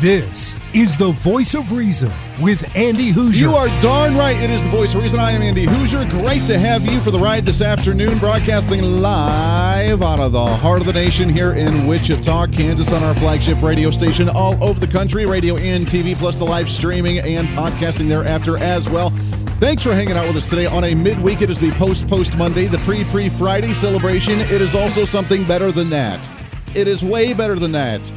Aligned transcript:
This 0.00 0.54
is 0.74 0.96
the 0.96 1.10
voice 1.10 1.54
of 1.54 1.72
reason 1.72 2.08
with 2.40 2.64
Andy 2.76 3.12
Hooser. 3.12 3.34
You 3.34 3.56
are 3.56 3.66
darn 3.82 4.16
right. 4.16 4.36
It 4.36 4.48
is 4.48 4.62
the 4.62 4.70
voice 4.70 4.94
of 4.94 5.02
reason. 5.02 5.18
I 5.18 5.32
am 5.32 5.42
Andy 5.42 5.66
Hooser. 5.66 6.08
Great 6.08 6.46
to 6.46 6.56
have 6.56 6.86
you 6.86 7.00
for 7.00 7.10
the 7.10 7.18
ride 7.18 7.44
this 7.44 7.60
afternoon, 7.60 8.16
broadcasting 8.18 8.80
live 8.80 10.04
out 10.04 10.20
of 10.20 10.30
the 10.30 10.46
heart 10.46 10.82
of 10.82 10.86
the 10.86 10.92
nation 10.92 11.28
here 11.28 11.54
in 11.54 11.88
Wichita, 11.88 12.46
Kansas, 12.46 12.92
on 12.92 13.02
our 13.02 13.14
flagship 13.16 13.60
radio 13.60 13.90
station 13.90 14.28
all 14.28 14.62
over 14.62 14.78
the 14.78 14.86
country, 14.86 15.26
radio 15.26 15.56
and 15.56 15.84
TV, 15.84 16.14
plus 16.14 16.36
the 16.36 16.44
live 16.44 16.68
streaming 16.68 17.18
and 17.18 17.48
podcasting 17.48 18.06
thereafter 18.06 18.56
as 18.58 18.88
well. 18.88 19.10
Thanks 19.58 19.82
for 19.82 19.94
hanging 19.94 20.16
out 20.16 20.28
with 20.28 20.36
us 20.36 20.48
today 20.48 20.66
on 20.66 20.84
a 20.84 20.94
midweek. 20.94 21.42
It 21.42 21.50
is 21.50 21.58
the 21.58 21.72
post 21.72 22.06
post 22.06 22.36
Monday, 22.38 22.66
the 22.66 22.78
pre 22.78 23.02
pre 23.02 23.28
Friday 23.30 23.72
celebration. 23.72 24.38
It 24.42 24.60
is 24.60 24.76
also 24.76 25.04
something 25.04 25.42
better 25.42 25.72
than 25.72 25.90
that. 25.90 26.30
It 26.76 26.86
is 26.86 27.02
way 27.02 27.32
better 27.32 27.56
than 27.56 27.72
that. 27.72 28.12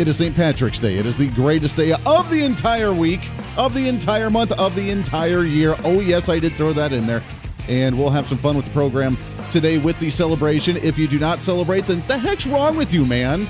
It 0.00 0.08
is 0.08 0.16
St. 0.16 0.34
Patrick's 0.34 0.78
Day. 0.78 0.94
It 0.94 1.04
is 1.04 1.18
the 1.18 1.28
greatest 1.32 1.76
day 1.76 1.92
of 1.92 2.30
the 2.30 2.42
entire 2.42 2.90
week, 2.90 3.20
of 3.58 3.74
the 3.74 3.86
entire 3.86 4.30
month, 4.30 4.50
of 4.52 4.74
the 4.74 4.88
entire 4.88 5.44
year. 5.44 5.74
Oh, 5.84 6.00
yes, 6.00 6.30
I 6.30 6.38
did 6.38 6.52
throw 6.52 6.72
that 6.72 6.94
in 6.94 7.06
there. 7.06 7.22
And 7.68 7.98
we'll 7.98 8.08
have 8.08 8.24
some 8.24 8.38
fun 8.38 8.56
with 8.56 8.64
the 8.64 8.70
program 8.70 9.18
today 9.50 9.76
with 9.76 9.98
the 9.98 10.08
celebration. 10.08 10.78
If 10.78 10.96
you 10.96 11.06
do 11.06 11.18
not 11.18 11.40
celebrate, 11.40 11.82
then 11.82 12.02
the 12.08 12.16
heck's 12.16 12.46
wrong 12.46 12.78
with 12.78 12.94
you, 12.94 13.04
man? 13.04 13.46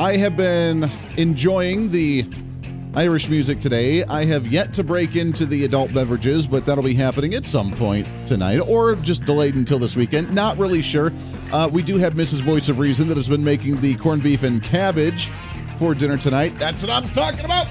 I 0.00 0.16
have 0.16 0.36
been 0.36 0.90
enjoying 1.16 1.92
the 1.92 2.28
Irish 2.96 3.28
music 3.28 3.60
today. 3.60 4.02
I 4.02 4.24
have 4.24 4.48
yet 4.48 4.74
to 4.74 4.82
break 4.82 5.14
into 5.14 5.46
the 5.46 5.64
adult 5.64 5.94
beverages, 5.94 6.44
but 6.48 6.66
that'll 6.66 6.82
be 6.82 6.94
happening 6.94 7.34
at 7.34 7.44
some 7.44 7.70
point 7.70 8.08
tonight 8.26 8.58
or 8.58 8.96
just 8.96 9.24
delayed 9.26 9.54
until 9.54 9.78
this 9.78 9.94
weekend. 9.94 10.34
Not 10.34 10.58
really 10.58 10.82
sure. 10.82 11.12
Uh, 11.54 11.68
we 11.68 11.82
do 11.82 11.98
have 11.98 12.14
Mrs. 12.14 12.40
Voice 12.40 12.68
of 12.68 12.80
Reason 12.80 13.06
that 13.06 13.16
has 13.16 13.28
been 13.28 13.44
making 13.44 13.80
the 13.80 13.94
corned 13.94 14.24
beef 14.24 14.42
and 14.42 14.60
cabbage 14.60 15.30
for 15.76 15.94
dinner 15.94 16.16
tonight. 16.16 16.58
That's 16.58 16.82
what 16.82 16.90
I'm 16.90 17.08
talking 17.10 17.44
about. 17.44 17.68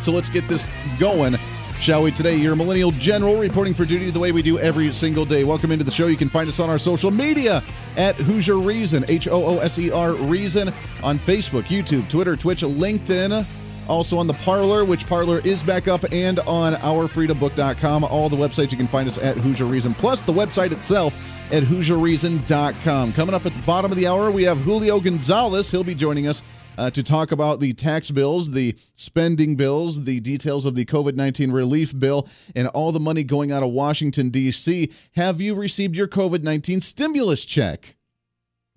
So 0.00 0.10
let's 0.10 0.28
get 0.28 0.48
this 0.48 0.68
going, 0.98 1.36
shall 1.78 2.02
we? 2.02 2.10
Today, 2.10 2.34
your 2.34 2.56
Millennial 2.56 2.90
General 2.90 3.36
reporting 3.36 3.74
for 3.74 3.84
duty 3.84 4.10
the 4.10 4.18
way 4.18 4.32
we 4.32 4.42
do 4.42 4.58
every 4.58 4.90
single 4.90 5.24
day. 5.24 5.44
Welcome 5.44 5.70
into 5.70 5.84
the 5.84 5.92
show. 5.92 6.08
You 6.08 6.16
can 6.16 6.28
find 6.28 6.48
us 6.48 6.58
on 6.58 6.68
our 6.68 6.80
social 6.80 7.12
media 7.12 7.62
at 7.96 8.16
Hooser 8.16 8.60
Reason, 8.66 9.04
H 9.06 9.28
O 9.28 9.40
O 9.40 9.58
S 9.60 9.78
E 9.78 9.92
R 9.92 10.14
Reason, 10.14 10.66
on 11.04 11.16
Facebook, 11.16 11.66
YouTube, 11.66 12.10
Twitter, 12.10 12.34
Twitch, 12.34 12.62
LinkedIn. 12.62 13.46
Also 13.88 14.18
on 14.18 14.26
the 14.26 14.34
Parler, 14.34 14.84
which 14.84 15.06
Parler 15.06 15.40
is 15.44 15.62
back 15.62 15.86
up, 15.86 16.04
and 16.10 16.40
on 16.40 16.72
ourfreedombook.com. 16.72 18.02
All 18.02 18.28
the 18.28 18.36
websites 18.36 18.72
you 18.72 18.76
can 18.76 18.88
find 18.88 19.06
us 19.06 19.16
at 19.18 19.36
Hooser 19.36 19.70
Reason, 19.70 19.94
plus 19.94 20.22
the 20.22 20.32
website 20.32 20.72
itself 20.72 21.39
at 21.52 21.62
HooserReason.com. 21.64 23.12
Coming 23.12 23.34
up 23.34 23.46
at 23.46 23.54
the 23.54 23.62
bottom 23.62 23.90
of 23.90 23.96
the 23.96 24.06
hour, 24.06 24.30
we 24.30 24.44
have 24.44 24.58
Julio 24.58 25.00
Gonzalez. 25.00 25.70
He'll 25.70 25.84
be 25.84 25.94
joining 25.94 26.28
us 26.28 26.42
uh, 26.78 26.90
to 26.90 27.02
talk 27.02 27.32
about 27.32 27.60
the 27.60 27.72
tax 27.72 28.10
bills, 28.10 28.52
the 28.52 28.76
spending 28.94 29.56
bills, 29.56 30.04
the 30.04 30.20
details 30.20 30.64
of 30.64 30.74
the 30.74 30.84
COVID 30.84 31.14
19 31.14 31.52
relief 31.52 31.98
bill, 31.98 32.28
and 32.54 32.68
all 32.68 32.92
the 32.92 33.00
money 33.00 33.24
going 33.24 33.52
out 33.52 33.62
of 33.62 33.70
Washington, 33.70 34.30
D.C. 34.30 34.92
Have 35.16 35.40
you 35.40 35.54
received 35.54 35.96
your 35.96 36.08
COVID 36.08 36.42
19 36.42 36.80
stimulus 36.80 37.44
check? 37.44 37.96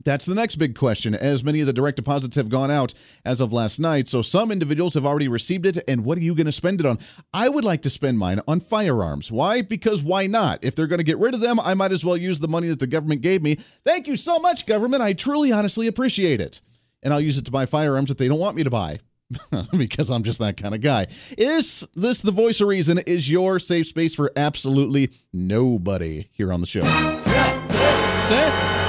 That's 0.03 0.25
the 0.25 0.35
next 0.35 0.55
big 0.55 0.75
question, 0.75 1.15
as 1.15 1.43
many 1.43 1.61
of 1.61 1.67
the 1.67 1.73
direct 1.73 1.95
deposits 1.95 2.35
have 2.35 2.49
gone 2.49 2.69
out 2.69 2.93
as 3.25 3.39
of 3.39 3.53
last 3.53 3.79
night. 3.79 4.07
So 4.07 4.21
some 4.21 4.51
individuals 4.51 4.93
have 4.95 5.05
already 5.05 5.27
received 5.27 5.65
it, 5.65 5.77
and 5.87 6.03
what 6.03 6.17
are 6.17 6.21
you 6.21 6.35
going 6.35 6.45
to 6.45 6.51
spend 6.51 6.79
it 6.79 6.85
on? 6.85 6.99
I 7.33 7.49
would 7.49 7.63
like 7.63 7.81
to 7.83 7.89
spend 7.89 8.19
mine 8.19 8.41
on 8.47 8.59
firearms. 8.59 9.31
Why? 9.31 9.61
Because 9.61 10.01
why 10.01 10.27
not? 10.27 10.63
If 10.63 10.75
they're 10.75 10.87
going 10.87 10.99
to 10.99 11.05
get 11.05 11.19
rid 11.19 11.33
of 11.33 11.39
them, 11.39 11.59
I 11.59 11.73
might 11.73 11.91
as 11.91 12.03
well 12.03 12.17
use 12.17 12.39
the 12.39 12.47
money 12.47 12.67
that 12.67 12.79
the 12.79 12.87
government 12.87 13.21
gave 13.21 13.41
me. 13.41 13.55
Thank 13.85 14.07
you 14.07 14.17
so 14.17 14.39
much, 14.39 14.65
government. 14.65 15.03
I 15.03 15.13
truly, 15.13 15.51
honestly 15.51 15.87
appreciate 15.87 16.41
it. 16.41 16.61
And 17.01 17.13
I'll 17.13 17.21
use 17.21 17.37
it 17.37 17.45
to 17.45 17.51
buy 17.51 17.65
firearms 17.65 18.09
that 18.09 18.17
they 18.17 18.27
don't 18.27 18.39
want 18.39 18.55
me 18.55 18.63
to 18.63 18.69
buy. 18.69 18.99
because 19.77 20.09
I'm 20.09 20.23
just 20.23 20.39
that 20.39 20.57
kind 20.57 20.75
of 20.75 20.81
guy. 20.81 21.07
Is 21.37 21.87
this 21.95 22.21
the 22.21 22.31
voice 22.31 22.61
of 22.61 22.67
reason? 22.67 22.99
Is 22.99 23.29
your 23.29 23.59
safe 23.59 23.87
space 23.87 24.15
for 24.15 24.31
absolutely 24.35 25.11
nobody 25.31 26.29
here 26.31 26.53
on 26.53 26.61
the 26.61 26.67
show? 26.67 26.83
That's 26.83 28.31
it. 28.31 28.82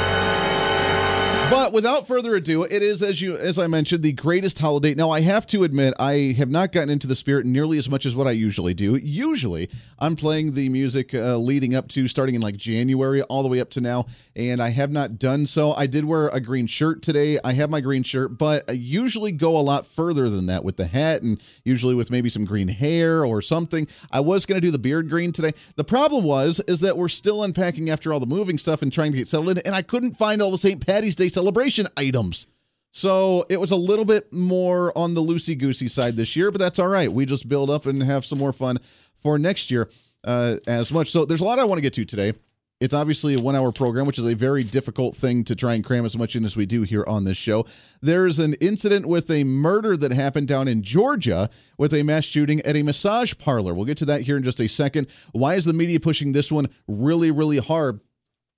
But 1.54 1.72
without 1.72 2.08
further 2.08 2.34
ado, 2.34 2.64
it 2.64 2.82
is 2.82 3.00
as 3.00 3.22
you 3.22 3.36
as 3.36 3.60
I 3.60 3.68
mentioned 3.68 4.02
the 4.02 4.10
greatest 4.10 4.58
holiday. 4.58 4.92
Now 4.92 5.10
I 5.10 5.20
have 5.20 5.46
to 5.46 5.62
admit 5.62 5.94
I 6.00 6.34
have 6.36 6.50
not 6.50 6.72
gotten 6.72 6.90
into 6.90 7.06
the 7.06 7.14
spirit 7.14 7.46
nearly 7.46 7.78
as 7.78 7.88
much 7.88 8.04
as 8.04 8.16
what 8.16 8.26
I 8.26 8.32
usually 8.32 8.74
do. 8.74 8.96
Usually 8.96 9.70
I'm 10.00 10.16
playing 10.16 10.54
the 10.54 10.68
music 10.68 11.14
uh, 11.14 11.36
leading 11.36 11.76
up 11.76 11.86
to 11.90 12.08
starting 12.08 12.34
in 12.34 12.40
like 12.40 12.56
January 12.56 13.22
all 13.22 13.44
the 13.44 13.48
way 13.48 13.60
up 13.60 13.70
to 13.70 13.80
now, 13.80 14.06
and 14.34 14.60
I 14.60 14.70
have 14.70 14.90
not 14.90 15.16
done 15.20 15.46
so. 15.46 15.72
I 15.74 15.86
did 15.86 16.04
wear 16.04 16.26
a 16.30 16.40
green 16.40 16.66
shirt 16.66 17.02
today. 17.02 17.38
I 17.44 17.52
have 17.52 17.70
my 17.70 17.80
green 17.80 18.02
shirt, 18.02 18.36
but 18.36 18.68
I 18.68 18.72
usually 18.72 19.30
go 19.30 19.56
a 19.56 19.62
lot 19.62 19.86
further 19.86 20.28
than 20.28 20.46
that 20.46 20.64
with 20.64 20.76
the 20.76 20.86
hat 20.86 21.22
and 21.22 21.40
usually 21.62 21.94
with 21.94 22.10
maybe 22.10 22.30
some 22.30 22.44
green 22.44 22.66
hair 22.66 23.24
or 23.24 23.40
something. 23.40 23.86
I 24.10 24.18
was 24.18 24.44
going 24.44 24.60
to 24.60 24.66
do 24.66 24.72
the 24.72 24.78
beard 24.80 25.08
green 25.08 25.30
today. 25.30 25.52
The 25.76 25.84
problem 25.84 26.24
was 26.24 26.58
is 26.66 26.80
that 26.80 26.96
we're 26.96 27.08
still 27.08 27.44
unpacking 27.44 27.90
after 27.90 28.12
all 28.12 28.18
the 28.18 28.26
moving 28.26 28.58
stuff 28.58 28.82
and 28.82 28.92
trying 28.92 29.12
to 29.12 29.18
get 29.18 29.28
settled 29.28 29.50
in, 29.50 29.58
and 29.58 29.76
I 29.76 29.82
couldn't 29.82 30.14
find 30.14 30.42
all 30.42 30.50
the 30.50 30.58
St. 30.58 30.84
Patty's 30.84 31.14
Day 31.14 31.28
celebration 31.44 31.86
items. 31.98 32.46
So 32.90 33.44
it 33.50 33.60
was 33.60 33.70
a 33.70 33.76
little 33.76 34.06
bit 34.06 34.32
more 34.32 34.96
on 34.96 35.12
the 35.12 35.20
loosey 35.20 35.58
goosey 35.58 35.88
side 35.88 36.16
this 36.16 36.36
year, 36.36 36.50
but 36.50 36.58
that's 36.58 36.78
all 36.78 36.88
right. 36.88 37.12
We 37.12 37.26
just 37.26 37.50
build 37.50 37.68
up 37.68 37.84
and 37.84 38.02
have 38.02 38.24
some 38.24 38.38
more 38.38 38.52
fun 38.54 38.78
for 39.18 39.38
next 39.38 39.70
year 39.70 39.90
uh, 40.22 40.56
as 40.66 40.90
much. 40.90 41.10
So 41.10 41.26
there's 41.26 41.42
a 41.42 41.44
lot 41.44 41.58
I 41.58 41.64
want 41.64 41.78
to 41.78 41.82
get 41.82 41.92
to 41.94 42.06
today. 42.06 42.32
It's 42.80 42.94
obviously 42.94 43.34
a 43.34 43.40
one 43.40 43.54
hour 43.54 43.72
program, 43.72 44.06
which 44.06 44.18
is 44.18 44.24
a 44.24 44.34
very 44.34 44.64
difficult 44.64 45.14
thing 45.14 45.44
to 45.44 45.54
try 45.54 45.74
and 45.74 45.84
cram 45.84 46.06
as 46.06 46.16
much 46.16 46.34
in 46.34 46.46
as 46.46 46.56
we 46.56 46.64
do 46.64 46.82
here 46.82 47.04
on 47.06 47.24
this 47.24 47.36
show. 47.36 47.66
There's 48.00 48.38
an 48.38 48.54
incident 48.54 49.04
with 49.04 49.30
a 49.30 49.44
murder 49.44 49.98
that 49.98 50.12
happened 50.12 50.48
down 50.48 50.66
in 50.66 50.82
Georgia 50.82 51.50
with 51.76 51.92
a 51.92 52.02
mass 52.02 52.24
shooting 52.24 52.60
at 52.62 52.74
a 52.74 52.82
massage 52.82 53.34
parlor. 53.36 53.74
We'll 53.74 53.84
get 53.84 53.98
to 53.98 54.06
that 54.06 54.22
here 54.22 54.38
in 54.38 54.44
just 54.44 54.60
a 54.60 54.68
second. 54.68 55.08
Why 55.32 55.56
is 55.56 55.66
the 55.66 55.74
media 55.74 56.00
pushing 56.00 56.32
this 56.32 56.50
one 56.50 56.70
really, 56.88 57.30
really 57.30 57.58
hard? 57.58 58.00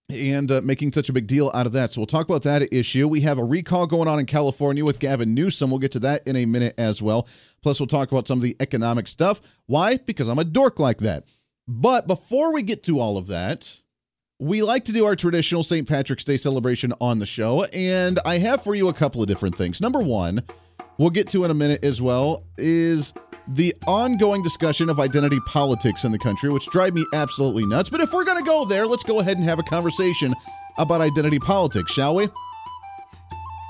And 0.09 0.51
uh, 0.51 0.61
making 0.63 0.93
such 0.93 1.09
a 1.09 1.13
big 1.13 1.27
deal 1.27 1.51
out 1.53 1.67
of 1.67 1.73
that. 1.73 1.93
So 1.93 2.01
we'll 2.01 2.07
talk 2.07 2.27
about 2.27 2.43
that 2.45 2.73
issue. 2.73 3.09
We 3.09 3.23
have 3.23 3.39
a 3.39 3.45
recall 3.45 3.87
going 3.87 4.09
on 4.09 4.19
in 4.19 4.27
California 4.27 4.85
with 4.85 4.99
Gavin 4.99 5.35
Newsom. 5.35 5.71
We'll 5.71 5.81
get 5.81 5.93
to 5.93 5.99
that 6.01 6.27
in 6.27 6.37
a 6.37 6.45
minute 6.45 6.75
as 6.79 7.03
well. 7.03 7.27
Plus, 7.63 7.81
we'll 7.81 7.89
talk 7.89 8.13
about 8.13 8.29
some 8.29 8.39
of 8.39 8.43
the 8.43 8.57
economic 8.61 9.09
stuff. 9.09 9.41
Why? 9.67 9.97
Because 9.97 10.29
I'm 10.29 10.39
a 10.39 10.45
dork 10.45 10.79
like 10.79 10.99
that. 10.99 11.25
But 11.67 12.07
before 12.07 12.53
we 12.53 12.63
get 12.63 12.85
to 12.85 13.01
all 13.01 13.19
of 13.19 13.27
that, 13.27 13.83
we 14.39 14.63
like 14.63 14.85
to 14.85 14.93
do 14.93 15.05
our 15.05 15.17
traditional 15.17 15.63
St. 15.63 15.89
Patrick's 15.89 16.23
Day 16.23 16.37
celebration 16.37 16.93
on 17.01 17.19
the 17.19 17.27
show, 17.27 17.65
and 17.65 18.21
I 18.25 18.39
have 18.39 18.63
for 18.63 18.75
you 18.75 18.89
a 18.89 18.93
couple 18.93 19.23
of 19.23 19.29
different 19.29 19.57
things. 19.57 19.81
Number 19.81 19.99
one, 19.99 20.43
we'll 20.99 21.11
get 21.11 21.29
to 21.31 21.45
in 21.45 21.51
a 21.51 21.55
minute 21.55 21.83
as 21.83 22.01
well, 22.01 22.45
is 22.59 23.13
the 23.49 23.75
ongoing 23.87 24.43
discussion 24.43 24.91
of 24.91 24.99
identity 24.99 25.39
politics 25.47 26.05
in 26.05 26.13
the 26.13 26.19
country, 26.19 26.51
which 26.51 26.67
drive 26.67 26.95
me 26.95 27.05
absolutely 27.13 27.65
nuts. 27.67 27.89
But 27.89 28.01
if 28.01 28.13
we're 28.13 28.25
going 28.25 28.39
to 28.39 28.45
go 28.45 28.65
there, 28.65 28.87
let's 28.87 29.05
go 29.05 29.21
ahead 29.21 29.37
and 29.37 29.45
have 29.45 29.59
a 29.59 29.63
conversation 29.63 30.35
about 30.79 31.01
identity 31.01 31.39
politics, 31.39 31.93
shall 31.93 32.15
we? 32.15 32.29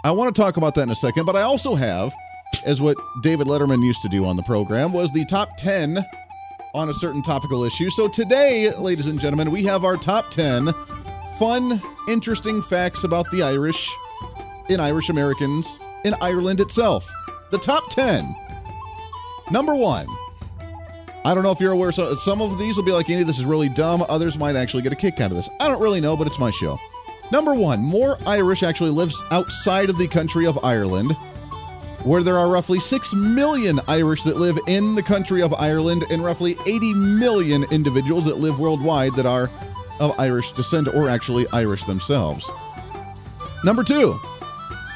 I 0.04 0.10
want 0.12 0.34
to 0.34 0.40
talk 0.40 0.56
about 0.56 0.74
that 0.76 0.82
in 0.82 0.90
a 0.90 0.96
second, 0.96 1.24
but 1.24 1.36
I 1.36 1.42
also 1.42 1.74
have, 1.74 2.14
as 2.64 2.80
what 2.80 2.96
David 3.22 3.48
Letterman 3.48 3.84
used 3.84 4.02
to 4.02 4.08
do 4.08 4.24
on 4.24 4.36
the 4.36 4.42
program, 4.44 4.92
was 4.92 5.10
the 5.12 5.24
top 5.26 5.56
10 5.58 6.04
on 6.74 6.88
a 6.88 6.94
certain 6.94 7.22
topical 7.22 7.64
issue. 7.64 7.90
So 7.90 8.08
today, 8.08 8.72
ladies 8.76 9.06
and 9.06 9.18
gentlemen, 9.18 9.50
we 9.50 9.64
have 9.64 9.84
our 9.84 9.96
top 9.96 10.30
10 10.30 10.72
fun, 11.38 11.82
interesting 12.08 12.62
facts 12.62 13.04
about 13.04 13.30
the 13.30 13.42
Irish 13.42 13.90
in 14.68 14.80
Irish 14.80 15.08
Americans 15.08 15.78
in 16.04 16.14
Ireland 16.20 16.60
itself. 16.60 17.10
The 17.50 17.58
top 17.58 17.90
10. 17.90 18.34
Number 19.50 19.74
one. 19.74 20.06
I 21.24 21.34
don't 21.34 21.42
know 21.42 21.50
if 21.50 21.60
you're 21.60 21.72
aware. 21.72 21.90
So 21.90 22.14
some 22.14 22.40
of 22.40 22.56
these 22.56 22.76
will 22.76 22.84
be 22.84 22.92
like, 22.92 23.10
Andy, 23.10 23.24
this 23.24 23.38
is 23.38 23.44
really 23.44 23.68
dumb. 23.68 24.04
Others 24.08 24.38
might 24.38 24.54
actually 24.54 24.84
get 24.84 24.92
a 24.92 24.96
kick 24.96 25.20
out 25.20 25.30
of 25.32 25.36
this. 25.36 25.48
I 25.58 25.66
don't 25.66 25.82
really 25.82 26.00
know, 26.00 26.16
but 26.16 26.26
it's 26.26 26.38
my 26.38 26.50
show. 26.50 26.78
Number 27.32 27.54
one, 27.54 27.80
more 27.82 28.16
Irish 28.26 28.62
actually 28.62 28.90
lives 28.90 29.20
outside 29.32 29.90
of 29.90 29.98
the 29.98 30.06
country 30.06 30.46
of 30.46 30.64
Ireland, 30.64 31.12
where 32.04 32.22
there 32.22 32.38
are 32.38 32.48
roughly 32.48 32.78
6 32.78 33.14
million 33.14 33.80
Irish 33.88 34.22
that 34.22 34.36
live 34.36 34.56
in 34.68 34.94
the 34.94 35.02
country 35.02 35.42
of 35.42 35.52
Ireland 35.54 36.04
and 36.10 36.24
roughly 36.24 36.56
80 36.64 36.94
million 36.94 37.64
individuals 37.72 38.24
that 38.26 38.38
live 38.38 38.60
worldwide 38.60 39.14
that 39.14 39.26
are 39.26 39.50
of 39.98 40.18
Irish 40.20 40.52
descent 40.52 40.86
or 40.94 41.08
actually 41.08 41.48
Irish 41.52 41.84
themselves. 41.84 42.48
Number 43.64 43.82
two, 43.82 44.20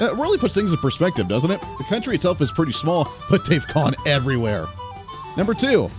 it 0.01 0.15
really 0.15 0.39
puts 0.39 0.55
things 0.55 0.73
in 0.73 0.79
perspective, 0.79 1.29
doesn't 1.29 1.51
it? 1.51 1.61
The 1.79 1.85
country 1.85 2.15
itself 2.15 2.41
is 2.41 2.51
pretty 2.51 2.73
small, 2.73 3.13
but 3.31 3.45
they've 3.45 3.67
gone 3.69 3.95
everywhere. 4.07 4.67
Number 5.37 5.55
two, 5.55 5.91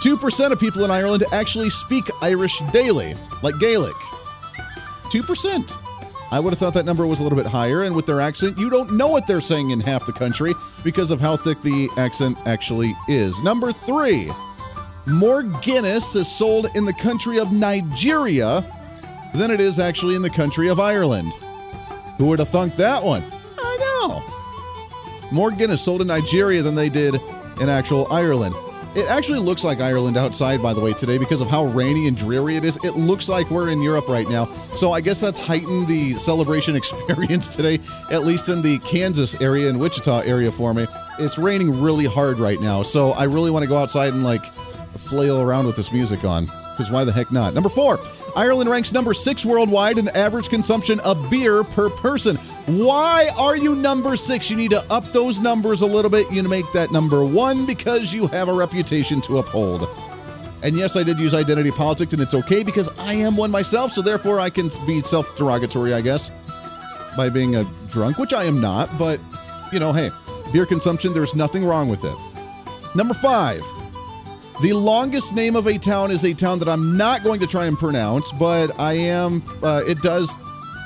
2% 0.00 0.52
of 0.52 0.60
people 0.60 0.84
in 0.84 0.90
Ireland 0.90 1.24
actually 1.32 1.70
speak 1.70 2.04
Irish 2.22 2.60
daily, 2.72 3.14
like 3.42 3.58
Gaelic. 3.58 3.94
2%. 5.10 5.78
I 6.30 6.40
would 6.40 6.52
have 6.52 6.58
thought 6.58 6.74
that 6.74 6.84
number 6.84 7.06
was 7.06 7.20
a 7.20 7.22
little 7.22 7.38
bit 7.38 7.46
higher, 7.46 7.84
and 7.84 7.94
with 7.94 8.06
their 8.06 8.20
accent, 8.20 8.58
you 8.58 8.68
don't 8.68 8.92
know 8.92 9.08
what 9.08 9.26
they're 9.26 9.40
saying 9.40 9.70
in 9.70 9.80
half 9.80 10.04
the 10.04 10.12
country 10.12 10.52
because 10.82 11.10
of 11.10 11.20
how 11.20 11.36
thick 11.36 11.60
the 11.62 11.88
accent 11.96 12.36
actually 12.46 12.94
is. 13.08 13.40
Number 13.42 13.72
three, 13.72 14.30
more 15.06 15.42
Guinness 15.42 16.16
is 16.16 16.28
sold 16.28 16.66
in 16.74 16.84
the 16.84 16.92
country 16.92 17.38
of 17.38 17.52
Nigeria 17.52 18.64
than 19.34 19.50
it 19.50 19.60
is 19.60 19.78
actually 19.78 20.16
in 20.16 20.22
the 20.22 20.30
country 20.30 20.68
of 20.68 20.80
Ireland. 20.80 21.32
Who 22.18 22.26
would 22.26 22.38
have 22.38 22.48
thunk 22.48 22.76
that 22.76 23.02
one? 23.02 23.24
More 25.34 25.50
Guinness 25.50 25.82
sold 25.82 26.00
in 26.00 26.06
Nigeria 26.06 26.62
than 26.62 26.76
they 26.76 26.88
did 26.88 27.16
in 27.60 27.68
actual 27.68 28.06
Ireland. 28.08 28.54
It 28.94 29.08
actually 29.08 29.40
looks 29.40 29.64
like 29.64 29.80
Ireland 29.80 30.16
outside, 30.16 30.62
by 30.62 30.72
the 30.72 30.80
way, 30.80 30.92
today 30.92 31.18
because 31.18 31.40
of 31.40 31.48
how 31.48 31.64
rainy 31.64 32.06
and 32.06 32.16
dreary 32.16 32.56
it 32.56 32.64
is. 32.64 32.78
It 32.84 32.92
looks 32.92 33.28
like 33.28 33.50
we're 33.50 33.70
in 33.70 33.80
Europe 33.80 34.06
right 34.06 34.28
now. 34.28 34.46
So 34.76 34.92
I 34.92 35.00
guess 35.00 35.18
that's 35.18 35.40
heightened 35.40 35.88
the 35.88 36.12
celebration 36.12 36.76
experience 36.82 37.56
today, 37.56 37.80
at 38.12 38.22
least 38.22 38.48
in 38.48 38.62
the 38.62 38.78
Kansas 38.78 39.34
area 39.40 39.68
and 39.68 39.80
Wichita 39.80 40.20
area 40.20 40.52
for 40.52 40.72
me. 40.72 40.86
It's 41.18 41.36
raining 41.36 41.82
really 41.82 42.04
hard 42.04 42.38
right 42.38 42.60
now. 42.60 42.84
So 42.84 43.10
I 43.10 43.24
really 43.24 43.50
want 43.50 43.64
to 43.64 43.68
go 43.68 43.76
outside 43.76 44.12
and 44.12 44.22
like 44.22 44.44
flail 44.94 45.40
around 45.40 45.66
with 45.66 45.74
this 45.74 45.90
music 45.90 46.22
on 46.22 46.46
because 46.76 46.90
why 46.90 47.04
the 47.04 47.12
heck 47.12 47.30
not? 47.30 47.54
Number 47.54 47.68
four, 47.68 48.00
Ireland 48.36 48.68
ranks 48.68 48.92
number 48.92 49.14
six 49.14 49.44
worldwide 49.44 49.98
in 49.98 50.08
average 50.10 50.48
consumption 50.48 51.00
of 51.00 51.30
beer 51.30 51.64
per 51.64 51.88
person. 51.88 52.36
Why 52.66 53.30
are 53.36 53.56
you 53.56 53.74
number 53.74 54.16
six? 54.16 54.50
You 54.50 54.56
need 54.56 54.70
to 54.72 54.82
up 54.92 55.04
those 55.12 55.40
numbers 55.40 55.82
a 55.82 55.86
little 55.86 56.10
bit. 56.10 56.28
You 56.28 56.36
need 56.36 56.42
to 56.42 56.48
make 56.48 56.70
that 56.72 56.90
number 56.90 57.24
one 57.24 57.66
because 57.66 58.12
you 58.12 58.26
have 58.28 58.48
a 58.48 58.52
reputation 58.52 59.20
to 59.22 59.38
uphold. 59.38 59.88
And 60.62 60.76
yes, 60.76 60.96
I 60.96 61.02
did 61.02 61.18
use 61.18 61.34
identity 61.34 61.70
politics, 61.70 62.14
and 62.14 62.22
it's 62.22 62.32
okay 62.34 62.62
because 62.62 62.88
I 62.98 63.12
am 63.14 63.36
one 63.36 63.50
myself, 63.50 63.92
so 63.92 64.00
therefore 64.00 64.40
I 64.40 64.48
can 64.48 64.70
be 64.86 65.02
self 65.02 65.36
derogatory, 65.36 65.92
I 65.92 66.00
guess, 66.00 66.30
by 67.16 67.28
being 67.28 67.54
a 67.54 67.64
drunk, 67.88 68.18
which 68.18 68.32
I 68.32 68.44
am 68.44 68.62
not. 68.62 68.88
But, 68.98 69.20
you 69.72 69.78
know, 69.78 69.92
hey, 69.92 70.10
beer 70.52 70.64
consumption, 70.64 71.12
there's 71.12 71.34
nothing 71.34 71.66
wrong 71.66 71.90
with 71.90 72.02
it. 72.02 72.16
Number 72.96 73.12
five, 73.12 73.62
the 74.62 74.72
longest 74.72 75.34
name 75.34 75.56
of 75.56 75.66
a 75.66 75.78
town 75.78 76.10
is 76.10 76.24
a 76.24 76.34
town 76.34 76.58
that 76.60 76.68
I'm 76.68 76.96
not 76.96 77.22
going 77.22 77.40
to 77.40 77.46
try 77.46 77.66
and 77.66 77.76
pronounce, 77.76 78.30
but 78.32 78.78
I 78.78 78.94
am, 78.94 79.42
uh, 79.62 79.82
it 79.86 80.00
does 80.00 80.36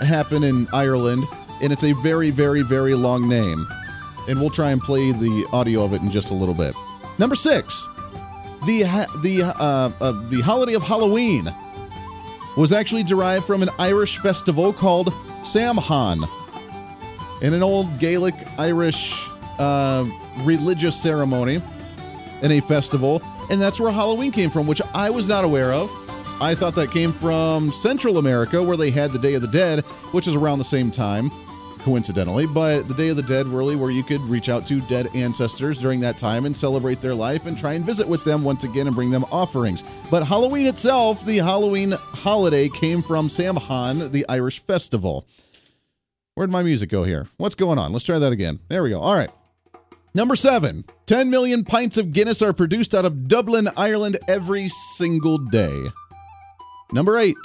happen 0.00 0.42
in 0.42 0.68
Ireland 0.72 1.24
and 1.60 1.72
it's 1.72 1.84
a 1.84 1.92
very, 1.92 2.30
very, 2.30 2.62
very 2.62 2.94
long 2.94 3.28
name. 3.28 3.66
And 4.28 4.40
we'll 4.40 4.50
try 4.50 4.70
and 4.70 4.80
play 4.80 5.12
the 5.12 5.46
audio 5.52 5.84
of 5.84 5.92
it 5.92 6.02
in 6.02 6.10
just 6.10 6.30
a 6.30 6.34
little 6.34 6.54
bit. 6.54 6.74
Number 7.18 7.34
six, 7.34 7.86
the 8.66 8.82
the 9.22 9.42
uh, 9.42 9.90
uh, 10.00 10.28
the 10.28 10.40
holiday 10.40 10.74
of 10.74 10.82
Halloween 10.82 11.52
was 12.56 12.72
actually 12.72 13.04
derived 13.04 13.46
from 13.46 13.62
an 13.62 13.70
Irish 13.78 14.18
festival 14.18 14.72
called 14.72 15.12
Samhain, 15.44 16.24
in 17.40 17.54
an 17.54 17.62
old 17.62 17.98
Gaelic 17.98 18.34
Irish 18.58 19.14
uh, 19.58 20.04
religious 20.40 21.00
ceremony 21.00 21.62
in 22.42 22.52
a 22.52 22.60
festival, 22.60 23.22
and 23.50 23.60
that's 23.60 23.80
where 23.80 23.92
Halloween 23.92 24.32
came 24.32 24.50
from, 24.50 24.66
which 24.66 24.82
I 24.94 25.10
was 25.10 25.28
not 25.28 25.44
aware 25.44 25.72
of. 25.72 25.90
I 26.40 26.54
thought 26.54 26.74
that 26.76 26.92
came 26.92 27.12
from 27.12 27.72
Central 27.72 28.18
America, 28.18 28.62
where 28.62 28.76
they 28.76 28.90
had 28.90 29.10
the 29.10 29.18
Day 29.18 29.34
of 29.34 29.42
the 29.42 29.48
Dead, 29.48 29.80
which 30.12 30.28
is 30.28 30.36
around 30.36 30.58
the 30.58 30.64
same 30.64 30.90
time 30.90 31.30
coincidentally, 31.78 32.46
but 32.46 32.86
the 32.86 32.94
Day 32.94 33.08
of 33.08 33.16
the 33.16 33.22
Dead, 33.22 33.46
really, 33.46 33.74
where 33.74 33.90
you 33.90 34.02
could 34.02 34.20
reach 34.22 34.48
out 34.48 34.66
to 34.66 34.80
dead 34.82 35.08
ancestors 35.14 35.78
during 35.78 36.00
that 36.00 36.18
time 36.18 36.44
and 36.44 36.56
celebrate 36.56 37.00
their 37.00 37.14
life 37.14 37.46
and 37.46 37.56
try 37.56 37.72
and 37.72 37.84
visit 37.84 38.06
with 38.06 38.22
them 38.24 38.44
once 38.44 38.64
again 38.64 38.86
and 38.86 38.94
bring 38.94 39.10
them 39.10 39.24
offerings. 39.32 39.84
But 40.10 40.26
Halloween 40.26 40.66
itself, 40.66 41.24
the 41.24 41.38
Halloween 41.38 41.92
holiday, 41.92 42.68
came 42.68 43.00
from 43.00 43.28
Samhain, 43.28 44.10
the 44.12 44.26
Irish 44.28 44.60
festival. 44.60 45.26
Where'd 46.34 46.50
my 46.50 46.62
music 46.62 46.90
go 46.90 47.04
here? 47.04 47.26
What's 47.36 47.54
going 47.54 47.78
on? 47.78 47.92
Let's 47.92 48.04
try 48.04 48.18
that 48.18 48.32
again. 48.32 48.60
There 48.68 48.82
we 48.82 48.90
go. 48.90 49.00
All 49.00 49.14
right. 49.14 49.30
Number 50.18 50.34
seven 50.34 50.84
10 51.06 51.30
million 51.30 51.62
pints 51.62 51.96
of 51.96 52.12
Guinness 52.12 52.42
are 52.42 52.52
produced 52.52 52.92
out 52.92 53.04
of 53.04 53.28
Dublin, 53.28 53.70
Ireland 53.76 54.18
every 54.26 54.66
single 54.66 55.38
day. 55.38 55.80
Number 56.92 57.16
eight. 57.18 57.36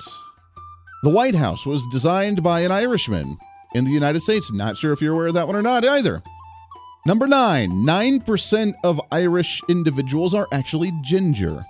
The 1.04 1.12
White 1.12 1.36
House 1.36 1.68
was 1.68 1.86
designed 1.92 2.42
by 2.42 2.62
an 2.62 2.72
Irishman 2.72 3.38
in 3.76 3.86
the 3.86 3.92
United 3.92 4.22
States. 4.22 4.52
Not 4.52 4.76
sure 4.76 4.92
if 4.92 5.04
you're 5.04 5.14
aware 5.14 5.28
of 5.28 5.36
that 5.36 5.46
one 5.46 5.56
or 5.56 5.62
not 5.62 5.86
either. 5.86 6.24
Number 7.06 7.28
nine, 7.28 7.86
9% 7.86 8.74
of 8.84 9.00
Irish 9.12 9.62
individuals 9.70 10.34
are 10.34 10.48
actually 10.52 10.92
ginger. 11.04 11.64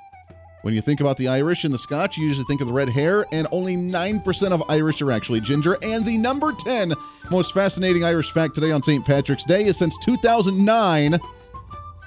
When 0.63 0.74
you 0.74 0.80
think 0.80 1.01
about 1.01 1.18
the 1.18 1.27
Irish 1.27 1.65
and 1.65 1.74
the 1.74 1.77
Scotch, 1.77 2.15
you 2.18 2.25
usually 2.25 2.45
think 2.45 2.62
of 2.62 2.68
the 2.68 2.74
red 2.74 2.88
hair, 2.88 3.25
and 3.33 3.48
only 3.51 3.75
9% 3.75 4.51
of 4.54 4.63
Irish 4.69 5.01
are 5.01 5.12
actually 5.12 5.42
ginger. 5.42 5.77
And 5.81 6.06
the 6.06 6.18
number 6.18 6.54
10 6.54 6.94
most 7.30 7.54
fascinating 7.54 8.06
Irish 8.06 8.31
fact 8.31 8.56
today 8.56 8.71
on 8.71 8.81
St. 8.81 9.06
Patrick's 9.06 9.44
Day 9.44 9.65
is 9.65 9.75
since 9.77 9.98
2009, 9.98 11.19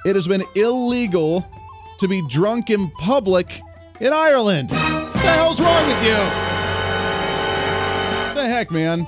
it 0.07 0.17
has 0.17 0.27
been 0.27 0.43
illegal 0.55 1.47
to 1.99 2.09
be 2.09 2.27
drunk 2.29 2.71
in 2.71 2.91
public 2.93 3.61
in 4.01 4.15
Ireland. 4.15 4.71
What 4.71 5.13
the 5.13 5.19
hell's 5.19 5.61
wrong 5.61 5.87
with 5.87 6.07
you? 6.07 6.17
What 8.25 8.37
the 8.37 8.49
heck, 8.49 8.71
man? 8.71 9.07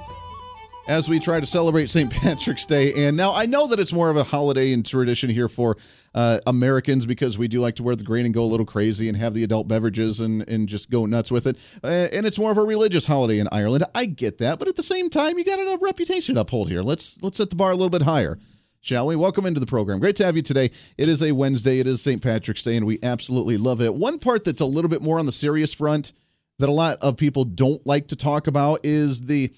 As 0.89 1.07
we 1.07 1.21
try 1.21 1.39
to 1.39 1.47
celebrate 1.47 1.91
St. 1.91 2.11
Patrick's 2.11 2.65
Day. 2.65 3.07
And 3.07 3.17
now 3.17 3.35
I 3.35 3.45
know 3.45 3.67
that 3.69 3.79
it's 3.79 3.93
more 3.93 4.09
of 4.09 4.17
a 4.17 4.25
holiday 4.25 4.73
and 4.73 4.85
tradition 4.85 5.29
here 5.29 5.49
for 5.49 5.77
uh, 6.15 6.39
Americans 6.47 7.05
because 7.05 7.37
we 7.37 7.47
do 7.47 7.61
like 7.61 7.77
to 7.77 7.83
wear 7.83 7.95
the 7.95 8.05
green 8.05 8.25
and 8.25 8.35
go 8.35 8.43
a 8.43 8.47
little 8.47 8.65
crazy 8.65 9.07
and 9.07 9.17
have 9.19 9.35
the 9.35 9.45
adult 9.45 9.69
beverages 9.69 10.19
and, 10.19 10.49
and 10.49 10.67
just 10.67 10.89
go 10.89 11.05
nuts 11.05 11.31
with 11.31 11.47
it. 11.47 11.59
Uh, 11.85 12.09
and 12.11 12.27
it's 12.27 12.39
more 12.39 12.51
of 12.51 12.57
a 12.57 12.63
religious 12.63 13.05
holiday 13.05 13.39
in 13.39 13.49
Ireland. 13.53 13.85
I 13.95 14.07
get 14.07 14.39
that, 14.39 14.59
but 14.59 14.67
at 14.67 14.77
the 14.77 14.83
same 14.83 15.11
time, 15.11 15.37
you 15.37 15.45
got 15.45 15.61
a 15.61 15.79
reputation 15.79 16.37
to 16.37 16.41
uphold 16.41 16.71
here. 16.71 16.83
Let's 16.83 17.23
let's 17.23 17.37
set 17.37 17.51
the 17.51 17.57
bar 17.57 17.71
a 17.71 17.75
little 17.77 17.91
bit 17.91 18.03
higher. 18.03 18.39
Shall 18.81 19.09
we? 19.09 19.17
Welcome 19.17 19.45
into 19.45 19.61
the 19.61 19.67
program. 19.67 19.99
Great 19.99 20.17
to 20.17 20.25
have 20.25 20.37
you 20.37 20.43
today. 20.43 20.71
It 20.97 21.09
is 21.09 21.23
a 21.23 21.33
Wednesday. 21.33 21.81
It 21.81 21.87
is 21.87 22.01
St. 22.01 22.23
Patrick's 22.23 22.63
Day, 22.63 22.77
and 22.77 22.87
we 22.87 22.99
absolutely 23.03 23.59
love 23.59 23.83
it. 23.83 23.95
One 23.95 24.19
part 24.19 24.45
that's 24.45 24.61
a 24.61 24.67
little 24.67 24.89
bit 24.89 25.03
more 25.03 25.19
on 25.19 25.27
the 25.27 25.33
serious 25.33 25.75
front 25.75 26.13
that 26.59 26.69
a 26.69 26.73
lot 26.73 26.99
of 27.01 27.17
people 27.17 27.45
don't 27.45 27.87
like 27.87 28.09
to 28.09 28.17
talk 28.17 28.47
about 28.47 28.81
is 28.85 29.23
the 29.23 29.53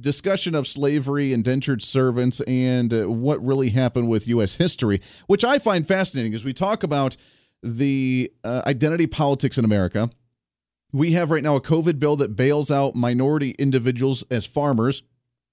discussion 0.00 0.54
of 0.54 0.66
slavery, 0.66 1.32
indentured 1.32 1.82
servants, 1.82 2.40
and 2.42 2.92
uh, 2.92 3.10
what 3.10 3.44
really 3.44 3.70
happened 3.70 4.08
with 4.08 4.28
U.S. 4.28 4.56
history, 4.56 5.00
which 5.26 5.44
I 5.44 5.58
find 5.58 5.86
fascinating 5.86 6.34
as 6.34 6.44
we 6.44 6.52
talk 6.52 6.82
about 6.82 7.16
the 7.62 8.32
uh, 8.44 8.62
identity 8.66 9.06
politics 9.06 9.58
in 9.58 9.64
America. 9.64 10.10
We 10.92 11.12
have 11.12 11.30
right 11.30 11.42
now 11.42 11.56
a 11.56 11.60
COVID 11.60 11.98
bill 11.98 12.16
that 12.16 12.34
bails 12.34 12.70
out 12.70 12.94
minority 12.94 13.50
individuals 13.58 14.24
as 14.30 14.46
farmers 14.46 15.02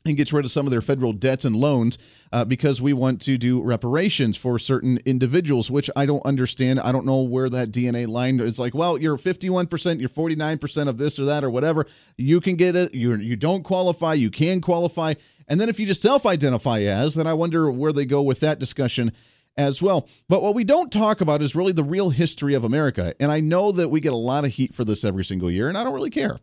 and 0.06 0.16
gets 0.16 0.32
rid 0.32 0.46
of 0.46 0.52
some 0.52 0.68
of 0.68 0.72
their 0.72 0.82
federal 0.82 1.14
debts 1.14 1.46
and 1.46 1.56
loans 1.56 1.98
uh, 2.32 2.46
because 2.46 2.82
we 2.82 2.94
want 2.94 3.22
to 3.22 3.38
do 3.38 3.62
reparations 3.62 4.38
for 4.38 4.60
certain 4.60 5.00
individuals, 5.06 5.72
which 5.72 5.90
I 5.96 6.06
don't 6.06 6.26
understand. 6.26 6.80
I 6.80 6.92
don't 6.92 7.06
know 7.06 7.22
where 7.22 7.50
that 7.50 7.72
DNA 7.72 8.08
line 8.08 8.40
is 8.40 8.60
like, 8.60 8.76
well, 8.76 8.98
you're 8.98 9.18
51%, 9.18 10.00
you're 10.00 10.10
49% 10.10 10.88
of 10.88 10.98
this 10.98 11.18
or 11.20 11.26
that 11.26 11.44
or 11.44 11.50
whatever. 11.50 11.86
You 12.18 12.40
can 12.40 12.56
get 12.56 12.76
it. 12.76 12.94
You, 12.94 13.16
you 13.16 13.36
don't 13.36 13.64
qualify. 13.64 14.14
You 14.14 14.30
can 14.30 14.62
qualify. 14.62 15.16
And 15.48 15.60
then 15.60 15.70
if 15.70 15.80
you 15.80 15.86
just 15.86 16.02
self 16.02 16.26
identify 16.26 16.82
as, 16.82 17.16
then 17.16 17.28
I 17.28 17.34
wonder 17.34 17.72
where 17.72 17.94
they 17.94 18.06
go 18.06 18.22
with 18.22 18.40
that 18.42 18.60
discussion 18.60 19.12
as 19.58 19.82
well. 19.82 20.08
But 20.28 20.44
what 20.44 20.54
we 20.54 20.64
don't 20.64 20.92
talk 20.92 21.22
about 21.22 21.42
is 21.42 21.56
really 21.56 21.72
the 21.72 21.84
real 21.84 22.10
history 22.10 22.54
of 22.54 22.64
America. 22.64 23.14
And 23.20 23.32
I 23.32 23.40
know 23.40 23.72
that 23.72 23.90
we 23.90 24.02
get 24.02 24.14
a 24.14 24.18
lot 24.18 24.46
of 24.46 24.52
heat 24.52 24.74
for 24.74 24.84
this 24.84 25.04
every 25.04 25.24
single 25.24 25.50
year, 25.50 25.70
and 25.70 25.78
I 25.78 25.84
don't 25.84 25.94
really 25.94 26.10
care. 26.10 26.40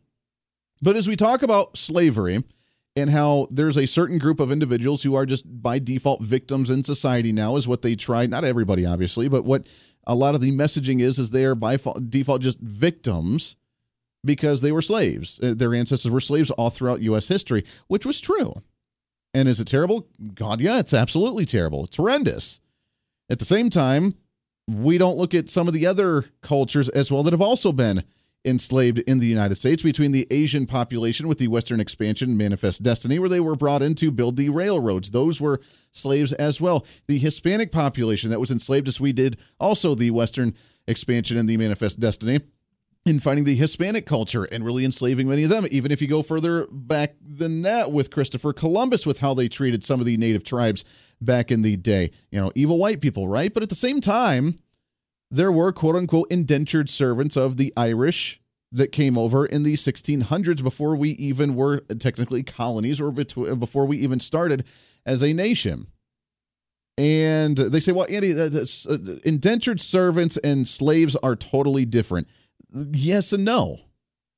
But 0.80 0.96
as 0.96 1.06
we 1.06 1.14
talk 1.14 1.42
about 1.42 1.76
slavery, 1.76 2.42
and 2.94 3.10
how 3.10 3.48
there's 3.50 3.78
a 3.78 3.86
certain 3.86 4.18
group 4.18 4.40
of 4.40 4.52
individuals 4.52 5.02
who 5.02 5.14
are 5.14 5.26
just 5.26 5.62
by 5.62 5.78
default 5.78 6.20
victims 6.22 6.70
in 6.70 6.84
society 6.84 7.32
now 7.32 7.56
is 7.56 7.66
what 7.66 7.82
they 7.82 7.94
try 7.94 8.26
not 8.26 8.44
everybody 8.44 8.84
obviously 8.84 9.28
but 9.28 9.44
what 9.44 9.66
a 10.06 10.14
lot 10.14 10.34
of 10.34 10.40
the 10.40 10.52
messaging 10.52 11.00
is 11.00 11.18
is 11.18 11.30
they 11.30 11.44
are 11.44 11.54
by 11.54 11.78
default 12.08 12.42
just 12.42 12.58
victims 12.58 13.56
because 14.24 14.60
they 14.60 14.72
were 14.72 14.82
slaves. 14.82 15.40
Uh, 15.42 15.54
their 15.56 15.74
ancestors 15.74 16.10
were 16.10 16.20
slaves 16.20 16.50
all 16.52 16.70
throughout 16.70 17.02
US 17.02 17.28
history 17.28 17.64
which 17.88 18.06
was 18.06 18.20
true. 18.20 18.54
And 19.34 19.48
is 19.48 19.60
it 19.60 19.66
terrible? 19.66 20.08
God 20.34 20.60
yeah 20.60 20.78
it's 20.78 20.94
absolutely 20.94 21.46
terrible. 21.46 21.84
It's 21.84 21.96
horrendous. 21.96 22.60
At 23.30 23.38
the 23.38 23.44
same 23.44 23.70
time 23.70 24.16
we 24.68 24.98
don't 24.98 25.18
look 25.18 25.34
at 25.34 25.50
some 25.50 25.66
of 25.66 25.74
the 25.74 25.86
other 25.86 26.26
cultures 26.40 26.88
as 26.90 27.10
well 27.10 27.22
that 27.22 27.32
have 27.32 27.40
also 27.40 27.72
been 27.72 28.04
enslaved 28.44 28.98
in 29.00 29.18
the 29.18 29.26
United 29.26 29.54
States 29.56 29.82
between 29.82 30.12
the 30.12 30.26
Asian 30.30 30.66
population 30.66 31.28
with 31.28 31.38
the 31.38 31.48
Western 31.48 31.80
expansion 31.80 32.36
Manifest 32.36 32.82
Destiny, 32.82 33.18
where 33.18 33.28
they 33.28 33.40
were 33.40 33.56
brought 33.56 33.82
in 33.82 33.94
to 33.96 34.10
build 34.10 34.36
the 34.36 34.48
railroads. 34.48 35.10
Those 35.10 35.40
were 35.40 35.60
slaves 35.92 36.32
as 36.32 36.60
well. 36.60 36.86
The 37.06 37.18
Hispanic 37.18 37.70
population 37.70 38.30
that 38.30 38.40
was 38.40 38.50
enslaved 38.50 38.88
as 38.88 39.00
we 39.00 39.12
did 39.12 39.38
also 39.60 39.94
the 39.94 40.10
Western 40.10 40.54
expansion 40.86 41.36
and 41.36 41.48
the 41.48 41.56
Manifest 41.56 42.00
Destiny 42.00 42.40
in 43.04 43.18
finding 43.18 43.44
the 43.44 43.56
Hispanic 43.56 44.06
culture 44.06 44.44
and 44.44 44.64
really 44.64 44.84
enslaving 44.84 45.28
many 45.28 45.42
of 45.42 45.50
them. 45.50 45.66
Even 45.70 45.90
if 45.90 46.00
you 46.00 46.06
go 46.06 46.22
further 46.22 46.66
back 46.70 47.16
than 47.20 47.62
that 47.62 47.90
with 47.90 48.10
Christopher 48.10 48.52
Columbus, 48.52 49.06
with 49.06 49.18
how 49.18 49.34
they 49.34 49.48
treated 49.48 49.84
some 49.84 50.00
of 50.00 50.06
the 50.06 50.16
native 50.16 50.44
tribes 50.44 50.84
back 51.20 51.50
in 51.50 51.62
the 51.62 51.76
day. 51.76 52.10
You 52.30 52.40
know, 52.40 52.52
evil 52.54 52.78
white 52.78 53.00
people, 53.00 53.26
right? 53.26 53.52
But 53.52 53.62
at 53.62 53.68
the 53.68 53.74
same 53.74 54.00
time, 54.00 54.58
there 55.32 55.50
were 55.50 55.72
quote 55.72 55.96
unquote 55.96 56.30
indentured 56.30 56.90
servants 56.90 57.36
of 57.36 57.56
the 57.56 57.72
Irish 57.76 58.40
that 58.70 58.92
came 58.92 59.18
over 59.18 59.44
in 59.46 59.62
the 59.62 59.74
1600s 59.74 60.62
before 60.62 60.94
we 60.94 61.10
even 61.12 61.54
were 61.54 61.80
technically 61.98 62.42
colonies 62.42 63.00
or 63.00 63.10
before 63.10 63.86
we 63.86 63.96
even 63.98 64.20
started 64.20 64.64
as 65.04 65.22
a 65.22 65.32
nation. 65.32 65.88
And 66.98 67.56
they 67.56 67.80
say, 67.80 67.92
well, 67.92 68.06
Andy, 68.08 68.38
uh, 68.38 68.48
indentured 69.24 69.80
servants 69.80 70.36
and 70.38 70.68
slaves 70.68 71.16
are 71.16 71.34
totally 71.34 71.86
different. 71.86 72.28
Yes 72.92 73.32
and 73.32 73.44
no. 73.44 73.80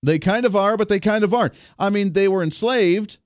They 0.02 0.18
kind 0.18 0.46
of 0.46 0.54
are, 0.54 0.76
but 0.76 0.88
they 0.88 1.00
kind 1.00 1.24
of 1.24 1.34
aren't. 1.34 1.54
I 1.78 1.90
mean, 1.90 2.12
they 2.12 2.28
were 2.28 2.42
enslaved. 2.42 3.18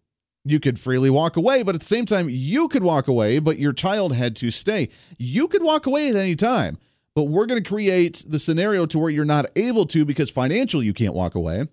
You 0.44 0.60
could 0.60 0.78
freely 0.78 1.10
walk 1.10 1.36
away, 1.36 1.62
but 1.62 1.74
at 1.74 1.82
the 1.82 1.86
same 1.86 2.06
time, 2.06 2.28
you 2.30 2.68
could 2.68 2.82
walk 2.82 3.08
away, 3.08 3.38
but 3.38 3.58
your 3.58 3.72
child 3.72 4.14
had 4.14 4.34
to 4.36 4.50
stay. 4.50 4.88
You 5.18 5.48
could 5.48 5.62
walk 5.62 5.86
away 5.86 6.08
at 6.08 6.16
any 6.16 6.36
time, 6.36 6.78
but 7.18 7.24
we're 7.24 7.46
going 7.46 7.60
to 7.60 7.68
create 7.68 8.24
the 8.28 8.38
scenario 8.38 8.86
to 8.86 8.96
where 8.96 9.10
you're 9.10 9.24
not 9.24 9.46
able 9.56 9.84
to 9.86 10.04
because 10.04 10.30
financially 10.30 10.86
you 10.86 10.94
can't 10.94 11.14
walk 11.14 11.34
away. 11.34 11.66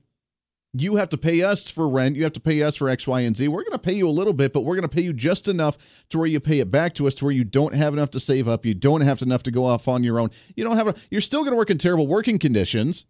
You 0.74 0.96
have 0.96 1.10
to 1.10 1.20
pay 1.20 1.44
us 1.44 1.70
for 1.70 1.88
rent. 1.88 2.16
You 2.16 2.24
have 2.24 2.34
to 2.34 2.40
pay 2.40 2.64
us 2.64 2.76
for 2.78 2.90
X, 2.90 3.06
Y, 3.06 3.22
and 3.22 3.38
Z. 3.38 3.48
We're 3.50 3.62
going 3.62 3.74
to 3.74 3.78
pay 3.78 3.94
you 3.94 4.10
a 4.10 4.10
little 4.10 4.34
bit, 4.34 4.54
but 4.54 4.62
we're 4.62 4.74
going 4.74 4.90
to 4.90 4.96
pay 4.96 5.04
you 5.04 5.14
just 5.14 5.48
enough 5.48 5.78
to 6.10 6.18
where 6.18 6.26
you 6.26 6.40
pay 6.40 6.62
it 6.62 6.72
back 6.72 6.96
to 6.96 7.06
us 7.06 7.14
to 7.14 7.26
where 7.26 7.32
you 7.32 7.44
don't 7.44 7.76
have 7.76 7.94
enough 7.94 8.10
to 8.10 8.20
save 8.20 8.48
up. 8.48 8.66
You 8.66 8.74
don't 8.74 9.02
have 9.02 9.22
enough 9.22 9.44
to 9.44 9.52
go 9.52 9.66
off 9.66 9.88
on 9.88 10.04
your 10.04 10.20
own. 10.20 10.32
You 10.56 10.64
don't 10.64 10.78
have 10.78 10.88
a, 10.88 10.96
you're 11.12 11.22
still 11.22 11.42
going 11.42 11.52
to 11.52 11.58
work 11.58 11.70
in 11.70 11.78
terrible 11.78 12.08
working 12.08 12.40
conditions 12.40 13.06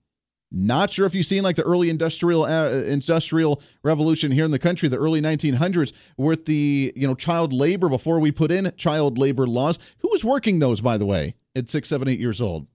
not 0.56 0.90
sure 0.90 1.06
if 1.06 1.14
you've 1.14 1.26
seen 1.26 1.44
like 1.44 1.58
the 1.58 1.64
early 1.64 1.90
industrial 1.90 2.46
uh, 2.46 2.70
industrial 2.70 3.62
revolution 3.84 4.32
here 4.32 4.46
in 4.46 4.52
the 4.52 4.60
country, 4.60 4.88
the 4.88 4.98
early 4.98 5.22
1900s, 5.22 5.92
with 6.18 6.46
the 6.46 6.94
you 6.96 7.06
know 7.06 7.14
child 7.14 7.52
labor 7.52 7.90
before 7.90 8.20
we 8.20 8.32
put 8.32 8.52
in 8.52 8.72
child 8.78 9.18
labor 9.18 9.46
laws. 9.46 9.78
Who 10.00 10.10
was 10.12 10.24
working 10.24 10.60
those, 10.60 10.80
by 10.80 10.98
the 10.98 11.06
way, 11.06 11.36
at 11.56 11.70
six, 11.70 11.90
seven, 11.90 12.08
eight 12.08 12.20
years 12.20 12.40
old? 12.40 12.68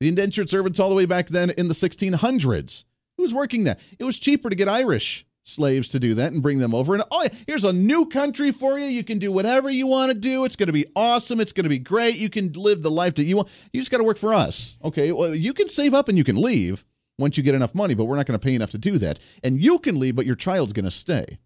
The 0.00 0.08
indentured 0.08 0.50
servants 0.50 0.78
all 0.78 0.90
the 0.90 0.94
way 0.94 1.06
back 1.06 1.28
then 1.28 1.50
in 1.50 1.68
the 1.68 1.74
1600s. 1.74 2.84
Who 3.16 3.22
was 3.22 3.34
working 3.34 3.64
that? 3.64 3.80
It 3.98 4.04
was 4.04 4.18
cheaper 4.18 4.50
to 4.50 4.54
get 4.54 4.68
Irish 4.68 5.26
slaves 5.48 5.88
to 5.88 5.98
do 5.98 6.14
that 6.14 6.32
and 6.32 6.42
bring 6.42 6.58
them 6.58 6.74
over. 6.74 6.94
And 6.94 7.02
oh, 7.10 7.26
here's 7.46 7.64
a 7.64 7.72
new 7.72 8.06
country 8.06 8.52
for 8.52 8.78
you. 8.78 8.84
You 8.84 9.02
can 9.02 9.18
do 9.18 9.32
whatever 9.32 9.70
you 9.70 9.86
want 9.86 10.12
to 10.12 10.14
do. 10.14 10.44
It's 10.44 10.56
going 10.56 10.66
to 10.68 10.72
be 10.72 10.86
awesome. 10.94 11.40
It's 11.40 11.52
going 11.52 11.64
to 11.64 11.70
be 11.70 11.78
great. 11.78 12.16
You 12.16 12.28
can 12.28 12.52
live 12.52 12.82
the 12.82 12.90
life 12.90 13.14
that 13.14 13.24
you 13.24 13.38
want. 13.38 13.48
You 13.72 13.80
just 13.80 13.90
got 13.90 13.98
to 13.98 14.04
work 14.04 14.18
for 14.18 14.34
us. 14.34 14.76
Okay. 14.84 15.10
Well, 15.10 15.34
you 15.34 15.54
can 15.54 15.68
save 15.68 15.94
up 15.94 16.08
and 16.08 16.18
you 16.18 16.24
can 16.24 16.36
leave 16.36 16.84
once 17.18 17.36
you 17.36 17.42
get 17.42 17.54
enough 17.54 17.74
money, 17.74 17.94
but 17.94 18.04
we're 18.04 18.16
not 18.16 18.26
going 18.26 18.38
to 18.38 18.44
pay 18.44 18.54
enough 18.54 18.70
to 18.70 18.78
do 18.78 18.98
that. 18.98 19.18
And 19.42 19.60
you 19.60 19.78
can 19.78 19.98
leave, 19.98 20.16
but 20.16 20.26
your 20.26 20.36
child's 20.36 20.72
going 20.72 20.84
to 20.84 20.90
stay. 20.90 21.38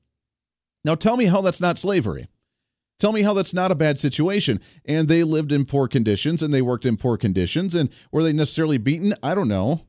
Now 0.85 0.95
tell 0.95 1.17
me 1.17 1.27
how 1.27 1.41
that's 1.41 1.61
not 1.61 1.79
slavery. 1.79 2.29
Tell 2.99 3.13
me 3.13 3.23
how 3.23 3.35
that's 3.35 3.55
not 3.55 3.73
a 3.73 3.77
bad 3.77 3.99
situation. 3.99 4.61
And 4.85 5.09
they 5.09 5.25
lived 5.25 5.51
in 5.51 5.65
poor 5.65 5.89
conditions 5.89 6.43
and 6.43 6.55
they 6.55 6.63
worked 6.63 6.87
in 6.87 6.97
poor 6.97 7.17
conditions. 7.17 7.75
And 7.75 7.91
were 8.13 8.23
they 8.23 8.33
necessarily 8.33 8.79
beaten? 8.79 9.15
I 9.23 9.35
don't 9.35 9.49
know. 9.49 9.87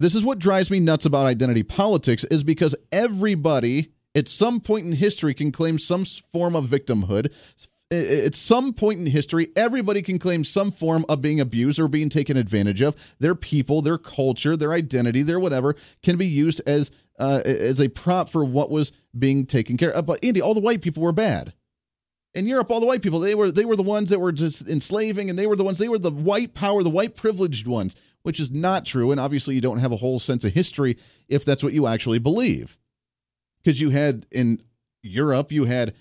This 0.00 0.14
is 0.14 0.24
what 0.24 0.38
drives 0.38 0.70
me 0.70 0.80
nuts 0.80 1.04
about 1.04 1.26
identity 1.26 1.62
politics 1.62 2.24
is 2.24 2.42
because 2.42 2.74
everybody 2.90 3.92
at 4.14 4.28
some 4.28 4.60
point 4.60 4.86
in 4.86 4.92
history 4.92 5.34
can 5.34 5.52
claim 5.52 5.78
some 5.78 6.04
form 6.04 6.56
of 6.56 6.66
victimhood, 6.66 7.32
at 7.90 8.34
some 8.34 8.72
point 8.72 9.00
in 9.00 9.06
history, 9.06 9.48
everybody 9.56 10.02
can 10.02 10.18
claim 10.18 10.44
some 10.44 10.70
form 10.70 11.04
of 11.08 11.20
being 11.20 11.40
abused 11.40 11.78
or 11.78 11.88
being 11.88 12.08
taken 12.08 12.36
advantage 12.36 12.80
of. 12.80 13.14
Their 13.18 13.34
people, 13.34 13.82
their 13.82 13.98
culture, 13.98 14.56
their 14.56 14.72
identity, 14.72 15.22
their 15.22 15.40
whatever 15.40 15.74
can 16.02 16.16
be 16.16 16.26
used 16.26 16.60
as 16.66 16.90
uh, 17.18 17.42
as 17.44 17.80
a 17.80 17.88
prop 17.88 18.28
for 18.28 18.44
what 18.44 18.70
was 18.70 18.92
being 19.16 19.46
taken 19.46 19.76
care 19.76 19.92
of. 19.92 20.06
But 20.06 20.24
Andy, 20.24 20.40
all 20.40 20.54
the 20.54 20.60
white 20.60 20.82
people 20.82 21.02
were 21.02 21.12
bad. 21.12 21.52
In 22.34 22.46
Europe, 22.46 22.70
all 22.70 22.80
the 22.80 22.86
white 22.86 23.02
people 23.02 23.20
they 23.20 23.34
were 23.34 23.52
they 23.52 23.64
were 23.64 23.76
the 23.76 23.82
ones 23.82 24.10
that 24.10 24.18
were 24.18 24.32
just 24.32 24.66
enslaving, 24.66 25.30
and 25.30 25.38
they 25.38 25.46
were 25.46 25.56
the 25.56 25.64
ones 25.64 25.78
they 25.78 25.88
were 25.88 25.98
the 25.98 26.10
white 26.10 26.54
power, 26.54 26.82
the 26.82 26.90
white 26.90 27.14
privileged 27.14 27.66
ones, 27.66 27.94
which 28.22 28.40
is 28.40 28.50
not 28.50 28.84
true. 28.84 29.12
And 29.12 29.20
obviously, 29.20 29.54
you 29.54 29.60
don't 29.60 29.78
have 29.78 29.92
a 29.92 29.96
whole 29.96 30.18
sense 30.18 30.44
of 30.44 30.52
history 30.52 30.96
if 31.28 31.44
that's 31.44 31.62
what 31.62 31.74
you 31.74 31.86
actually 31.86 32.18
believe, 32.18 32.78
because 33.62 33.80
you 33.80 33.90
had 33.90 34.26
in 34.32 34.62
Europe 35.02 35.52
you 35.52 35.66
had 35.66 35.94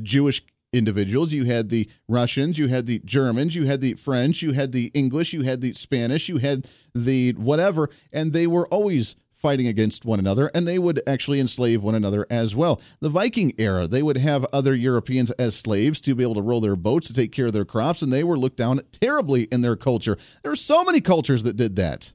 Jewish 0.00 0.42
individuals. 0.72 1.32
You 1.32 1.44
had 1.44 1.68
the 1.68 1.88
Russians, 2.08 2.58
you 2.58 2.68
had 2.68 2.86
the 2.86 3.00
Germans, 3.04 3.54
you 3.54 3.66
had 3.66 3.80
the 3.80 3.94
French, 3.94 4.42
you 4.42 4.52
had 4.52 4.72
the 4.72 4.90
English, 4.94 5.32
you 5.32 5.42
had 5.42 5.60
the 5.60 5.74
Spanish, 5.74 6.28
you 6.28 6.38
had 6.38 6.68
the 6.94 7.32
whatever, 7.32 7.88
and 8.12 8.32
they 8.32 8.46
were 8.46 8.66
always 8.68 9.16
fighting 9.40 9.66
against 9.66 10.04
one 10.04 10.18
another 10.18 10.50
and 10.54 10.68
they 10.68 10.78
would 10.78 11.00
actually 11.06 11.40
enslave 11.40 11.82
one 11.82 11.94
another 11.94 12.26
as 12.28 12.54
well. 12.54 12.78
The 13.00 13.08
Viking 13.08 13.54
era, 13.56 13.86
they 13.86 14.02
would 14.02 14.18
have 14.18 14.44
other 14.52 14.74
Europeans 14.74 15.30
as 15.32 15.56
slaves 15.56 16.00
to 16.02 16.14
be 16.14 16.22
able 16.22 16.34
to 16.34 16.42
row 16.42 16.60
their 16.60 16.76
boats 16.76 17.06
to 17.06 17.14
take 17.14 17.32
care 17.32 17.46
of 17.46 17.54
their 17.54 17.64
crops 17.64 18.02
and 18.02 18.12
they 18.12 18.22
were 18.22 18.38
looked 18.38 18.58
down 18.58 18.82
terribly 18.92 19.44
in 19.44 19.62
their 19.62 19.76
culture. 19.76 20.18
There 20.42 20.52
are 20.52 20.56
so 20.56 20.84
many 20.84 21.00
cultures 21.00 21.42
that 21.44 21.56
did 21.56 21.76
that. 21.76 22.12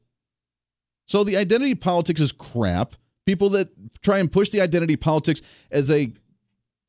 So 1.08 1.24
the 1.24 1.36
identity 1.36 1.74
politics 1.74 2.22
is 2.22 2.32
crap. 2.32 2.96
People 3.26 3.50
that 3.50 3.70
try 4.04 4.20
and 4.20 4.32
push 4.32 4.52
the 4.52 4.62
identity 4.62 4.96
politics 4.96 5.42
as 5.72 5.90
a 5.90 6.14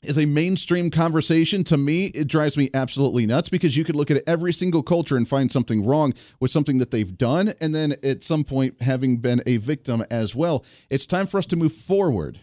is 0.03 0.19
a 0.19 0.27
mainstream 0.27 0.91
conversation. 0.91 1.65
To 1.65 1.77
me 1.77 2.07
it 2.07 2.29
drives 2.29 2.57
me 2.57 2.71
absolutely 2.75 3.27
nuts 3.27 3.49
because 3.49 3.77
you 3.77 3.85
could 3.85 3.97
look 3.97 4.11
at 4.11 4.23
every 4.27 4.53
single 4.53 4.83
culture 4.83 5.17
and 5.17 5.29
find 5.29 5.51
something 5.51 5.85
wrong 5.85 6.15
with 6.41 6.51
something 6.51 6.79
that 6.79 6.91
they've 6.91 7.17
done. 7.17 7.55
And 7.61 7.75
then 7.75 7.97
at 8.03 8.23
some 8.23 8.45
point 8.45 8.81
having 8.83 9.19
been 9.19 9.43
a 9.47 9.57
victim 9.59 10.05
as 10.11 10.35
well 10.35 10.65
it's 10.91 11.07
time 11.07 11.27
for 11.27 11.39
us 11.39 11.47
to 11.47 11.57
move 11.57 11.73
forward. 11.73 12.41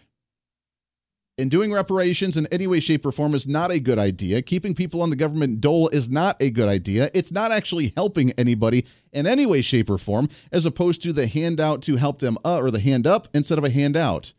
And 1.36 1.50
doing 1.50 1.72
reparations 1.72 2.36
in 2.36 2.46
any 2.52 2.68
way 2.68 2.78
shape 2.78 3.04
or 3.04 3.10
form 3.10 3.34
is 3.34 3.44
not 3.44 3.72
a 3.72 3.80
good 3.80 3.98
idea. 3.98 4.40
Keeping 4.40 4.72
people 4.72 5.02
on 5.02 5.10
the 5.10 5.16
government 5.16 5.60
dole 5.60 5.88
is 5.88 6.08
not 6.08 6.40
a 6.40 6.48
good 6.48 6.68
idea. 6.68 7.10
It's 7.12 7.32
not 7.32 7.50
actually 7.50 7.92
helping 7.96 8.30
anybody 8.32 8.86
in 9.12 9.26
any 9.26 9.44
way 9.44 9.60
shape 9.60 9.90
or 9.90 9.98
form 9.98 10.28
as 10.52 10.64
opposed 10.64 11.02
to 11.02 11.12
the 11.12 11.26
handout 11.26 11.82
to 11.82 11.96
help 11.96 12.20
them 12.20 12.38
up 12.44 12.62
or 12.62 12.70
the 12.70 12.78
hand 12.78 13.04
up 13.04 13.26
instead 13.34 13.58
of 13.58 13.64
a 13.64 13.70
handout 13.70 14.32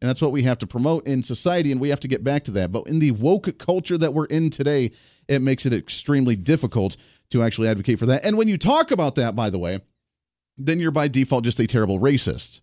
and 0.00 0.08
that's 0.08 0.22
what 0.22 0.32
we 0.32 0.42
have 0.44 0.58
to 0.58 0.66
promote 0.66 1.06
in 1.06 1.22
society, 1.22 1.72
and 1.72 1.80
we 1.80 1.90
have 1.90 2.00
to 2.00 2.08
get 2.08 2.24
back 2.24 2.44
to 2.44 2.50
that. 2.52 2.72
But 2.72 2.86
in 2.86 2.98
the 2.98 3.10
woke 3.10 3.58
culture 3.58 3.98
that 3.98 4.14
we're 4.14 4.26
in 4.26 4.50
today, 4.50 4.92
it 5.28 5.42
makes 5.42 5.66
it 5.66 5.72
extremely 5.72 6.36
difficult 6.36 6.96
to 7.30 7.42
actually 7.42 7.68
advocate 7.68 7.98
for 7.98 8.06
that. 8.06 8.24
And 8.24 8.36
when 8.36 8.48
you 8.48 8.58
talk 8.58 8.90
about 8.90 9.14
that, 9.16 9.36
by 9.36 9.50
the 9.50 9.58
way, 9.58 9.80
then 10.56 10.80
you're 10.80 10.90
by 10.90 11.08
default 11.08 11.44
just 11.44 11.60
a 11.60 11.66
terrible 11.66 11.98
racist. 11.98 12.60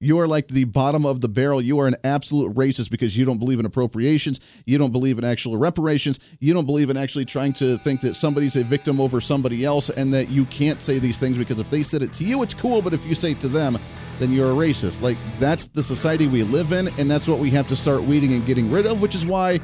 You 0.00 0.20
are 0.20 0.28
like 0.28 0.46
the 0.46 0.62
bottom 0.62 1.04
of 1.04 1.22
the 1.22 1.28
barrel. 1.28 1.60
You 1.60 1.80
are 1.80 1.88
an 1.88 1.96
absolute 2.04 2.54
racist 2.54 2.88
because 2.88 3.16
you 3.16 3.24
don't 3.24 3.38
believe 3.38 3.58
in 3.58 3.66
appropriations. 3.66 4.38
You 4.64 4.78
don't 4.78 4.92
believe 4.92 5.18
in 5.18 5.24
actual 5.24 5.56
reparations. 5.56 6.20
You 6.38 6.54
don't 6.54 6.66
believe 6.66 6.88
in 6.88 6.96
actually 6.96 7.24
trying 7.24 7.52
to 7.54 7.76
think 7.78 8.02
that 8.02 8.14
somebody's 8.14 8.54
a 8.54 8.62
victim 8.62 9.00
over 9.00 9.20
somebody 9.20 9.64
else 9.64 9.90
and 9.90 10.14
that 10.14 10.28
you 10.28 10.44
can't 10.44 10.80
say 10.80 11.00
these 11.00 11.18
things 11.18 11.36
because 11.36 11.58
if 11.58 11.68
they 11.70 11.82
said 11.82 12.04
it 12.04 12.12
to 12.12 12.24
you, 12.24 12.44
it's 12.44 12.54
cool. 12.54 12.80
But 12.80 12.92
if 12.92 13.04
you 13.06 13.16
say 13.16 13.32
it 13.32 13.40
to 13.40 13.48
them, 13.48 13.76
then 14.20 14.30
you're 14.32 14.52
a 14.52 14.54
racist. 14.54 15.02
Like, 15.02 15.18
that's 15.40 15.66
the 15.66 15.82
society 15.82 16.28
we 16.28 16.44
live 16.44 16.70
in. 16.70 16.86
And 16.96 17.10
that's 17.10 17.26
what 17.26 17.40
we 17.40 17.50
have 17.50 17.66
to 17.66 17.74
start 17.74 18.00
weeding 18.04 18.34
and 18.34 18.46
getting 18.46 18.70
rid 18.70 18.86
of, 18.86 19.00
which 19.00 19.16
is 19.16 19.26
why, 19.26 19.58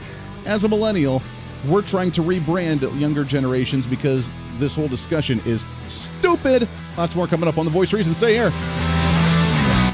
as 0.46 0.64
a 0.64 0.68
millennial, 0.68 1.22
we're 1.68 1.82
trying 1.82 2.10
to 2.10 2.22
rebrand 2.22 2.82
younger 2.98 3.22
generations 3.22 3.86
because 3.86 4.32
this 4.58 4.74
whole 4.74 4.88
discussion 4.88 5.40
is 5.46 5.64
stupid. 5.86 6.68
Lots 6.98 7.14
more 7.14 7.28
coming 7.28 7.48
up 7.48 7.56
on 7.56 7.66
The 7.66 7.70
Voice 7.70 7.92
Reason. 7.92 8.14
Stay 8.14 8.32
here 8.32 8.52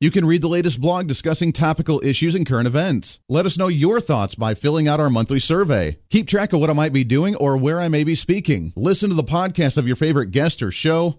You 0.00 0.12
can 0.12 0.26
read 0.26 0.42
the 0.42 0.48
latest 0.48 0.80
blog 0.80 1.08
discussing 1.08 1.52
topical 1.52 2.00
issues 2.04 2.36
and 2.36 2.46
current 2.46 2.68
events. 2.68 3.18
Let 3.28 3.46
us 3.46 3.58
know 3.58 3.66
your 3.66 4.00
thoughts 4.00 4.36
by 4.36 4.54
filling 4.54 4.86
out 4.86 5.00
our 5.00 5.10
monthly 5.10 5.40
survey. 5.40 5.98
Keep 6.08 6.28
track 6.28 6.52
of 6.52 6.60
what 6.60 6.70
I 6.70 6.72
might 6.72 6.92
be 6.92 7.02
doing 7.02 7.34
or 7.34 7.56
where 7.56 7.80
I 7.80 7.88
may 7.88 8.04
be 8.04 8.14
speaking. 8.14 8.72
Listen 8.76 9.08
to 9.10 9.16
the 9.16 9.24
podcast 9.24 9.76
of 9.76 9.88
your 9.88 9.96
favorite 9.96 10.30
guest 10.30 10.62
or 10.62 10.70
show, 10.70 11.18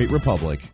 republic. 0.09 0.71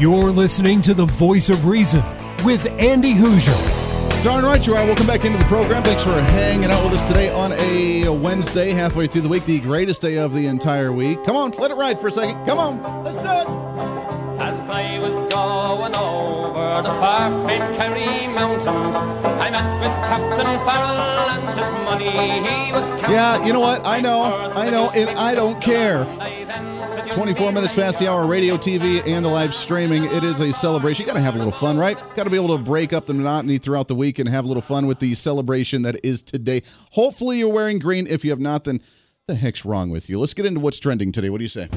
You're 0.00 0.32
listening 0.32 0.82
to 0.82 0.94
the 0.94 1.04
voice 1.06 1.48
of 1.48 1.66
reason 1.66 2.02
with 2.44 2.66
Andy 2.80 3.14
Hooser. 3.14 4.24
Darn 4.24 4.44
right 4.44 4.66
you 4.66 4.74
are. 4.74 4.84
Welcome 4.84 5.06
back 5.06 5.24
into 5.24 5.38
the 5.38 5.44
program. 5.44 5.84
Thanks 5.84 6.02
for 6.02 6.10
hanging 6.10 6.72
out 6.72 6.82
with 6.82 6.94
us 6.94 7.06
today 7.06 7.32
on 7.32 7.52
a 7.52 8.08
Wednesday, 8.08 8.70
halfway 8.70 9.06
through 9.06 9.20
the 9.20 9.28
week, 9.28 9.44
the 9.44 9.60
greatest 9.60 10.02
day 10.02 10.16
of 10.16 10.34
the 10.34 10.46
entire 10.46 10.92
week. 10.92 11.24
Come 11.24 11.36
on, 11.36 11.52
let 11.52 11.70
it 11.70 11.76
ride 11.76 12.00
for 12.00 12.08
a 12.08 12.10
second. 12.10 12.44
Come 12.46 12.58
on, 12.58 13.04
let's 13.04 13.18
do 13.18 13.22
it. 13.22 13.48
As 14.40 14.68
I 14.68 14.98
was 14.98 15.20
going 15.32 15.94
over 16.72 16.82
the 16.82 16.94
far-famed 16.94 17.76
Kerry 17.76 18.28
Mountains, 18.28 18.96
I 18.96 19.50
met 19.50 19.80
with 19.80 19.96
Captain 20.08 20.46
Farrell 20.64 21.30
and 21.30 21.58
his 21.58 21.70
money. 21.84 22.10
He 22.66 22.72
was 22.72 22.88
Yeah, 23.10 23.44
you 23.44 23.52
know 23.52 23.60
what? 23.60 23.84
I 23.84 24.00
know, 24.00 24.22
I 24.22 24.70
know, 24.70 24.90
and 24.94 25.10
I 25.10 25.34
don't 25.34 25.60
care. 25.60 26.04
24 27.10 27.52
minutes 27.52 27.74
past 27.74 27.98
the 27.98 28.10
hour, 28.10 28.26
radio, 28.26 28.56
TV, 28.56 29.06
and 29.06 29.22
the 29.22 29.28
live 29.28 29.54
streaming. 29.54 30.04
It 30.04 30.24
is 30.24 30.40
a 30.40 30.50
celebration. 30.52 31.02
You 31.02 31.06
got 31.06 31.18
to 31.18 31.20
have 31.20 31.34
a 31.34 31.38
little 31.38 31.52
fun, 31.52 31.76
right? 31.76 31.98
Got 32.16 32.24
to 32.24 32.30
be 32.30 32.36
able 32.36 32.56
to 32.56 32.62
break 32.62 32.94
up 32.94 33.04
the 33.04 33.12
monotony 33.12 33.58
throughout 33.58 33.88
the 33.88 33.94
week 33.94 34.18
and 34.18 34.26
have 34.28 34.46
a 34.46 34.48
little 34.48 34.62
fun 34.62 34.86
with 34.86 34.98
the 34.98 35.14
celebration 35.14 35.82
that 35.82 36.02
is 36.02 36.22
today. 36.22 36.62
Hopefully, 36.92 37.38
you're 37.38 37.52
wearing 37.52 37.80
green. 37.80 38.06
If 38.06 38.24
you 38.24 38.30
have 38.30 38.40
not, 38.40 38.64
then 38.64 38.80
the 39.26 39.34
heck's 39.34 39.66
wrong 39.66 39.90
with 39.90 40.08
you? 40.08 40.18
Let's 40.18 40.32
get 40.32 40.46
into 40.46 40.60
what's 40.60 40.78
trending 40.78 41.12
today. 41.12 41.28
What 41.28 41.38
do 41.38 41.44
you 41.44 41.50
say? 41.50 41.68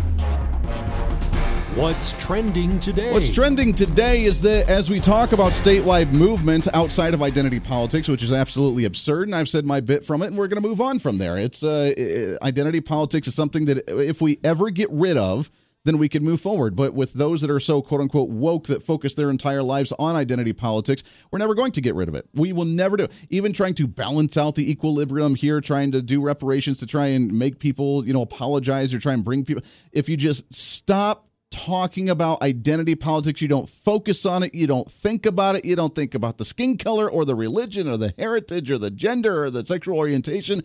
What's 1.76 2.14
trending 2.14 2.80
today? 2.80 3.12
What's 3.12 3.30
trending 3.30 3.74
today 3.74 4.24
is 4.24 4.40
that 4.44 4.70
as 4.70 4.90
we 4.90 5.02
talk 5.02 5.34
about 5.34 5.52
statewide 5.52 6.10
movement 6.14 6.70
outside 6.74 7.14
of 7.14 7.22
identity 7.22 7.60
politics, 7.60 8.08
which 8.08 8.24
is 8.24 8.32
absolutely 8.32 8.86
absurd, 8.86 9.28
and 9.28 9.36
I've 9.36 9.50
said 9.50 9.66
my 9.66 9.82
bit 9.82 10.06
from 10.06 10.22
it, 10.22 10.28
and 10.28 10.38
we're 10.38 10.48
going 10.48 10.64
to 10.64 10.66
move 10.66 10.80
on 10.80 11.00
from 11.00 11.18
there. 11.18 11.38
It's 11.38 11.64
uh, 11.64 12.38
identity 12.42 12.80
politics 12.80 13.28
is 13.28 13.36
something 13.36 13.66
that 13.66 13.90
if 13.90 14.22
we 14.22 14.40
ever 14.42 14.70
get 14.70 14.90
rid 14.90 15.18
of, 15.18 15.52
then 15.84 15.98
we 15.98 16.08
can 16.08 16.24
move 16.24 16.40
forward. 16.40 16.78
But 16.78 16.94
with 16.94 17.12
those 17.12 17.42
that 17.42 17.50
are 17.50 17.60
so 17.60 17.82
quote 17.82 18.00
unquote 18.00 18.30
woke 18.30 18.68
that 18.68 18.82
focus 18.82 19.14
their 19.14 19.30
entire 19.30 19.62
lives 19.62 19.92
on 20.00 20.16
identity 20.16 20.54
politics, 20.54 21.04
we're 21.30 21.40
never 21.40 21.56
going 21.56 21.74
to 21.74 21.82
get 21.82 21.94
rid 21.94 22.08
of 22.08 22.16
it. 22.16 22.26
We 22.34 22.54
will 22.54 22.64
never 22.64 22.96
do. 22.96 23.10
Even 23.30 23.52
trying 23.52 23.74
to 23.76 23.86
balance 23.86 24.38
out 24.38 24.56
the 24.56 24.72
equilibrium 24.72 25.36
here, 25.36 25.60
trying 25.60 25.92
to 25.92 26.02
do 26.02 26.22
reparations 26.22 26.80
to 26.80 26.86
try 26.86 27.08
and 27.08 27.38
make 27.38 27.60
people, 27.60 28.08
you 28.08 28.14
know, 28.14 28.22
apologize 28.22 28.94
or 28.94 29.00
try 29.00 29.12
and 29.12 29.26
bring 29.26 29.44
people. 29.44 29.64
If 29.92 30.08
you 30.08 30.16
just 30.16 30.54
stop 30.54 31.25
talking 31.56 32.10
about 32.10 32.42
identity 32.42 32.96
politics. 32.96 33.42
You 33.42 33.48
don't 33.48 33.70
focus 33.70 34.26
on 34.26 34.44
it. 34.44 34.54
You 34.54 34.68
don't 34.68 34.92
think 34.92 35.26
about 35.26 35.56
it. 35.56 35.64
You 35.64 35.76
don't 35.78 35.96
think 35.96 36.14
about 36.14 36.38
the 36.38 36.44
skin 36.44 36.78
color 36.78 37.10
or 37.10 37.24
the 37.24 37.34
religion 37.34 37.88
or 37.88 37.96
the 37.96 38.14
heritage 38.18 38.70
or 38.70 38.78
the 38.78 38.92
gender 38.92 39.46
or 39.46 39.50
the 39.50 39.66
sexual 39.66 39.98
orientation. 39.98 40.62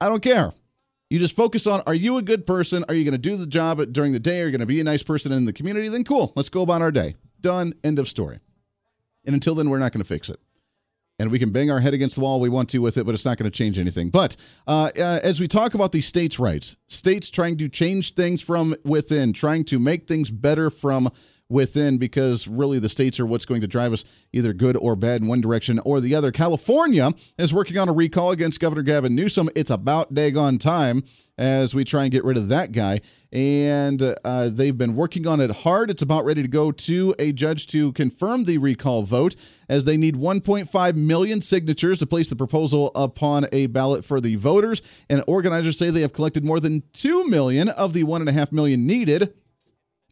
I 0.00 0.08
don't 0.10 0.22
care. 0.22 0.52
You 1.08 1.18
just 1.18 1.34
focus 1.34 1.66
on 1.66 1.82
are 1.86 1.94
you 1.94 2.18
a 2.18 2.22
good 2.22 2.46
person? 2.46 2.84
Are 2.88 2.94
you 2.94 3.04
going 3.04 3.12
to 3.12 3.18
do 3.18 3.36
the 3.36 3.46
job 3.46 3.80
during 3.92 4.12
the 4.12 4.20
day? 4.20 4.42
Are 4.42 4.46
you 4.46 4.50
going 4.50 4.60
to 4.60 4.66
be 4.66 4.80
a 4.80 4.84
nice 4.84 5.02
person 5.02 5.32
in 5.32 5.46
the 5.46 5.52
community? 5.52 5.88
Then 5.88 6.04
cool. 6.04 6.32
Let's 6.36 6.50
go 6.50 6.60
about 6.60 6.82
our 6.82 6.92
day. 6.92 7.14
Done. 7.40 7.72
End 7.82 7.98
of 7.98 8.08
story. 8.08 8.40
And 9.24 9.34
until 9.34 9.54
then, 9.54 9.70
we're 9.70 9.78
not 9.78 9.92
going 9.92 10.02
to 10.02 10.08
fix 10.08 10.28
it 10.28 10.40
and 11.18 11.30
we 11.30 11.38
can 11.38 11.50
bang 11.50 11.70
our 11.70 11.80
head 11.80 11.94
against 11.94 12.16
the 12.16 12.20
wall 12.20 12.40
we 12.40 12.48
want 12.48 12.68
to 12.70 12.78
with 12.78 12.96
it, 12.96 13.04
but 13.04 13.14
it's 13.14 13.24
not 13.24 13.38
going 13.38 13.50
to 13.50 13.56
change 13.56 13.78
anything. 13.78 14.10
But 14.10 14.36
uh, 14.66 14.90
uh, 14.96 15.20
as 15.22 15.40
we 15.40 15.46
talk 15.46 15.74
about 15.74 15.92
these 15.92 16.06
states' 16.06 16.38
rights, 16.38 16.76
states 16.88 17.30
trying 17.30 17.56
to 17.58 17.68
change 17.68 18.14
things 18.14 18.42
from 18.42 18.74
within, 18.84 19.32
trying 19.32 19.64
to 19.66 19.78
make 19.78 20.08
things 20.08 20.30
better 20.30 20.70
from 20.70 21.10
within, 21.48 21.98
because 21.98 22.48
really 22.48 22.78
the 22.78 22.88
states 22.88 23.20
are 23.20 23.26
what's 23.26 23.44
going 23.44 23.60
to 23.60 23.66
drive 23.66 23.92
us 23.92 24.04
either 24.32 24.52
good 24.52 24.76
or 24.76 24.96
bad 24.96 25.20
in 25.20 25.28
one 25.28 25.40
direction 25.40 25.78
or 25.84 26.00
the 26.00 26.14
other. 26.14 26.32
California 26.32 27.12
is 27.38 27.52
working 27.52 27.78
on 27.78 27.88
a 27.88 27.92
recall 27.92 28.30
against 28.30 28.60
Governor 28.60 28.82
Gavin 28.82 29.14
Newsom. 29.14 29.48
It's 29.54 29.70
about 29.70 30.14
daggone 30.14 30.58
time 30.58 31.04
as 31.36 31.74
we 31.74 31.84
try 31.84 32.04
and 32.04 32.12
get 32.12 32.24
rid 32.24 32.36
of 32.36 32.48
that 32.48 32.72
guy. 32.72 33.00
And 33.32 34.16
uh, 34.24 34.48
they've 34.48 34.76
been 34.76 34.94
working 34.94 35.26
on 35.26 35.40
it 35.40 35.50
hard. 35.50 35.90
It's 35.90 36.02
about 36.02 36.24
ready 36.24 36.42
to 36.42 36.48
go 36.48 36.70
to 36.70 37.14
a 37.18 37.32
judge 37.32 37.66
to 37.68 37.92
confirm 37.92 38.44
the 38.44 38.58
recall 38.58 39.02
vote, 39.02 39.34
as 39.68 39.84
they 39.84 39.96
need 39.96 40.14
1.5 40.14 40.96
million 40.96 41.40
signatures 41.40 41.98
to 41.98 42.06
place 42.06 42.28
the 42.28 42.36
proposal 42.36 42.92
upon 42.94 43.46
a 43.52 43.66
ballot 43.66 44.04
for 44.04 44.20
the 44.20 44.36
voters. 44.36 44.82
And 45.10 45.24
organizers 45.26 45.76
say 45.76 45.90
they 45.90 46.02
have 46.02 46.12
collected 46.12 46.44
more 46.44 46.60
than 46.60 46.84
2 46.92 47.28
million 47.28 47.68
of 47.68 47.92
the 47.92 48.04
1.5 48.04 48.52
million 48.52 48.86
needed 48.86 49.34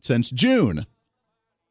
since 0.00 0.30
June. 0.30 0.86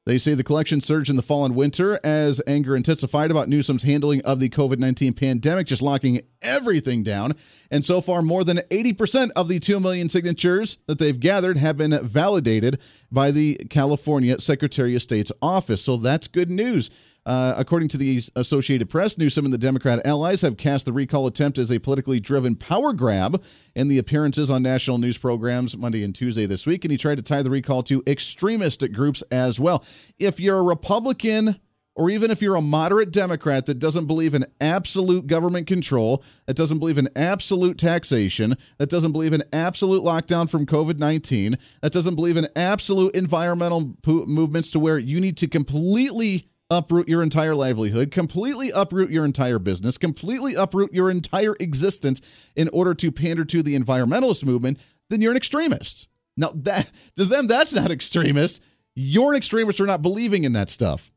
They 0.05 0.17
say 0.17 0.33
the 0.33 0.43
collection 0.43 0.81
surged 0.81 1.11
in 1.11 1.15
the 1.15 1.21
fall 1.21 1.45
and 1.45 1.55
winter 1.55 1.99
as 2.03 2.41
anger 2.47 2.75
intensified 2.75 3.29
about 3.29 3.47
Newsom's 3.47 3.83
handling 3.83 4.21
of 4.21 4.39
the 4.39 4.49
COVID 4.49 4.79
19 4.79 5.13
pandemic, 5.13 5.67
just 5.67 5.83
locking 5.83 6.21
everything 6.41 7.03
down. 7.03 7.35
And 7.69 7.85
so 7.85 8.01
far, 8.01 8.23
more 8.23 8.43
than 8.43 8.57
80% 8.71 9.29
of 9.35 9.47
the 9.47 9.59
2 9.59 9.79
million 9.79 10.09
signatures 10.09 10.79
that 10.87 10.97
they've 10.97 11.19
gathered 11.19 11.57
have 11.57 11.77
been 11.77 12.03
validated 12.03 12.79
by 13.11 13.29
the 13.29 13.61
California 13.69 14.39
Secretary 14.39 14.95
of 14.95 15.03
State's 15.03 15.31
office. 15.39 15.83
So 15.83 15.97
that's 15.97 16.27
good 16.27 16.49
news. 16.49 16.89
Uh, 17.25 17.53
according 17.55 17.87
to 17.87 17.97
the 17.97 18.21
Associated 18.35 18.89
Press, 18.89 19.17
Newsom 19.17 19.45
and 19.45 19.53
the 19.53 19.57
Democrat 19.59 20.03
allies 20.05 20.41
have 20.41 20.57
cast 20.57 20.87
the 20.87 20.93
recall 20.93 21.27
attempt 21.27 21.59
as 21.59 21.71
a 21.71 21.77
politically 21.77 22.19
driven 22.19 22.55
power 22.55 22.93
grab 22.93 23.43
in 23.75 23.87
the 23.87 23.99
appearances 23.99 24.49
on 24.49 24.63
national 24.63 24.97
news 24.97 25.19
programs 25.19 25.77
Monday 25.77 26.03
and 26.03 26.15
Tuesday 26.15 26.47
this 26.47 26.65
week, 26.65 26.83
and 26.83 26.91
he 26.91 26.97
tried 26.97 27.17
to 27.17 27.21
tie 27.21 27.43
the 27.43 27.51
recall 27.51 27.83
to 27.83 28.01
extremist 28.07 28.83
groups 28.91 29.21
as 29.29 29.59
well. 29.59 29.85
If 30.17 30.39
you're 30.39 30.57
a 30.57 30.63
Republican, 30.63 31.59
or 31.93 32.09
even 32.09 32.31
if 32.31 32.41
you're 32.41 32.55
a 32.55 32.61
moderate 32.61 33.11
Democrat 33.11 33.65
that 33.67 33.77
doesn't 33.77 34.05
believe 34.05 34.33
in 34.33 34.45
absolute 34.59 35.27
government 35.27 35.67
control, 35.67 36.23
that 36.47 36.55
doesn't 36.55 36.79
believe 36.79 36.97
in 36.97 37.09
absolute 37.15 37.77
taxation, 37.77 38.57
that 38.79 38.89
doesn't 38.89 39.11
believe 39.11 39.33
in 39.33 39.43
absolute 39.53 40.03
lockdown 40.03 40.49
from 40.49 40.65
COVID 40.65 40.97
19, 40.97 41.57
that 41.81 41.91
doesn't 41.91 42.15
believe 42.15 42.37
in 42.37 42.47
absolute 42.55 43.13
environmental 43.13 43.95
po- 44.01 44.25
movements 44.25 44.71
to 44.71 44.79
where 44.79 44.97
you 44.97 45.19
need 45.19 45.37
to 45.37 45.47
completely 45.47 46.47
uproot 46.71 47.09
your 47.09 47.21
entire 47.21 47.53
livelihood, 47.53 48.09
completely 48.09 48.71
uproot 48.71 49.11
your 49.11 49.25
entire 49.25 49.59
business, 49.59 49.97
completely 49.97 50.55
uproot 50.55 50.93
your 50.93 51.11
entire 51.11 51.55
existence 51.59 52.21
in 52.55 52.69
order 52.69 52.95
to 52.95 53.11
pander 53.11 53.43
to 53.45 53.61
the 53.61 53.77
environmentalist 53.77 54.45
movement, 54.45 54.79
then 55.09 55.21
you're 55.21 55.31
an 55.31 55.37
extremist. 55.37 56.07
Now 56.37 56.53
that 56.55 56.91
to 57.17 57.25
them 57.25 57.47
that's 57.47 57.73
not 57.73 57.91
extremist. 57.91 58.63
You're 58.95 59.31
an 59.31 59.37
extremist 59.37 59.77
for 59.77 59.85
not 59.85 60.01
believing 60.01 60.45
in 60.45 60.53
that 60.53 60.69
stuff. 60.69 61.11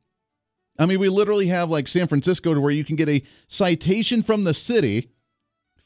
I 0.79 0.87
mean, 0.87 0.99
we 0.99 1.09
literally 1.09 1.47
have 1.47 1.71
like 1.71 1.87
San 1.87 2.09
Francisco 2.09 2.53
to 2.53 2.61
where 2.61 2.73
you 2.73 2.85
can 2.85 2.97
get 2.97 3.09
a 3.09 3.23
citation 3.47 4.23
from 4.23 4.43
the 4.43 4.55
city 4.55 5.11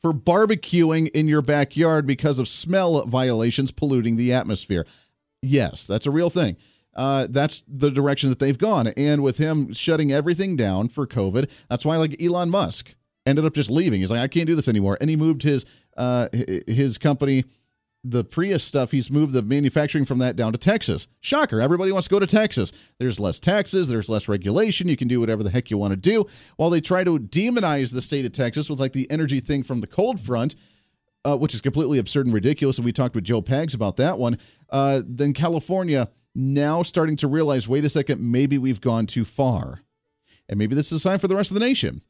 for 0.01 0.15
barbecuing 0.15 1.09
in 1.09 1.29
your 1.29 1.43
backyard 1.43 2.07
because 2.07 2.39
of 2.39 2.49
smell 2.49 3.05
violations 3.05 3.71
polluting 3.71 4.17
the 4.17 4.33
atmosphere. 4.33 4.87
Yes, 5.43 5.87
that's 5.87 6.07
a 6.07 6.11
real 6.11 6.31
thing 6.31 6.57
uh, 6.99 7.27
that's 7.31 7.65
the 7.67 7.91
direction 7.91 8.29
that 8.29 8.39
they've 8.39 8.59
gone. 8.59 8.89
And 8.89 9.23
with 9.23 9.39
him 9.39 9.73
shutting 9.73 10.13
everything 10.13 10.57
down 10.57 10.89
for 10.89 11.07
COVID, 11.07 11.51
that's 11.71 11.87
why 11.87 11.97
like 11.97 12.21
Elon 12.21 12.51
Musk 12.51 12.95
ended 13.25 13.47
up 13.47 13.55
just 13.55 13.71
leaving. 13.71 14.01
He's 14.01 14.11
like, 14.11 14.21
I 14.21 14.29
can't 14.29 14.47
do 14.47 14.55
this 14.55 14.69
anymore, 14.69 14.99
and 15.01 15.09
he 15.09 15.17
moved 15.17 15.43
his 15.43 15.65
uh, 15.97 16.29
his 16.67 16.99
company 16.99 17.45
the 18.05 18.25
Prius 18.25 18.63
stuff, 18.63 18.93
he's 18.93 19.11
moved 19.11 19.33
the 19.33 19.43
manufacturing 19.43 20.05
from 20.05 20.19
that 20.19 20.37
down 20.37 20.53
to 20.53 20.59
Texas. 20.59 21.09
Shocker. 21.21 21.61
Everybody 21.61 21.91
wants 21.91 22.07
to 22.07 22.13
go 22.13 22.19
to 22.19 22.27
Texas. 22.27 22.73
There's 22.99 23.19
less 23.19 23.41
taxes, 23.41 23.89
there's 23.89 24.09
less 24.09 24.29
regulation. 24.29 24.89
You 24.89 24.97
can 24.97 25.09
do 25.09 25.21
whatever 25.21 25.43
the 25.43 25.51
heck 25.51 25.71
you 25.71 25.79
want 25.79 25.93
to 25.93 25.97
do. 25.97 26.25
While 26.57 26.71
they 26.71 26.81
try 26.81 27.05
to 27.05 27.19
demonize 27.19 27.93
the 27.93 28.01
state 28.01 28.25
of 28.25 28.33
Texas 28.33 28.71
with 28.71 28.79
like 28.79 28.93
the 28.93 29.11
energy 29.11 29.41
thing 29.41 29.63
from 29.63 29.81
the 29.81 29.87
cold 29.87 30.21
front, 30.21 30.55
uh, 31.25 31.37
which 31.37 31.55
is 31.55 31.61
completely 31.61 31.99
absurd 31.99 32.27
and 32.27 32.35
ridiculous. 32.35 32.79
And 32.79 32.85
we 32.85 32.93
talked 32.93 33.15
with 33.15 33.25
Joe 33.25 33.43
Pags 33.43 33.75
about 33.75 33.97
that 33.97 34.19
one. 34.19 34.39
Uh, 34.71 35.03
then 35.05 35.33
California 35.33 36.09
now 36.39 36.83
starting 36.83 37.17
to 37.17 37.29
realize 37.29 37.69
wait 37.69 37.85
a 37.85 37.91
second, 37.91 38.21
maybe 38.21 38.59
we've 38.59 38.81
gone 38.81 39.07
too 39.07 39.25
far. 39.25 39.83
And 40.49 40.59
maybe 40.59 40.75
this 40.75 40.87
is 40.87 40.93
a 40.93 41.01
sign 41.01 41.19
for 41.19 41.29
the 41.29 41.37
rest 41.37 41.51
of 41.51 41.55
the 41.55 41.61
nation 41.61 42.01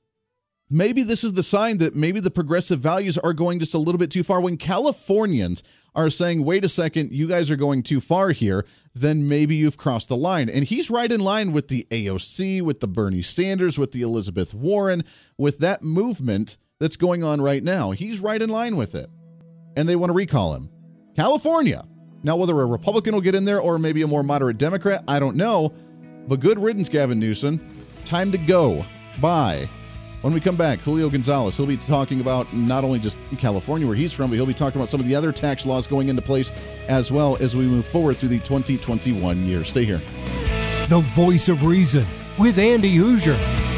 maybe 0.71 1.03
this 1.03 1.25
is 1.25 1.33
the 1.33 1.43
sign 1.43 1.79
that 1.79 1.95
maybe 1.95 2.21
the 2.21 2.31
progressive 2.31 2.81
values 2.81 3.17
are 3.19 3.33
going 3.33 3.59
just 3.59 3.75
a 3.75 3.79
little 3.79 3.99
bit 3.99 4.11
too 4.11 4.23
far. 4.23 4.41
When 4.41 4.57
Californians 4.57 5.63
are 5.95 6.11
saying, 6.11 6.45
wait 6.45 6.65
a 6.65 6.69
second, 6.69 7.13
you 7.13 7.29
guys 7.29 7.51
are 7.51 7.57
going 7.57 7.83
too 7.83 8.01
far 8.01 8.31
here, 8.31 8.65
then 8.95 9.29
maybe 9.29 9.55
you've 9.55 9.77
crossed 9.77 10.09
the 10.09 10.17
line. 10.17 10.49
And 10.49 10.65
he's 10.65 10.91
right 10.91 11.11
in 11.11 11.21
line 11.21 11.53
with 11.53 11.69
the 11.69 11.87
AOC, 11.91 12.63
with 12.63 12.81
the 12.81 12.89
Bernie 12.89 13.23
Sanders, 13.23 13.79
with 13.79 13.93
the 13.93 14.03
Elizabeth 14.03 14.55
Warren, 14.55 15.05
with 15.37 15.59
that 15.59 15.83
movement 15.83 16.59
that's 16.79 16.97
going 16.97 17.25
on 17.25 17.41
right 17.41 17.63
now. 17.63 17.93
He's 17.93 18.21
right 18.21 18.41
in 18.41 18.51
line 18.51 18.77
with 18.77 18.95
it. 18.95 19.11
And 19.77 19.89
they 19.89 19.97
want 19.97 20.11
to 20.11 20.15
recall 20.15 20.55
him. 20.55 20.71
California. 21.17 21.85
Now, 22.23 22.37
whether 22.37 22.59
a 22.61 22.67
Republican 22.67 23.15
will 23.15 23.21
get 23.21 23.35
in 23.35 23.45
there 23.45 23.61
or 23.61 23.79
maybe 23.79 24.03
a 24.03 24.07
more 24.07 24.23
moderate 24.23 24.59
Democrat, 24.59 25.05
I 25.07 25.21
don't 25.21 25.37
know. 25.37 25.73
But 26.27 26.41
good 26.41 26.59
riddance, 26.59 26.89
Gavin 26.89 27.19
Newsom. 27.19 27.61
Time 28.05 28.33
to 28.33 28.39
go. 28.39 28.85
Bye. 29.21 29.69
When 30.21 30.33
we 30.33 30.41
come 30.41 30.57
back, 30.57 30.81
Julio 30.81 31.09
Gonzalez, 31.09 31.57
he'll 31.57 31.67
be 31.67 31.77
talking 31.77 32.21
about 32.21 32.53
not 32.53 32.83
only 32.83 32.99
just 32.99 33.19
California, 33.39 33.87
where 33.87 33.95
he's 33.95 34.13
from, 34.13 34.31
but 34.31 34.37
he'll 34.37 34.47
be 34.47 34.55
talking 34.55 34.81
about 34.81 34.89
some 34.89 34.99
of 34.99 35.07
the 35.07 35.15
other 35.15 35.31
tax 35.31 35.65
laws 35.65 35.87
going 35.87 36.09
into 36.09 36.23
place 36.23 36.51
as 36.89 37.13
well 37.13 37.37
as 37.37 37.55
we 37.55 37.67
move 37.67 37.87
forward 37.87 38.17
through 38.17 38.31
the 38.31 38.41
2021 38.41 39.45
year. 39.45 39.63
Stay 39.63 39.85
here. 39.85 40.03
The 40.89 41.01
voice 41.15 41.49
of 41.49 41.65
reason 41.65 42.05
with 42.37 42.59
Andy 42.59 42.97
Hooser. 42.97 43.78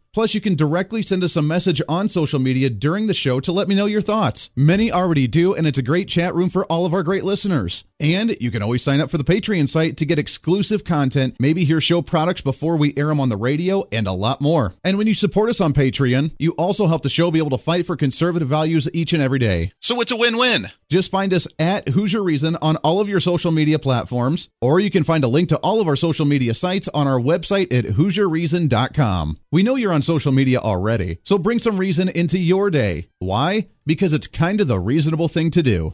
Plus, 0.13 0.33
you 0.33 0.41
can 0.41 0.55
directly 0.55 1.01
send 1.01 1.23
us 1.23 1.37
a 1.37 1.41
message 1.41 1.81
on 1.87 2.09
social 2.09 2.39
media 2.39 2.69
during 2.69 3.07
the 3.07 3.13
show 3.13 3.39
to 3.39 3.51
let 3.51 3.69
me 3.69 3.75
know 3.75 3.85
your 3.85 4.01
thoughts. 4.01 4.49
Many 4.57 4.91
already 4.91 5.25
do, 5.25 5.53
and 5.53 5.65
it's 5.65 5.77
a 5.77 5.83
great 5.83 6.09
chat 6.09 6.35
room 6.35 6.49
for 6.49 6.65
all 6.65 6.85
of 6.85 6.93
our 6.93 7.01
great 7.01 7.23
listeners. 7.23 7.85
And 8.01 8.35
you 8.41 8.51
can 8.51 8.61
always 8.61 8.81
sign 8.81 8.99
up 8.99 9.09
for 9.09 9.17
the 9.17 9.23
Patreon 9.23 9.69
site 9.69 9.95
to 9.97 10.05
get 10.05 10.19
exclusive 10.19 10.83
content, 10.83 11.35
maybe 11.39 11.63
hear 11.63 11.79
show 11.79 12.01
products 12.01 12.41
before 12.41 12.75
we 12.75 12.93
air 12.97 13.07
them 13.07 13.19
on 13.19 13.29
the 13.29 13.37
radio, 13.37 13.87
and 13.91 14.07
a 14.07 14.11
lot 14.11 14.41
more. 14.41 14.73
And 14.83 14.97
when 14.97 15.07
you 15.07 15.13
support 15.13 15.49
us 15.49 15.61
on 15.61 15.71
Patreon, 15.71 16.33
you 16.39 16.51
also 16.53 16.87
help 16.87 17.03
the 17.03 17.09
show 17.09 17.31
be 17.31 17.39
able 17.39 17.51
to 17.51 17.57
fight 17.59 17.85
for 17.85 17.95
conservative 17.95 18.49
values 18.49 18.89
each 18.91 19.13
and 19.13 19.21
every 19.21 19.39
day. 19.39 19.71
So 19.79 20.01
it's 20.01 20.11
a 20.11 20.17
win 20.17 20.37
win. 20.37 20.71
Just 20.89 21.11
find 21.11 21.33
us 21.33 21.47
at 21.57 21.85
Hooser 21.85 22.21
Reason 22.21 22.57
on 22.61 22.75
all 22.77 22.99
of 22.99 23.07
your 23.07 23.21
social 23.21 23.51
media 23.51 23.79
platforms, 23.79 24.49
or 24.59 24.79
you 24.79 24.91
can 24.91 25.05
find 25.05 25.23
a 25.23 25.29
link 25.29 25.47
to 25.49 25.57
all 25.57 25.79
of 25.79 25.87
our 25.87 25.95
social 25.95 26.25
media 26.25 26.53
sites 26.53 26.89
on 26.93 27.07
our 27.07 27.19
website 27.19 27.71
at 27.71 27.85
HooserReason.com. 27.85 29.37
We 29.51 29.63
know 29.63 29.75
you're 29.75 29.93
on 29.93 30.00
social 30.01 30.31
media 30.31 30.59
already, 30.59 31.19
so 31.23 31.37
bring 31.37 31.59
some 31.59 31.77
reason 31.77 32.09
into 32.09 32.37
your 32.37 32.69
day. 32.69 33.07
Why? 33.19 33.67
Because 33.85 34.13
it's 34.13 34.27
kind 34.27 34.61
of 34.61 34.67
the 34.67 34.79
reasonable 34.79 35.27
thing 35.27 35.51
to 35.51 35.63
do. 35.63 35.93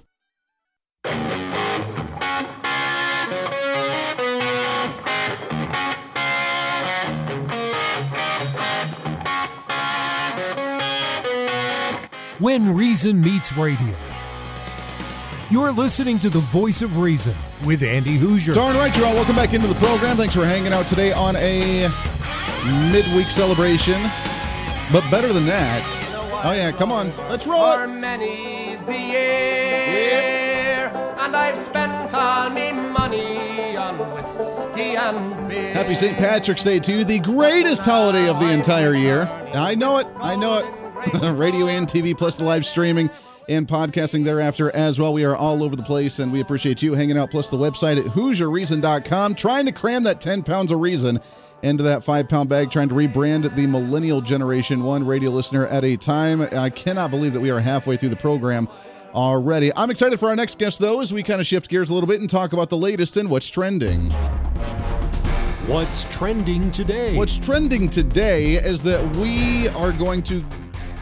When 12.39 12.76
Reason 12.76 13.20
Meets 13.20 13.58
Radio. 13.58 13.96
You're 15.50 15.72
listening 15.72 16.20
to 16.20 16.30
the 16.30 16.39
voice 16.39 16.82
of 16.82 16.98
reason 16.98 17.34
with 17.65 17.82
Andy 17.82 18.17
Hooser. 18.17 18.54
Darn 18.54 18.76
right, 18.76 18.96
you 18.98 19.06
all. 19.06 19.13
Welcome 19.13 19.38
back 19.38 19.54
into 19.54 19.67
the 19.67 19.76
program. 19.76 20.17
Thanks 20.17 20.36
for 20.36 20.46
hanging 20.46 20.74
out 20.74 20.88
today 20.88 21.13
on 21.13 21.38
a 21.38 21.88
midweek 22.91 23.27
celebration. 23.27 24.01
But 24.91 25.10
better 25.12 25.34
than 25.34 25.45
that, 25.47 25.84
oh 26.45 26.53
yeah, 26.53 26.71
come 26.71 26.91
on, 26.91 27.12
let's 27.30 27.45
roll 27.45 27.73
For 27.73 27.88
many's 27.88 28.84
the 28.84 28.97
year, 28.97 30.91
and 31.19 31.36
I've 31.36 31.58
spent 31.58 32.13
all 32.13 32.49
me 32.49 32.71
money 32.71 33.75
on 33.75 33.97
whiskey 34.13 34.95
and 34.95 35.47
beer. 35.49 35.73
Happy 35.73 35.95
St. 35.95 36.17
Patrick's 36.17 36.63
Day 36.63 36.80
to 36.80 36.91
you, 36.91 37.03
the 37.03 37.19
greatest 37.19 37.84
holiday 37.84 38.30
of 38.30 38.39
the 38.39 38.49
entire 38.49 38.95
year. 38.95 39.27
I 39.53 39.75
know 39.75 39.97
it, 39.97 40.08
I 40.17 40.36
know 40.36 40.60
it. 40.60 40.73
Radio 41.38 41.67
and 41.67 41.88
TV, 41.88 42.17
plus 42.17 42.36
the 42.36 42.43
live 42.43 42.65
streaming 42.65 43.10
and 43.49 43.67
podcasting 43.67 44.23
thereafter 44.23 44.75
as 44.75 44.99
well. 44.99 45.13
We 45.13 45.25
are 45.25 45.36
all 45.36 45.63
over 45.63 45.75
the 45.75 45.83
place, 45.83 46.19
and 46.19 46.31
we 46.31 46.39
appreciate 46.41 46.81
you 46.81 46.93
hanging 46.93 47.17
out. 47.17 47.31
Plus 47.31 47.49
the 47.49 47.57
website 47.57 47.97
at 47.97 48.05
HooserReason.com, 48.05 49.36
trying 49.36 49.65
to 49.65 49.71
cram 49.71 50.03
that 50.03 50.21
10 50.21 50.43
pounds 50.43 50.71
of 50.71 50.79
reason 50.79 51.19
into 51.63 51.83
that 51.83 52.03
five 52.03 52.29
pound 52.29 52.49
bag, 52.49 52.69
trying 52.71 52.89
to 52.89 52.95
rebrand 52.95 53.55
the 53.55 53.67
millennial 53.67 54.21
generation, 54.21 54.83
one 54.83 55.05
radio 55.05 55.31
listener 55.31 55.67
at 55.67 55.83
a 55.83 55.97
time. 55.97 56.41
I 56.41 56.69
cannot 56.69 57.12
believe 57.12 57.33
that 57.33 57.39
we 57.39 57.49
are 57.49 57.60
halfway 57.60 57.97
through 57.97 58.10
the 58.10 58.15
program 58.15 58.67
already. 59.13 59.71
I'm 59.75 59.89
excited 59.89 60.19
for 60.19 60.29
our 60.29 60.36
next 60.36 60.60
guest, 60.60 60.79
though, 60.79 61.01
as 61.01 61.13
we 61.13 61.23
kind 61.23 61.41
of 61.41 61.47
shift 61.47 61.69
gears 61.69 61.89
a 61.89 61.93
little 61.93 62.07
bit 62.07 62.21
and 62.21 62.29
talk 62.29 62.53
about 62.53 62.69
the 62.69 62.77
latest 62.77 63.17
and 63.17 63.29
what's 63.29 63.49
trending. 63.49 64.12
What's 65.67 66.05
trending 66.05 66.71
today? 66.71 67.17
What's 67.17 67.38
trending 67.38 67.89
today 67.89 68.55
is 68.55 68.83
that 68.83 69.15
we 69.17 69.67
are 69.69 69.91
going 69.91 70.23
to 70.23 70.41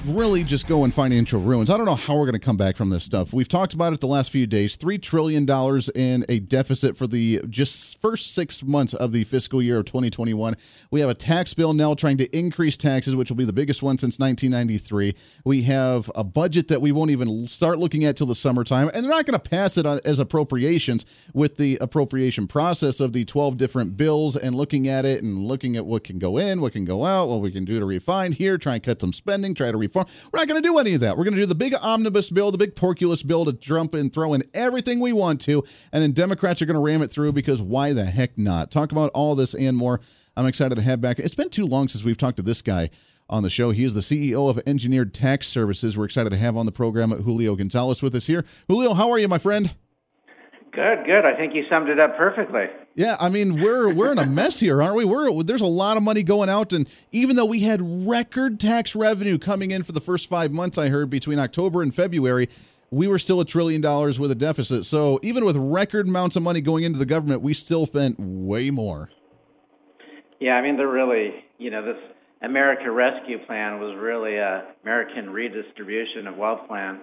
really 0.08 0.44
just 0.44 0.68
go 0.68 0.86
in 0.86 0.91
financial 0.91 1.41
ruins. 1.41 1.70
I 1.70 1.78
don't 1.78 1.86
know 1.86 1.96
how 1.96 2.15
we're 2.15 2.26
going 2.26 2.34
to 2.34 2.39
come 2.39 2.58
back 2.58 2.78
from 2.78 2.89
this 2.89 3.04
stuff. 3.04 3.34
We've 3.34 3.48
talked 3.48 3.74
about 3.74 3.94
it 3.94 4.02
the 4.02 4.08
last 4.08 4.32
few 4.32 4.46
days. 4.46 4.78
$3 4.78 5.02
trillion 5.02 5.50
in 5.96 6.26
a 6.30 6.39
deficit 6.39 6.96
for 6.96 7.08
the 7.08 7.41
just 7.50 8.00
first 8.02 8.34
six 8.34 8.63
months 8.63 8.94
of 8.94 9.12
the 9.12 9.24
fiscal 9.24 9.62
year 9.62 9.80
of 9.80 9.86
2021. 9.86 10.56
We 10.91 11.00
have 11.00 11.10
a 11.10 11.15
tax 11.15 11.54
bill 11.54 11.74
now 11.74 11.96
trying 11.96 12.18
to 12.18 12.38
increase 12.38 12.78
taxes, 12.78 13.15
which 13.15 13.30
will 13.30 13.38
be 13.38 13.46
the 13.46 13.54
biggest 13.54 13.82
one 13.82 13.98
since 13.98 14.20
1993. 14.20 15.15
We 15.44 15.63
have 15.63 16.12
a 16.13 16.24
budget 16.24 16.68
that 16.68 16.82
we 16.82 16.91
won't 16.91 17.12
even 17.12 17.48
start 17.48 17.80
looking 17.80 18.06
at 18.06 18.18
till 18.18 18.28
the 18.28 18.36
summertime, 18.36 18.91
and 18.94 19.04
they're 19.04 19.12
not 19.12 19.26
going 19.26 19.39
to 19.39 19.50
pass 19.50 19.78
it 19.78 19.86
as 19.86 20.20
appropriations 20.20 21.06
with 21.34 21.58
the 21.58 21.78
appropriation 21.82 22.48
process 22.48 23.00
of 23.00 23.13
the 23.13 23.26
12 23.26 23.58
different 23.58 23.98
bills 23.98 24.36
and 24.36 24.56
looking 24.56 24.88
at 24.88 25.06
it 25.06 25.24
and 25.24 25.39
looking 25.39 25.76
at 25.76 25.86
what 25.86 26.04
can 26.04 26.20
go 26.20 26.38
in, 26.38 26.62
what 26.62 26.74
can 26.74 26.86
go 26.86 27.06
out, 27.06 27.28
what 27.28 27.41
we 27.41 27.52
can 27.52 27.65
do 27.65 27.80
to 27.80 27.86
refine 27.86 28.34
here, 28.34 28.58
try 28.58 28.76
and 28.76 28.84
cut 28.84 29.02
some 29.02 29.13
spending, 29.13 29.54
try 29.54 29.72
to 29.72 29.78
We're 30.03 30.39
not 30.39 30.47
going 30.47 30.62
to 30.62 30.67
do 30.67 30.77
any 30.77 30.93
of 30.93 31.01
that. 31.01 31.17
We're 31.17 31.23
going 31.23 31.36
to 31.36 31.41
do 31.41 31.45
the 31.45 31.55
big 31.55 31.73
omnibus 31.73 32.29
bill, 32.29 32.51
the 32.51 32.58
big 32.58 32.75
porculus 32.75 33.23
bill 33.23 33.45
to 33.45 33.53
jump 33.53 33.93
and 33.93 34.12
throw 34.12 34.34
in 34.34 34.43
everything 34.53 34.99
we 34.99 35.13
want 35.13 35.41
to, 35.41 35.63
and 35.91 36.03
then 36.03 36.12
Democrats 36.12 36.62
are 36.62 36.65
going 36.65 36.75
to 36.75 36.81
ram 36.81 37.01
it 37.01 37.12
through 37.12 37.31
because 37.31 37.62
why 37.62 37.93
the 37.93 38.05
heck 38.05 38.38
not? 38.38 38.71
Talk 38.71 38.91
about 38.91 39.12
all 39.13 39.36
this 39.36 39.53
and 39.53 39.77
more. 39.77 40.01
I'm 40.38 40.45
excited 40.45 40.75
to 40.75 40.81
have 40.81 41.01
back. 41.01 41.19
It's 41.19 41.36
been 41.36 41.49
too 41.49 41.65
long 41.65 41.88
since 41.88 42.03
we've 42.03 42.17
talked 42.17 42.38
to 42.38 42.43
this 42.43 42.62
guy 42.62 42.89
on 43.29 43.43
the 43.43 43.49
show. 43.49 43.71
He 43.71 43.84
is 43.84 43.93
the 43.93 44.01
CEO 44.01 44.49
of 44.49 44.62
Engineered 44.67 45.13
Tax 45.13 45.47
Services. 45.47 45.97
We're 45.97 46.05
excited 46.05 46.29
to 46.31 46.38
have 46.38 46.58
on 46.58 46.65
the 46.65 46.71
program 46.71 47.12
Julio 47.12 47.55
Gonzalez 47.55 48.01
with 48.01 48.15
us 48.15 48.27
here. 48.27 48.45
Julio, 48.67 48.93
how 48.93 49.10
are 49.12 49.19
you, 49.19 49.27
my 49.27 49.38
friend? 49.38 49.73
Good, 50.71 51.05
good. 51.05 51.25
I 51.25 51.36
think 51.38 51.55
you 51.55 51.63
summed 51.69 51.89
it 51.89 51.99
up 51.99 52.17
perfectly. 52.17 52.65
Yeah, 52.95 53.17
I 53.19 53.27
mean 53.27 53.62
we're 53.62 53.93
we're 53.93 54.13
in 54.13 54.19
a 54.19 54.25
mess 54.25 54.62
here, 54.62 54.81
aren't 54.81 54.95
we? 54.95 55.03
We're 55.03 55.43
there's 55.43 55.62
a 55.62 55.65
lot 55.65 55.97
of 55.97 56.03
money 56.03 56.23
going 56.23 56.47
out, 56.47 56.71
and 56.71 56.89
even 57.12 57.36
though 57.36 57.45
we 57.45 57.60
had 57.60 58.08
record 58.08 58.58
tax 58.58 58.95
revenue 58.95 59.38
coming 59.38 59.71
in 59.71 59.84
for 59.84 59.91
the 59.91 59.99
first 59.99 60.29
five 60.29 60.53
months, 60.53 60.77
I 60.77 60.88
heard 60.88 61.10
between 61.10 61.38
October 61.38 61.81
and 61.81 61.93
February, 61.93 62.47
we 62.91 63.08
were 63.08 63.19
still 63.19 63.41
a 63.41 63.45
trillion 63.45 63.81
dollars 63.81 64.17
with 64.17 64.31
a 64.31 64.36
deficit. 64.36 64.86
So 64.86 65.19
even 65.21 65.43
with 65.43 65.58
record 65.58 66.08
amounts 66.08 66.38
of 66.38 66.43
money 66.43 66.62
going 66.62 66.86
into 66.86 66.97
the 66.97 67.05
government, 67.05 67.41
we 67.41 67.53
still 67.53 67.86
spent 67.86 68.17
way 68.17 68.69
more. 68.69 69.10
Yeah, 70.39 70.53
I 70.53 70.62
mean, 70.62 70.77
they're 70.77 70.88
really, 70.88 71.43
you 71.58 71.71
know, 71.71 71.84
this 71.84 72.01
America 72.41 72.89
Rescue 72.89 73.39
Plan 73.45 73.79
was 73.81 73.97
really 73.97 74.38
a 74.38 74.73
American 74.84 75.31
redistribution 75.31 76.27
of 76.27 76.38
wealth 76.38 76.67
plan. 76.69 77.01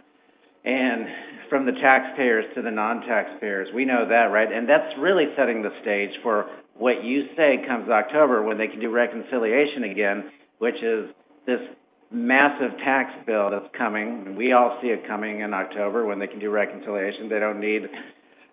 And 0.64 1.06
from 1.48 1.66
the 1.66 1.72
taxpayers 1.72 2.44
to 2.54 2.62
the 2.62 2.70
non-taxpayers, 2.70 3.68
we 3.74 3.84
know 3.84 4.06
that, 4.08 4.30
right? 4.32 4.50
And 4.50 4.68
that's 4.68 4.96
really 4.98 5.26
setting 5.36 5.62
the 5.62 5.70
stage 5.82 6.10
for 6.22 6.46
what 6.76 7.04
you 7.04 7.26
say 7.36 7.64
comes 7.66 7.88
October 7.88 8.42
when 8.42 8.58
they 8.58 8.68
can 8.68 8.80
do 8.80 8.90
reconciliation 8.90 9.84
again, 9.84 10.30
which 10.58 10.76
is 10.82 11.10
this 11.46 11.60
massive 12.10 12.70
tax 12.84 13.10
bill 13.26 13.50
that's 13.50 13.74
coming. 13.76 14.36
We 14.36 14.52
all 14.52 14.78
see 14.80 14.88
it 14.88 15.06
coming 15.06 15.40
in 15.40 15.52
October 15.52 16.06
when 16.06 16.18
they 16.18 16.26
can 16.26 16.38
do 16.38 16.50
reconciliation. 16.50 17.28
They 17.28 17.40
don't 17.40 17.60
need 17.60 17.82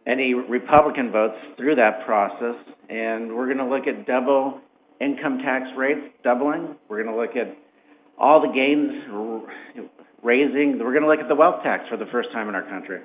any 0.08 0.34
Republican 0.34 1.12
votes 1.12 1.38
through 1.58 1.76
that 1.76 2.06
process. 2.06 2.56
And 2.90 3.36
we're 3.36 3.46
going 3.46 3.58
to 3.58 3.68
look 3.68 3.86
at 3.88 4.08
double 4.08 4.62
income 5.00 5.40
tax 5.40 5.66
rates 5.78 6.02
doubling. 6.24 6.76
We're 6.88 7.04
going 7.04 7.16
to 7.16 7.22
look 7.22 7.36
at 7.36 7.56
all 8.18 8.42
the 8.42 8.54
gains 8.54 9.90
raising. 10.24 10.80
We're 10.80 10.92
going 10.92 11.04
to 11.04 11.08
look 11.08 11.20
at 11.20 11.28
the 11.28 11.36
wealth 11.36 11.64
tax 11.64 11.88
for 11.90 11.98
the 11.98 12.06
first 12.08 12.32
time 12.32 12.50
in 12.50 12.56
our 12.56 12.68
country. 12.68 13.02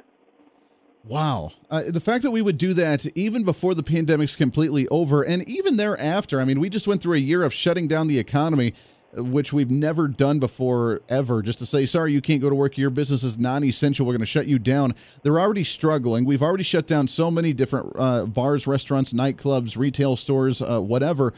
Wow. 1.04 1.52
Uh, 1.70 1.82
the 1.88 2.00
fact 2.00 2.22
that 2.22 2.30
we 2.30 2.40
would 2.40 2.56
do 2.56 2.72
that 2.74 3.06
even 3.14 3.44
before 3.44 3.74
the 3.74 3.82
pandemic's 3.82 4.36
completely 4.36 4.88
over 4.88 5.22
and 5.22 5.46
even 5.46 5.76
thereafter, 5.76 6.40
I 6.40 6.44
mean, 6.46 6.60
we 6.60 6.70
just 6.70 6.88
went 6.88 7.02
through 7.02 7.14
a 7.14 7.18
year 7.18 7.42
of 7.42 7.52
shutting 7.52 7.86
down 7.86 8.06
the 8.06 8.18
economy, 8.18 8.72
which 9.12 9.52
we've 9.52 9.70
never 9.70 10.08
done 10.08 10.38
before 10.38 11.02
ever, 11.10 11.42
just 11.42 11.58
to 11.58 11.66
say, 11.66 11.84
sorry, 11.84 12.12
you 12.12 12.22
can't 12.22 12.40
go 12.40 12.48
to 12.48 12.54
work. 12.54 12.78
Your 12.78 12.88
business 12.88 13.22
is 13.22 13.38
non 13.38 13.62
essential. 13.64 14.06
We're 14.06 14.14
going 14.14 14.20
to 14.20 14.26
shut 14.26 14.46
you 14.46 14.58
down. 14.58 14.94
They're 15.22 15.38
already 15.38 15.62
struggling. 15.62 16.24
We've 16.24 16.42
already 16.42 16.64
shut 16.64 16.86
down 16.86 17.06
so 17.06 17.30
many 17.30 17.52
different 17.52 17.92
uh, 17.96 18.24
bars, 18.24 18.66
restaurants, 18.66 19.12
nightclubs, 19.12 19.76
retail 19.76 20.16
stores, 20.16 20.62
uh, 20.62 20.80
whatever 20.80 21.34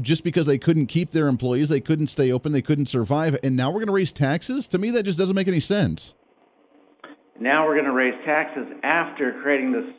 just 0.00 0.24
because 0.24 0.46
they 0.46 0.58
couldn't 0.58 0.86
keep 0.86 1.12
their 1.12 1.28
employees, 1.28 1.68
they 1.68 1.80
couldn't 1.80 2.08
stay 2.08 2.30
open, 2.30 2.52
they 2.52 2.62
couldn't 2.62 2.86
survive, 2.86 3.36
and 3.42 3.56
now 3.56 3.70
we're 3.70 3.80
going 3.80 3.86
to 3.86 3.92
raise 3.92 4.12
taxes? 4.12 4.68
To 4.68 4.78
me, 4.78 4.90
that 4.90 5.02
just 5.02 5.18
doesn't 5.18 5.34
make 5.34 5.48
any 5.48 5.60
sense. 5.60 6.14
Now 7.40 7.66
we're 7.66 7.74
going 7.74 7.86
to 7.86 7.92
raise 7.92 8.14
taxes 8.24 8.66
after 8.82 9.40
creating 9.42 9.72
this 9.72 9.94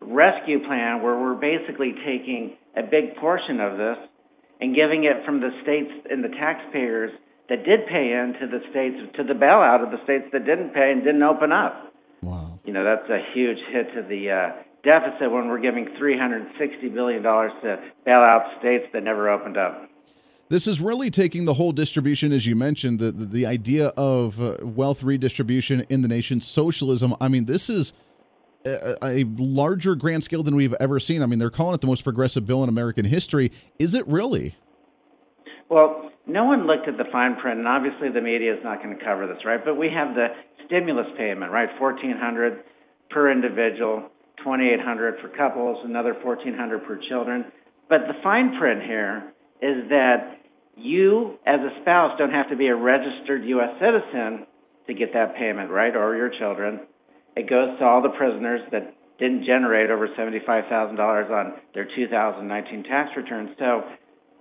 rescue 0.00 0.64
plan 0.66 1.02
where 1.02 1.18
we're 1.18 1.34
basically 1.34 1.92
taking 2.04 2.56
a 2.74 2.82
big 2.82 3.16
portion 3.16 3.60
of 3.60 3.76
this 3.76 3.98
and 4.60 4.74
giving 4.74 5.04
it 5.04 5.24
from 5.24 5.40
the 5.40 5.50
states 5.62 5.92
and 6.10 6.24
the 6.24 6.28
taxpayers 6.28 7.12
that 7.48 7.64
did 7.64 7.86
pay 7.86 8.12
in 8.12 8.34
to 8.40 8.46
the 8.46 8.60
states 8.70 8.96
to 9.16 9.22
the 9.22 9.34
bailout 9.34 9.84
of 9.84 9.90
the 9.90 10.02
states 10.04 10.24
that 10.32 10.44
didn't 10.46 10.70
pay 10.70 10.90
and 10.90 11.04
didn't 11.04 11.22
open 11.22 11.52
up. 11.52 11.92
Wow. 12.22 12.58
You 12.64 12.72
know, 12.72 12.84
that's 12.84 13.08
a 13.10 13.20
huge 13.34 13.58
hit 13.70 13.94
to 13.94 14.02
the 14.02 14.30
uh, 14.30 14.62
deficit 14.86 15.30
when 15.30 15.48
we're 15.48 15.60
giving 15.60 15.84
$360 16.00 16.94
billion 16.94 17.22
to 17.22 17.82
bail 18.04 18.20
out 18.20 18.58
states 18.60 18.86
that 18.92 19.02
never 19.02 19.28
opened 19.28 19.56
up. 19.56 19.90
This 20.48 20.68
is 20.68 20.80
really 20.80 21.10
taking 21.10 21.44
the 21.44 21.54
whole 21.54 21.72
distribution, 21.72 22.32
as 22.32 22.46
you 22.46 22.54
mentioned, 22.54 23.00
the, 23.00 23.10
the, 23.10 23.26
the 23.26 23.46
idea 23.46 23.88
of 23.96 24.40
uh, 24.40 24.58
wealth 24.62 25.02
redistribution 25.02 25.84
in 25.88 26.02
the 26.02 26.08
nation, 26.08 26.40
socialism. 26.40 27.16
I 27.20 27.26
mean, 27.26 27.46
this 27.46 27.68
is 27.68 27.94
a, 28.64 28.96
a, 29.02 29.24
larger 29.36 29.96
grand 29.96 30.22
scale 30.22 30.44
than 30.44 30.54
we've 30.54 30.74
ever 30.74 31.00
seen. 31.00 31.20
I 31.20 31.26
mean, 31.26 31.40
they're 31.40 31.50
calling 31.50 31.74
it 31.74 31.80
the 31.80 31.88
most 31.88 32.04
progressive 32.04 32.46
bill 32.46 32.62
in 32.62 32.68
American 32.68 33.04
history. 33.04 33.50
Is 33.80 33.92
it 33.94 34.06
really? 34.06 34.54
Well, 35.68 36.12
no 36.26 36.44
one 36.44 36.68
looked 36.68 36.86
at 36.86 36.96
the 36.96 37.10
fine 37.10 37.36
print, 37.36 37.58
and 37.58 37.66
obviously 37.66 38.08
the 38.10 38.20
media 38.20 38.54
is 38.54 38.62
not 38.62 38.80
going 38.82 38.96
to 38.96 39.04
cover 39.04 39.26
this, 39.26 39.44
right? 39.44 39.64
But 39.64 39.76
we 39.76 39.90
have 39.90 40.14
the 40.14 40.28
stimulus 40.66 41.06
payment, 41.16 41.50
right? 41.50 41.68
Fourteen 41.78 42.16
hundred 42.16 42.62
per 43.10 43.30
individual 43.30 44.10
2800 44.38 45.20
for 45.20 45.28
couples, 45.28 45.78
another 45.84 46.14
1400 46.14 46.84
per 46.86 47.00
children. 47.08 47.46
But 47.88 48.06
the 48.08 48.14
fine 48.22 48.58
print 48.58 48.82
here 48.82 49.32
is 49.62 49.88
that 49.90 50.40
you, 50.76 51.38
as 51.46 51.60
a 51.60 51.80
spouse, 51.80 52.18
don't 52.18 52.32
have 52.32 52.50
to 52.50 52.56
be 52.56 52.66
a 52.68 52.76
registered 52.76 53.44
U.S. 53.44 53.80
citizen 53.80 54.46
to 54.86 54.94
get 54.94 55.12
that 55.14 55.36
payment, 55.36 55.70
right, 55.70 55.94
or 55.96 56.16
your 56.16 56.30
children. 56.38 56.80
It 57.34 57.48
goes 57.48 57.78
to 57.78 57.84
all 57.84 58.02
the 58.02 58.10
prisoners 58.10 58.60
that 58.72 58.94
didn't 59.18 59.44
generate 59.44 59.90
over 59.90 60.08
$75,000 60.08 61.30
on 61.30 61.54
their 61.74 61.88
2019 61.96 62.84
tax 62.84 63.10
returns. 63.16 63.50
So 63.58 63.82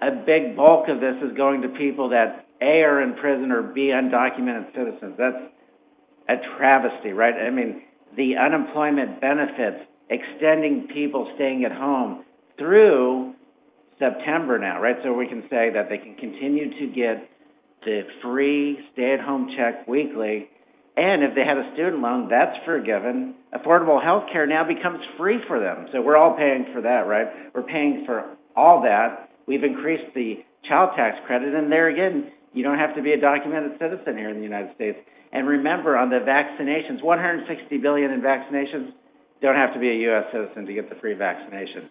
a 0.01 0.11
big 0.11 0.55
bulk 0.55 0.89
of 0.89 0.99
this 0.99 1.15
is 1.23 1.35
going 1.37 1.61
to 1.61 1.69
people 1.69 2.09
that 2.09 2.45
A 2.61 2.83
are 2.83 3.01
in 3.01 3.15
prison 3.15 3.51
or 3.51 3.63
B 3.63 3.91
undocumented 3.93 4.75
citizens. 4.75 5.15
That's 5.17 5.37
a 6.27 6.35
travesty, 6.57 7.11
right? 7.11 7.33
I 7.33 7.49
mean, 7.49 7.83
the 8.15 8.35
unemployment 8.37 9.21
benefits 9.21 9.85
extending 10.09 10.87
people 10.93 11.31
staying 11.35 11.65
at 11.65 11.71
home 11.71 12.23
through 12.57 13.33
September 13.99 14.59
now, 14.59 14.81
right? 14.81 14.97
So 15.03 15.13
we 15.13 15.27
can 15.27 15.43
say 15.49 15.71
that 15.73 15.89
they 15.89 15.97
can 15.97 16.15
continue 16.15 16.69
to 16.79 16.87
get 16.93 17.29
the 17.83 18.01
free 18.21 18.79
stay 18.93 19.13
at 19.13 19.19
home 19.19 19.49
check 19.57 19.87
weekly. 19.87 20.49
And 20.97 21.23
if 21.23 21.35
they 21.35 21.43
had 21.43 21.57
a 21.57 21.71
student 21.73 22.01
loan, 22.01 22.29
that's 22.29 22.55
forgiven. 22.65 23.35
Affordable 23.53 24.01
health 24.01 24.23
care 24.31 24.47
now 24.47 24.65
becomes 24.65 24.99
free 25.17 25.39
for 25.47 25.59
them. 25.59 25.87
So 25.91 26.01
we're 26.01 26.17
all 26.17 26.35
paying 26.37 26.67
for 26.73 26.81
that, 26.81 27.07
right? 27.07 27.27
We're 27.53 27.63
paying 27.63 28.03
for 28.05 28.35
all 28.55 28.81
that. 28.83 29.29
We've 29.45 29.63
increased 29.63 30.13
the 30.15 30.43
child 30.67 30.91
tax 30.95 31.17
credit. 31.27 31.53
And 31.53 31.71
there 31.71 31.89
again, 31.89 32.31
you 32.53 32.63
don't 32.63 32.79
have 32.79 32.95
to 32.95 33.01
be 33.01 33.11
a 33.11 33.19
documented 33.19 33.77
citizen 33.79 34.17
here 34.17 34.29
in 34.29 34.37
the 34.37 34.43
United 34.43 34.73
States. 34.75 34.97
And 35.35 35.49
remember, 35.49 35.97
on 35.97 36.09
the 36.09 36.19
vaccinations, 36.19 37.03
160 37.03 37.77
billion 37.79 38.11
in 38.11 38.21
vaccinations, 38.21 38.93
don't 39.41 39.57
have 39.57 39.73
to 39.73 39.79
be 39.81 39.89
a 39.89 39.95
U.S. 40.07 40.23
citizen 40.31 40.65
to 40.65 40.73
get 40.73 40.89
the 40.89 40.95
free 40.95 41.13
vaccination. 41.13 41.89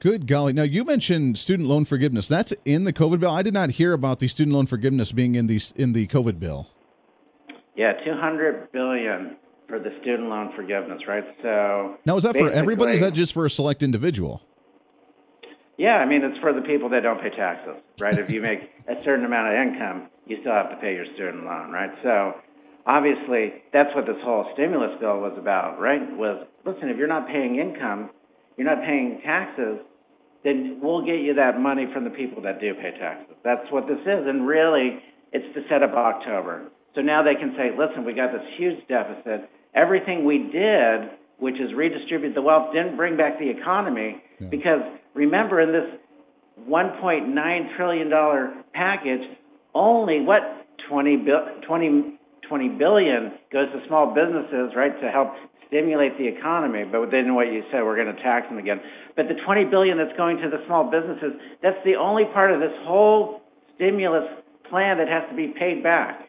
Good 0.00 0.26
golly! 0.26 0.52
Now 0.52 0.64
you 0.64 0.84
mentioned 0.84 1.38
student 1.38 1.66
loan 1.66 1.86
forgiveness. 1.86 2.28
That's 2.28 2.52
in 2.66 2.84
the 2.84 2.92
COVID 2.92 3.20
bill. 3.20 3.30
I 3.30 3.40
did 3.40 3.54
not 3.54 3.70
hear 3.70 3.94
about 3.94 4.18
the 4.18 4.28
student 4.28 4.54
loan 4.54 4.66
forgiveness 4.66 5.12
being 5.12 5.34
in 5.34 5.46
the 5.46 5.62
in 5.76 5.94
the 5.94 6.06
COVID 6.08 6.38
bill. 6.38 6.68
Yeah, 7.74 7.92
two 8.04 8.12
hundred 8.20 8.70
billion 8.70 9.36
for 9.66 9.78
the 9.78 9.96
student 10.02 10.28
loan 10.28 10.52
forgiveness, 10.54 11.00
right? 11.08 11.24
So 11.40 11.96
now 12.04 12.18
is 12.18 12.24
that 12.24 12.36
for 12.36 12.50
everybody? 12.50 12.96
Is 12.96 13.00
that 13.00 13.14
just 13.14 13.32
for 13.32 13.46
a 13.46 13.50
select 13.50 13.82
individual? 13.82 14.42
Yeah, 15.78 15.96
I 15.96 16.04
mean 16.04 16.22
it's 16.22 16.38
for 16.40 16.52
the 16.52 16.60
people 16.60 16.90
that 16.90 17.02
don't 17.02 17.22
pay 17.22 17.30
taxes, 17.30 17.76
right? 17.98 18.18
if 18.18 18.30
you 18.30 18.42
make 18.42 18.60
a 18.86 18.96
certain 19.04 19.24
amount 19.24 19.54
of 19.54 19.54
income, 19.54 20.10
you 20.26 20.36
still 20.40 20.52
have 20.52 20.68
to 20.68 20.76
pay 20.76 20.92
your 20.92 21.06
student 21.14 21.44
loan, 21.44 21.70
right? 21.70 21.90
So 22.02 22.34
obviously 22.86 23.62
that's 23.72 23.94
what 23.94 24.06
this 24.06 24.20
whole 24.22 24.50
stimulus 24.54 24.98
bill 25.00 25.20
was 25.20 25.36
about, 25.38 25.80
right? 25.80 26.00
Was 26.16 26.46
listen, 26.64 26.88
if 26.88 26.96
you're 26.96 27.08
not 27.08 27.26
paying 27.28 27.56
income, 27.56 28.10
you're 28.56 28.66
not 28.66 28.84
paying 28.84 29.20
taxes, 29.24 29.78
then 30.44 30.78
we'll 30.82 31.04
get 31.04 31.20
you 31.20 31.34
that 31.34 31.58
money 31.58 31.86
from 31.92 32.04
the 32.04 32.10
people 32.10 32.42
that 32.42 32.60
do 32.60 32.74
pay 32.74 32.92
taxes. 32.98 33.34
That's 33.42 33.70
what 33.70 33.86
this 33.86 34.00
is. 34.00 34.26
And 34.26 34.46
really, 34.46 35.00
it's 35.32 35.54
to 35.54 35.62
set 35.68 35.82
up 35.82 35.92
October. 35.94 36.70
So 36.94 37.00
now 37.00 37.22
they 37.22 37.34
can 37.34 37.54
say, 37.56 37.70
listen, 37.76 38.04
we 38.04 38.12
got 38.12 38.32
this 38.32 38.46
huge 38.56 38.86
deficit. 38.86 39.50
Everything 39.74 40.24
we 40.24 40.38
did, 40.52 41.10
which 41.38 41.56
is 41.56 41.72
redistribute 41.74 42.34
the 42.34 42.42
wealth, 42.42 42.72
didn't 42.72 42.96
bring 42.96 43.16
back 43.16 43.38
the 43.38 43.50
economy 43.50 44.22
yeah. 44.38 44.48
because 44.48 44.80
remember, 45.14 45.60
in 45.60 45.72
this 45.72 45.90
$1.9 46.68 47.76
trillion 47.76 48.64
package, 48.72 49.22
only 49.74 50.20
what 50.20 50.42
20, 50.88 51.24
20 51.66 52.18
20 52.48 52.68
billion 52.76 53.32
goes 53.52 53.68
to 53.72 53.80
small 53.86 54.14
businesses, 54.14 54.72
right, 54.76 54.92
to 55.00 55.10
help 55.10 55.34
stimulate 55.68 56.16
the 56.18 56.26
economy. 56.26 56.84
But 56.84 57.10
then 57.10 57.34
what 57.34 57.52
you 57.52 57.62
said, 57.72 57.82
we're 57.82 57.96
going 57.96 58.14
to 58.14 58.22
tax 58.22 58.48
them 58.48 58.58
again. 58.58 58.80
But 59.16 59.26
the 59.28 59.34
20 59.44 59.64
billion 59.66 59.98
that's 59.98 60.16
going 60.16 60.38
to 60.38 60.48
the 60.50 60.62
small 60.66 60.90
businesses, 60.90 61.34
that's 61.62 61.78
the 61.84 61.96
only 61.96 62.24
part 62.32 62.52
of 62.52 62.60
this 62.60 62.74
whole 62.84 63.42
stimulus 63.76 64.24
plan 64.70 64.98
that 64.98 65.08
has 65.08 65.28
to 65.30 65.36
be 65.36 65.48
paid 65.58 65.82
back. 65.82 66.28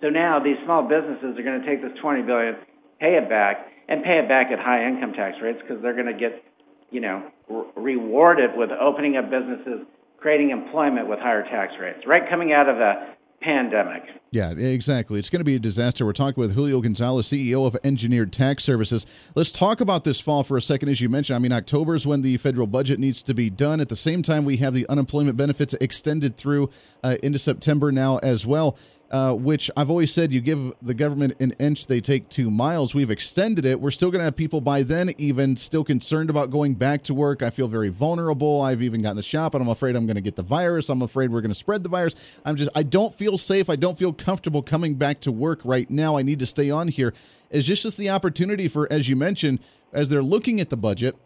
So 0.00 0.08
now 0.08 0.40
these 0.42 0.56
small 0.64 0.82
businesses 0.82 1.38
are 1.38 1.42
going 1.42 1.60
to 1.60 1.66
take 1.66 1.82
this 1.82 1.92
20 2.00 2.22
billion, 2.22 2.56
pay 3.00 3.16
it 3.16 3.28
back, 3.28 3.68
and 3.88 4.02
pay 4.02 4.18
it 4.18 4.28
back 4.28 4.48
at 4.52 4.58
high 4.58 4.86
income 4.86 5.12
tax 5.12 5.36
rates 5.42 5.58
because 5.62 5.82
they're 5.82 5.96
going 5.96 6.12
to 6.12 6.18
get, 6.18 6.42
you 6.90 7.00
know, 7.00 7.30
re- 7.48 7.96
rewarded 7.96 8.50
with 8.56 8.70
opening 8.70 9.16
up 9.16 9.30
businesses, 9.30 9.86
creating 10.18 10.50
employment 10.50 11.08
with 11.08 11.18
higher 11.18 11.44
tax 11.44 11.72
rates. 11.80 12.00
Right 12.06 12.28
coming 12.28 12.52
out 12.52 12.68
of 12.68 12.76
a 12.76 13.15
pandemic. 13.40 14.02
Yeah, 14.32 14.50
exactly. 14.50 15.18
It's 15.18 15.30
going 15.30 15.40
to 15.40 15.44
be 15.44 15.54
a 15.54 15.58
disaster. 15.58 16.04
We're 16.04 16.12
talking 16.12 16.40
with 16.40 16.54
Julio 16.54 16.80
Gonzalez, 16.80 17.26
CEO 17.26 17.66
of 17.66 17.76
Engineered 17.84 18.32
Tax 18.32 18.64
Services. 18.64 19.06
Let's 19.34 19.52
talk 19.52 19.80
about 19.80 20.04
this 20.04 20.20
fall 20.20 20.42
for 20.42 20.56
a 20.56 20.62
second. 20.62 20.88
As 20.88 21.00
you 21.00 21.08
mentioned, 21.08 21.36
I 21.36 21.38
mean, 21.38 21.52
October 21.52 21.94
is 21.94 22.06
when 22.06 22.22
the 22.22 22.36
federal 22.36 22.66
budget 22.66 22.98
needs 22.98 23.22
to 23.22 23.34
be 23.34 23.48
done. 23.48 23.80
At 23.80 23.88
the 23.88 23.96
same 23.96 24.22
time, 24.22 24.44
we 24.44 24.58
have 24.58 24.74
the 24.74 24.86
unemployment 24.88 25.36
benefits 25.36 25.74
extended 25.74 26.36
through 26.36 26.70
uh, 27.02 27.16
into 27.22 27.38
September 27.38 27.92
now 27.92 28.18
as 28.18 28.46
well 28.46 28.76
uh, 29.10 29.32
which 29.34 29.70
I've 29.76 29.90
always 29.90 30.12
said 30.12 30.32
you 30.32 30.40
give 30.40 30.72
the 30.82 30.94
government 30.94 31.34
an 31.40 31.52
inch, 31.52 31.86
they 31.86 32.00
take 32.00 32.28
two 32.28 32.50
miles. 32.50 32.94
We've 32.94 33.10
extended 33.10 33.64
it. 33.64 33.80
We're 33.80 33.90
still 33.90 34.10
going 34.10 34.20
to 34.20 34.24
have 34.24 34.36
people 34.36 34.60
by 34.60 34.82
then 34.82 35.12
even 35.18 35.56
still 35.56 35.84
concerned 35.84 36.28
about 36.28 36.50
going 36.50 36.74
back 36.74 37.02
to 37.04 37.14
work. 37.14 37.42
I 37.42 37.50
feel 37.50 37.68
very 37.68 37.88
vulnerable. 37.88 38.62
I've 38.62 38.82
even 38.82 39.02
gotten 39.02 39.16
the 39.16 39.22
shop 39.22 39.54
and 39.54 39.62
I'm 39.62 39.68
afraid 39.68 39.96
I'm 39.96 40.06
going 40.06 40.16
to 40.16 40.22
get 40.22 40.36
the 40.36 40.42
virus. 40.42 40.88
I'm 40.88 41.02
afraid 41.02 41.30
we're 41.30 41.40
going 41.40 41.50
to 41.50 41.54
spread 41.54 41.82
the 41.82 41.88
virus. 41.88 42.14
I'm 42.44 42.56
just, 42.56 42.70
I 42.74 42.82
don't 42.82 43.14
feel 43.14 43.38
safe. 43.38 43.70
I 43.70 43.76
don't 43.76 43.98
feel 43.98 44.12
comfortable 44.12 44.62
coming 44.62 44.94
back 44.94 45.20
to 45.20 45.32
work 45.32 45.60
right 45.64 45.88
now. 45.88 46.16
I 46.16 46.22
need 46.22 46.40
to 46.40 46.46
stay 46.46 46.70
on 46.70 46.88
here. 46.88 47.14
Is 47.50 47.68
this 47.68 47.82
just 47.82 47.96
the 47.96 48.10
opportunity 48.10 48.66
for, 48.66 48.92
as 48.92 49.08
you 49.08 49.14
mentioned, 49.14 49.60
as 49.92 50.08
they're 50.08 50.22
looking 50.22 50.60
at 50.60 50.70
the 50.70 50.76
budget, 50.76 51.16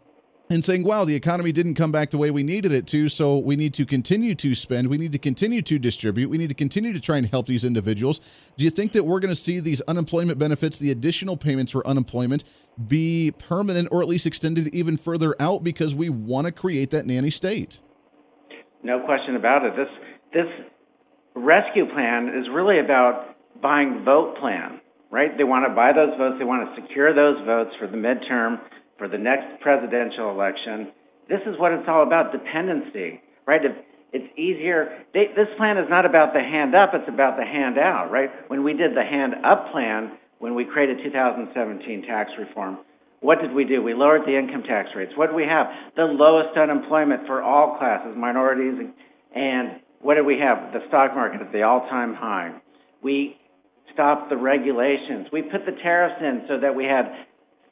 and 0.51 0.65
saying, 0.65 0.83
wow, 0.83 1.05
the 1.05 1.15
economy 1.15 1.53
didn't 1.53 1.77
come 1.77 1.93
back 1.93 2.11
the 2.11 2.19
way 2.19 2.33
we 2.33 2.43
needed 2.43 2.73
it 2.73 2.89
to, 2.89 3.09
so 3.09 3.39
we 3.39 3.55
need 3.55 3.73
to 3.73 3.87
continue 3.87 4.35
to 4.35 4.57
spend, 4.57 4.89
we 4.89 4.99
need 4.99 5.13
to 5.13 5.19
continue 5.19 5.63
to 5.63 5.79
distribute, 5.79 6.29
we 6.29 6.37
need 6.37 6.49
to 6.49 6.55
continue 6.55 6.93
to 6.93 7.01
try 7.01 7.17
and 7.17 7.29
help 7.29 7.47
these 7.47 7.65
individuals. 7.65 8.21
Do 8.57 8.65
you 8.65 8.71
think 8.71 8.91
that 8.93 9.05
we're 9.05 9.21
going 9.21 9.31
to 9.31 9.41
see 9.41 9.61
these 9.61 9.81
unemployment 9.83 10.41
benefits, 10.41 10.77
the 10.79 10.91
additional 10.91 11.37
payments 11.37 11.71
for 11.71 11.87
unemployment, 11.87 12.43
be 12.89 13.33
permanent 13.39 13.89
or 13.93 14.03
at 14.03 14.09
least 14.09 14.27
extended 14.27 14.67
even 14.75 14.97
further 14.97 15.37
out 15.39 15.63
because 15.63 15.95
we 15.95 16.09
want 16.09 16.47
to 16.47 16.53
create 16.53 16.91
that 16.91 17.07
nanny 17.07 17.31
state? 17.31 17.79
No 18.83 19.01
question 19.05 19.37
about 19.37 19.65
it. 19.65 19.75
This 19.77 19.89
this 20.33 20.47
rescue 21.35 21.87
plan 21.93 22.29
is 22.29 22.49
really 22.53 22.81
about 22.81 23.37
buying 23.61 24.03
vote 24.05 24.37
plan, 24.41 24.81
right? 25.11 25.37
They 25.37 25.45
want 25.45 25.67
to 25.69 25.75
buy 25.75 25.93
those 25.93 26.17
votes, 26.19 26.37
they 26.39 26.45
want 26.45 26.75
to 26.75 26.83
secure 26.83 27.15
those 27.15 27.45
votes 27.45 27.71
for 27.79 27.87
the 27.87 27.97
midterm 27.97 28.59
for 29.01 29.09
the 29.09 29.17
next 29.17 29.61
presidential 29.65 30.31
election. 30.31 30.93
This 31.27 31.41
is 31.49 31.59
what 31.59 31.73
it's 31.73 31.89
all 31.89 32.05
about 32.05 32.33
dependency, 32.33 33.25
right? 33.49 33.65
If 33.65 33.73
it's 34.13 34.27
easier. 34.37 35.07
They, 35.15 35.33
this 35.35 35.49
plan 35.57 35.79
is 35.79 35.89
not 35.89 36.05
about 36.05 36.35
the 36.35 36.41
hand 36.41 36.75
up, 36.75 36.91
it's 36.95 37.09
about 37.09 37.39
the 37.39 37.45
hand 37.45 37.79
out, 37.79 38.11
right? 38.11 38.29
When 38.49 38.63
we 38.63 38.75
did 38.75 38.93
the 38.95 39.03
hand 39.03 39.35
up 39.45 39.73
plan, 39.73 40.19
when 40.39 40.55
we 40.55 40.65
created 40.65 40.99
2017 41.03 42.03
tax 42.07 42.31
reform, 42.39 42.79
what 43.21 43.41
did 43.41 43.53
we 43.53 43.65
do? 43.65 43.83
We 43.83 43.95
lowered 43.95 44.23
the 44.27 44.37
income 44.37 44.65
tax 44.65 44.91
rates. 44.97 45.13
What 45.15 45.29
did 45.29 45.37
we 45.37 45.45
have? 45.45 45.67
The 45.95 46.05
lowest 46.05 46.57
unemployment 46.57 47.27
for 47.27 47.43
all 47.43 47.79
classes, 47.79 48.15
minorities, 48.17 48.91
and 49.35 49.81
what 50.01 50.15
did 50.15 50.25
we 50.27 50.39
have? 50.41 50.73
The 50.73 50.81
stock 50.89 51.15
market 51.15 51.41
at 51.41 51.53
the 51.53 51.63
all 51.63 51.81
time 51.89 52.15
high. 52.15 52.53
We 53.03 53.37
stopped 53.93 54.31
the 54.31 54.37
regulations. 54.37 55.29
We 55.33 55.43
put 55.43 55.67
the 55.67 55.77
tariffs 55.83 56.21
in 56.21 56.47
so 56.49 56.61
that 56.61 56.75
we 56.75 56.85
had 56.85 57.13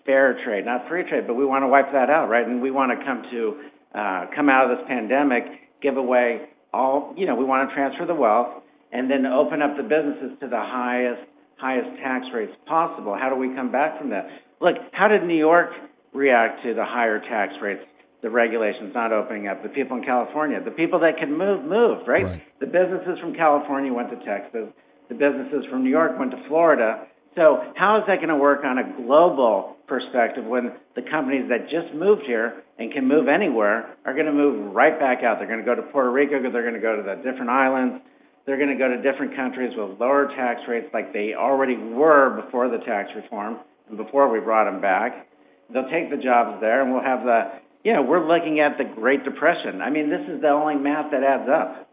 fair 0.04 0.38
trade, 0.44 0.64
not 0.64 0.88
free 0.88 1.04
trade, 1.08 1.26
but 1.26 1.34
we 1.34 1.44
want 1.44 1.62
to 1.62 1.68
wipe 1.68 1.92
that 1.92 2.11
out, 2.11 2.28
right? 2.28 2.46
And 2.46 2.62
we 2.62 2.70
want 2.70 2.98
to 2.98 3.04
come 3.04 3.22
to 3.30 3.61
uh, 3.94 4.26
come 4.34 4.48
out 4.48 4.70
of 4.70 4.78
this 4.78 4.87
pandemic, 4.87 5.44
give 5.82 5.96
away 5.96 6.48
all, 6.72 7.14
you 7.16 7.26
know, 7.26 7.34
we 7.34 7.44
want 7.44 7.68
to 7.68 7.74
transfer 7.74 8.06
the 8.06 8.14
wealth 8.14 8.62
and 8.92 9.11
then 9.11 9.26
open 9.26 9.62
up 9.62 9.76
the 9.76 9.82
businesses 9.82 10.38
to 10.40 10.48
the 10.48 10.61
highest 10.61 11.22
highest 11.56 11.90
tax 11.98 12.26
rates 12.32 12.52
possible. 12.66 13.16
How 13.18 13.28
do 13.28 13.37
we 13.37 13.54
come 13.54 13.72
back 13.72 13.98
from 13.98 14.11
that? 14.11 14.28
Look, 14.61 14.76
how 14.92 15.08
did 15.08 15.24
New 15.24 15.37
York 15.37 15.70
react 16.12 16.62
to 16.62 16.74
the 16.74 16.84
higher 16.84 17.18
tax 17.18 17.54
rates, 17.61 17.82
the 18.22 18.30
regulations 18.30 18.92
not 18.94 19.12
opening 19.12 19.48
up? 19.48 19.62
The 19.62 19.68
people 19.68 19.96
in 19.96 20.04
California, 20.04 20.62
the 20.62 20.70
people 20.70 21.00
that 21.00 21.18
could 21.18 21.30
move, 21.30 21.64
moved, 21.64 22.06
right? 22.06 22.24
Right. 22.24 22.42
The 22.61 22.66
businesses 22.66 23.18
from 23.20 23.34
California 23.34 23.92
went 23.92 24.11
to 24.11 24.24
Texas. 24.24 24.68
The 25.08 25.14
businesses 25.14 25.64
from 25.70 25.82
New 25.82 25.90
York 25.90 26.18
went 26.18 26.30
to 26.30 26.44
Florida. 26.48 27.06
So 27.36 27.72
how 27.76 27.98
is 27.98 28.04
that 28.08 28.16
going 28.16 28.28
to 28.28 28.36
work 28.36 28.64
on 28.64 28.78
a 28.78 28.84
global 29.02 29.76
perspective 29.86 30.44
when 30.44 30.72
the 30.96 31.02
companies 31.02 31.48
that 31.48 31.70
just 31.70 31.94
moved 31.94 32.22
here 32.26 32.62
and 32.78 32.92
can 32.92 33.06
move 33.06 33.28
anywhere 33.28 33.96
are 34.04 34.14
going 34.14 34.26
to 34.26 34.32
move 34.32 34.74
right 34.74 34.98
back 34.98 35.22
out? 35.22 35.38
They're 35.38 35.46
going 35.46 35.60
to 35.60 35.64
go 35.64 35.74
to 35.74 35.82
Puerto 35.82 36.10
Rico 36.10 36.40
they're 36.40 36.62
going 36.62 36.74
to 36.74 36.80
go 36.80 36.96
to 36.96 37.02
the 37.02 37.16
different 37.16 37.50
islands. 37.50 38.02
They're 38.46 38.56
going 38.56 38.72
to 38.72 38.80
go 38.80 38.88
to 38.88 38.96
different 39.02 39.36
countries 39.36 39.74
with 39.76 40.00
lower 40.00 40.28
tax 40.34 40.62
rates 40.66 40.88
like 40.94 41.12
they 41.12 41.34
already 41.34 41.76
were 41.76 42.40
before 42.42 42.70
the 42.70 42.78
tax 42.78 43.10
reform 43.14 43.58
and 43.88 43.96
before 43.96 44.32
we 44.32 44.40
brought 44.40 44.64
them 44.64 44.80
back. 44.80 45.28
They'll 45.72 45.90
take 45.90 46.10
the 46.10 46.16
jobs 46.16 46.60
there 46.60 46.82
and 46.82 46.92
we'll 46.92 47.04
have 47.04 47.24
the, 47.24 47.60
you 47.84 47.92
know, 47.92 48.02
we're 48.02 48.26
looking 48.26 48.60
at 48.60 48.78
the 48.78 48.84
Great 48.84 49.22
Depression. 49.22 49.82
I 49.82 49.90
mean, 49.90 50.08
this 50.08 50.22
is 50.28 50.40
the 50.40 50.48
only 50.48 50.76
math 50.76 51.10
that 51.10 51.22
adds 51.22 51.48
up. 51.48 51.88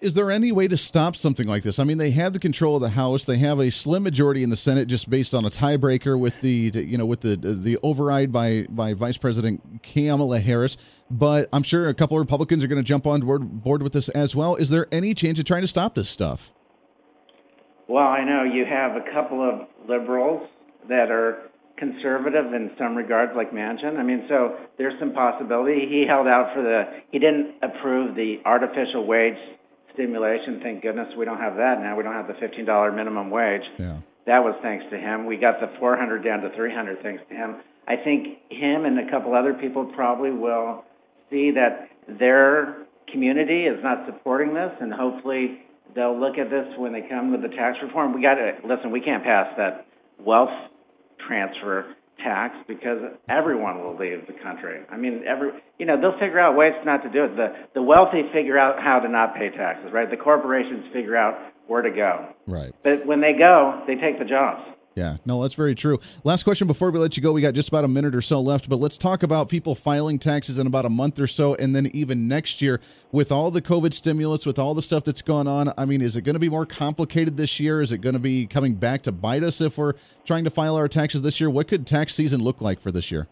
Is 0.00 0.14
there 0.14 0.30
any 0.30 0.52
way 0.52 0.68
to 0.68 0.76
stop 0.76 1.16
something 1.16 1.48
like 1.48 1.64
this? 1.64 1.80
I 1.80 1.84
mean, 1.84 1.98
they 1.98 2.12
have 2.12 2.32
the 2.32 2.38
control 2.38 2.76
of 2.76 2.82
the 2.82 2.90
House. 2.90 3.24
They 3.24 3.38
have 3.38 3.58
a 3.58 3.70
slim 3.70 4.04
majority 4.04 4.44
in 4.44 4.50
the 4.50 4.56
Senate, 4.56 4.86
just 4.86 5.10
based 5.10 5.34
on 5.34 5.44
a 5.44 5.48
tiebreaker 5.48 6.18
with 6.18 6.40
the, 6.40 6.70
you 6.74 6.96
know, 6.96 7.06
with 7.06 7.22
the 7.22 7.34
the 7.36 7.78
override 7.82 8.30
by 8.30 8.66
by 8.68 8.94
Vice 8.94 9.16
President 9.16 9.82
Kamala 9.82 10.38
Harris. 10.38 10.76
But 11.10 11.48
I'm 11.52 11.64
sure 11.64 11.88
a 11.88 11.94
couple 11.94 12.16
of 12.16 12.20
Republicans 12.20 12.62
are 12.62 12.68
going 12.68 12.82
to 12.82 12.86
jump 12.86 13.06
on 13.06 13.20
board 13.20 13.62
board 13.62 13.82
with 13.82 13.92
this 13.92 14.08
as 14.10 14.36
well. 14.36 14.54
Is 14.54 14.70
there 14.70 14.86
any 14.92 15.14
chance 15.14 15.38
of 15.40 15.46
trying 15.46 15.62
to 15.62 15.68
stop 15.68 15.96
this 15.96 16.08
stuff? 16.08 16.52
Well, 17.88 18.06
I 18.06 18.22
know 18.24 18.44
you 18.44 18.64
have 18.66 18.92
a 18.92 19.12
couple 19.12 19.42
of 19.42 19.66
liberals 19.88 20.46
that 20.88 21.10
are 21.10 21.38
conservative 21.76 22.52
in 22.52 22.70
some 22.78 22.94
regards, 22.94 23.32
like 23.34 23.52
Manchin. 23.52 23.98
I 23.98 24.02
mean, 24.02 24.26
so 24.28 24.58
there's 24.76 24.98
some 25.00 25.12
possibility. 25.12 25.86
He 25.88 26.04
held 26.06 26.28
out 26.28 26.54
for 26.54 26.62
the. 26.62 27.02
He 27.10 27.18
didn't 27.18 27.54
approve 27.62 28.14
the 28.14 28.40
artificial 28.44 29.04
wage 29.04 29.38
stimulation. 29.94 30.60
Thank 30.62 30.82
goodness 30.82 31.08
we 31.16 31.24
don't 31.24 31.38
have 31.38 31.56
that 31.56 31.80
now. 31.80 31.96
We 31.96 32.02
don't 32.02 32.14
have 32.14 32.26
the 32.26 32.34
$15 32.34 32.94
minimum 32.94 33.30
wage. 33.30 33.62
Yeah. 33.78 33.98
That 34.26 34.44
was 34.44 34.54
thanks 34.62 34.84
to 34.90 34.98
him. 34.98 35.26
We 35.26 35.36
got 35.36 35.60
the 35.60 35.70
400 35.78 36.22
down 36.22 36.40
to 36.42 36.50
300 36.54 37.02
thanks 37.02 37.22
to 37.30 37.34
him. 37.34 37.56
I 37.86 37.96
think 37.96 38.38
him 38.50 38.84
and 38.84 38.98
a 38.98 39.10
couple 39.10 39.34
other 39.34 39.54
people 39.54 39.86
probably 39.86 40.30
will 40.30 40.84
see 41.30 41.50
that 41.52 41.88
their 42.06 42.86
community 43.10 43.64
is 43.64 43.82
not 43.82 44.04
supporting 44.06 44.52
this, 44.52 44.70
and 44.80 44.92
hopefully 44.92 45.62
they'll 45.94 46.18
look 46.18 46.36
at 46.36 46.50
this 46.50 46.66
when 46.76 46.92
they 46.92 47.02
come 47.08 47.32
with 47.32 47.40
the 47.40 47.48
tax 47.48 47.78
reform. 47.82 48.14
We 48.14 48.20
got 48.20 48.34
to 48.34 48.52
listen. 48.64 48.90
We 48.90 49.00
can't 49.00 49.24
pass 49.24 49.46
that 49.56 49.86
wealth 50.18 50.52
transfer 51.26 51.94
tax 52.18 52.56
because 52.66 52.98
everyone 53.28 53.82
will 53.82 53.96
leave 53.96 54.26
the 54.26 54.34
country. 54.42 54.80
I 54.90 54.96
mean, 54.96 55.24
every 55.26 55.50
you 55.78 55.86
know 55.86 56.00
they'll 56.00 56.18
figure 56.18 56.40
out 56.40 56.56
ways 56.56 56.72
not 56.84 57.02
to 57.02 57.10
do 57.10 57.24
it. 57.24 57.36
The 57.36 57.54
the 57.74 57.82
wealthy 57.82 58.22
figure 58.32 58.58
out 58.58 58.82
how 58.82 59.00
to 59.00 59.08
not 59.08 59.34
pay 59.34 59.50
taxes, 59.50 59.92
right? 59.92 60.10
The 60.10 60.16
corporations 60.16 60.86
figure 60.92 61.16
out 61.16 61.38
where 61.66 61.82
to 61.82 61.90
go. 61.90 62.28
Right. 62.46 62.72
But 62.82 63.06
when 63.06 63.20
they 63.20 63.34
go, 63.38 63.82
they 63.86 63.94
take 63.94 64.18
the 64.18 64.24
jobs. 64.24 64.62
Yeah, 64.98 65.18
no, 65.24 65.40
that's 65.42 65.54
very 65.54 65.76
true. 65.76 66.00
Last 66.24 66.42
question 66.42 66.66
before 66.66 66.90
we 66.90 66.98
let 66.98 67.16
you 67.16 67.22
go. 67.22 67.30
We 67.30 67.40
got 67.40 67.54
just 67.54 67.68
about 67.68 67.84
a 67.84 67.88
minute 67.88 68.16
or 68.16 68.20
so 68.20 68.40
left, 68.40 68.68
but 68.68 68.80
let's 68.80 68.98
talk 68.98 69.22
about 69.22 69.48
people 69.48 69.76
filing 69.76 70.18
taxes 70.18 70.58
in 70.58 70.66
about 70.66 70.84
a 70.86 70.90
month 70.90 71.20
or 71.20 71.28
so, 71.28 71.54
and 71.54 71.72
then 71.76 71.86
even 71.94 72.26
next 72.26 72.60
year 72.60 72.80
with 73.12 73.30
all 73.30 73.52
the 73.52 73.62
COVID 73.62 73.94
stimulus, 73.94 74.44
with 74.44 74.58
all 74.58 74.74
the 74.74 74.82
stuff 74.82 75.04
that's 75.04 75.22
going 75.22 75.46
on. 75.46 75.72
I 75.78 75.84
mean, 75.84 76.02
is 76.02 76.16
it 76.16 76.22
going 76.22 76.34
to 76.34 76.40
be 76.40 76.48
more 76.48 76.66
complicated 76.66 77.36
this 77.36 77.60
year? 77.60 77.80
Is 77.80 77.92
it 77.92 77.98
going 77.98 78.14
to 78.14 78.18
be 78.18 78.44
coming 78.44 78.74
back 78.74 79.02
to 79.02 79.12
bite 79.12 79.44
us 79.44 79.60
if 79.60 79.78
we're 79.78 79.92
trying 80.24 80.42
to 80.42 80.50
file 80.50 80.74
our 80.74 80.88
taxes 80.88 81.22
this 81.22 81.40
year? 81.40 81.48
What 81.48 81.68
could 81.68 81.86
tax 81.86 82.12
season 82.16 82.42
look 82.42 82.60
like 82.60 82.80
for 82.80 82.90
this 82.90 83.12
year? 83.12 83.28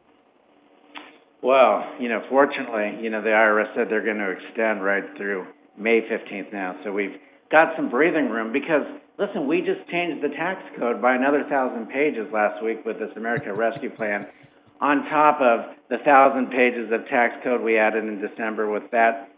Well, 1.42 1.82
you 1.98 2.08
know, 2.08 2.22
fortunately, 2.30 3.02
you 3.02 3.10
know, 3.10 3.22
the 3.22 3.30
IRS 3.30 3.74
said 3.74 3.88
they're 3.90 4.04
going 4.04 4.18
to 4.18 4.30
extend 4.30 4.84
right 4.84 5.02
through 5.16 5.48
May 5.76 6.02
15th 6.02 6.52
now. 6.52 6.78
So 6.84 6.92
we've 6.92 7.16
got 7.50 7.74
some 7.74 7.90
breathing 7.90 8.28
room 8.30 8.52
because, 8.52 8.86
listen, 9.18 9.46
we 9.46 9.60
just 9.60 9.88
changed 9.90 10.22
the 10.22 10.28
tax 10.28 10.62
code 10.78 11.00
by 11.00 11.14
another 11.14 11.44
thousand 11.48 11.88
pages 11.88 12.26
last 12.32 12.62
week 12.62 12.84
with 12.84 12.98
this 12.98 13.10
America 13.16 13.52
Rescue 13.54 13.90
Plan, 13.90 14.26
on 14.80 15.04
top 15.08 15.40
of 15.40 15.74
the 15.88 15.98
thousand 16.04 16.50
pages 16.50 16.90
of 16.92 17.06
tax 17.08 17.34
code 17.42 17.62
we 17.62 17.78
added 17.78 18.04
in 18.04 18.20
December 18.20 18.70
with 18.70 18.90
that 18.90 19.30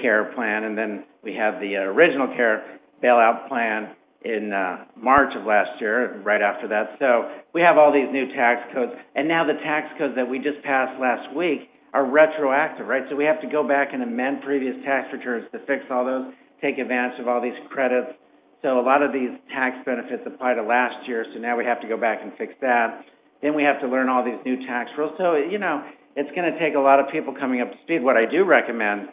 CARE 0.00 0.32
plan. 0.34 0.64
And 0.64 0.76
then 0.76 1.04
we 1.22 1.34
have 1.34 1.60
the 1.60 1.76
uh, 1.76 1.80
original 1.80 2.26
CARE 2.28 2.80
bailout 3.02 3.48
plan 3.48 3.94
in 4.24 4.52
uh, 4.52 4.84
March 4.96 5.34
of 5.36 5.44
last 5.46 5.80
year, 5.80 6.20
right 6.22 6.42
after 6.42 6.68
that. 6.68 6.96
So 6.98 7.30
we 7.52 7.60
have 7.60 7.76
all 7.76 7.92
these 7.92 8.10
new 8.12 8.32
tax 8.34 8.72
codes, 8.72 8.92
and 9.14 9.26
now 9.26 9.44
the 9.44 9.58
tax 9.64 9.88
codes 9.98 10.14
that 10.14 10.28
we 10.28 10.38
just 10.38 10.62
passed 10.62 10.98
last 11.00 11.34
week 11.34 11.70
are 11.92 12.06
retroactive, 12.06 12.86
right? 12.86 13.02
So 13.10 13.16
we 13.16 13.24
have 13.24 13.40
to 13.42 13.48
go 13.48 13.66
back 13.66 13.92
and 13.92 14.02
amend 14.02 14.42
previous 14.42 14.76
tax 14.84 15.12
returns 15.12 15.46
to 15.52 15.58
fix 15.66 15.84
all 15.90 16.04
those, 16.06 16.32
take 16.60 16.78
advantage 16.78 17.20
of 17.20 17.28
all 17.28 17.42
these 17.42 17.58
credits. 17.68 18.14
So 18.62 18.78
a 18.78 18.84
lot 18.84 19.02
of 19.02 19.12
these 19.12 19.30
tax 19.52 19.76
benefits 19.84 20.22
apply 20.24 20.54
to 20.54 20.62
last 20.62 21.06
year, 21.08 21.26
so 21.34 21.40
now 21.40 21.58
we 21.58 21.64
have 21.64 21.80
to 21.80 21.88
go 21.88 21.96
back 21.96 22.20
and 22.22 22.32
fix 22.38 22.54
that. 22.60 23.04
Then 23.42 23.54
we 23.54 23.64
have 23.64 23.80
to 23.80 23.88
learn 23.88 24.08
all 24.08 24.24
these 24.24 24.38
new 24.46 24.64
tax 24.66 24.90
rules. 24.96 25.14
So, 25.18 25.34
you 25.34 25.58
know, 25.58 25.82
it's 26.14 26.30
going 26.36 26.50
to 26.50 26.58
take 26.58 26.76
a 26.76 26.80
lot 26.80 27.00
of 27.00 27.10
people 27.10 27.34
coming 27.34 27.60
up 27.60 27.72
to 27.72 27.76
speed. 27.82 28.02
What 28.02 28.16
I 28.16 28.24
do 28.24 28.44
recommend, 28.44 29.08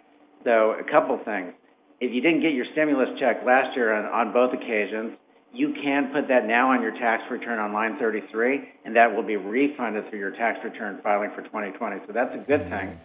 though, 0.46 0.78
a 0.80 0.84
couple 0.90 1.20
things 1.26 1.54
if 2.00 2.14
you 2.14 2.22
didn't 2.22 2.42
get 2.42 2.54
your 2.54 2.66
stimulus 2.72 3.10
check 3.20 3.44
last 3.46 3.76
year 3.76 3.94
on, 3.94 4.06
on 4.06 4.34
both 4.34 4.54
occasions, 4.54 5.18
you 5.52 5.74
can 5.84 6.12
put 6.14 6.28
that 6.30 6.46
now 6.46 6.72
on 6.72 6.82
your 6.82 6.92
tax 6.92 7.24
return 7.30 7.60
on 7.60 7.74
line 7.74 7.98
33, 8.00 8.62
and 8.86 8.96
that 8.96 9.14
will 9.14 9.24
be 9.24 9.36
refunded 9.36 10.10
through 10.10 10.20
your 10.20 10.32
tax 10.32 10.60
return 10.64 11.00
filing 11.04 11.32
for 11.36 11.42
2020. 11.42 11.98
So 12.08 12.14
that's 12.14 12.34
a 12.36 12.38
good 12.38 12.70
thing. 12.70 12.98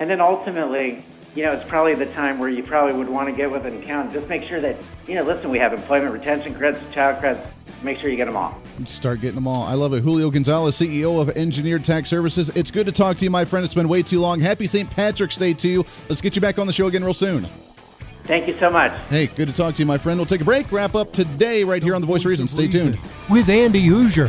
And 0.00 0.08
then 0.08 0.20
ultimately, 0.20 1.04
you 1.34 1.44
know, 1.44 1.52
it's 1.52 1.68
probably 1.68 1.94
the 1.94 2.06
time 2.06 2.38
where 2.38 2.48
you 2.48 2.62
probably 2.62 2.94
would 2.94 3.08
want 3.08 3.28
to 3.28 3.32
get 3.32 3.50
with 3.50 3.66
an 3.66 3.80
accountant. 3.82 4.14
Just 4.14 4.28
make 4.28 4.42
sure 4.42 4.58
that, 4.60 4.76
you 5.06 5.14
know, 5.14 5.22
listen, 5.22 5.50
we 5.50 5.58
have 5.58 5.74
employment 5.74 6.12
retention 6.12 6.54
credits, 6.54 6.82
child 6.92 7.20
credits. 7.20 7.46
Make 7.82 7.98
sure 7.98 8.10
you 8.10 8.16
get 8.16 8.24
them 8.24 8.36
all. 8.36 8.58
Start 8.86 9.20
getting 9.20 9.36
them 9.36 9.46
all. 9.46 9.62
I 9.62 9.74
love 9.74 9.92
it. 9.92 10.02
Julio 10.02 10.30
Gonzalez, 10.30 10.78
CEO 10.78 11.20
of 11.20 11.30
Engineered 11.30 11.84
Tax 11.84 12.08
Services. 12.08 12.48
It's 12.50 12.70
good 12.70 12.86
to 12.86 12.92
talk 12.92 13.18
to 13.18 13.24
you, 13.24 13.30
my 13.30 13.44
friend. 13.44 13.62
It's 13.62 13.74
been 13.74 13.88
way 13.88 14.02
too 14.02 14.20
long. 14.20 14.40
Happy 14.40 14.66
St. 14.66 14.90
Patrick's 14.90 15.36
Day 15.36 15.54
to 15.54 15.68
you. 15.68 15.84
Let's 16.08 16.20
get 16.20 16.34
you 16.34 16.42
back 16.42 16.58
on 16.58 16.66
the 16.66 16.72
show 16.72 16.86
again 16.86 17.04
real 17.04 17.14
soon. 17.14 17.44
Thank 18.24 18.48
you 18.48 18.58
so 18.58 18.70
much. 18.70 18.92
Hey, 19.08 19.26
good 19.26 19.48
to 19.48 19.54
talk 19.54 19.74
to 19.74 19.82
you, 19.82 19.86
my 19.86 19.98
friend. 19.98 20.18
We'll 20.18 20.26
take 20.26 20.40
a 20.40 20.44
break, 20.44 20.70
wrap 20.72 20.94
up 20.94 21.12
today 21.12 21.64
right 21.64 21.82
here 21.82 21.94
on 21.94 22.00
The 22.00 22.06
Voice 22.06 22.20
of 22.20 22.26
Reason. 22.26 22.48
Stay 22.48 22.68
tuned. 22.68 22.98
With 23.28 23.48
Andy 23.48 23.86
Hooser. 23.86 24.28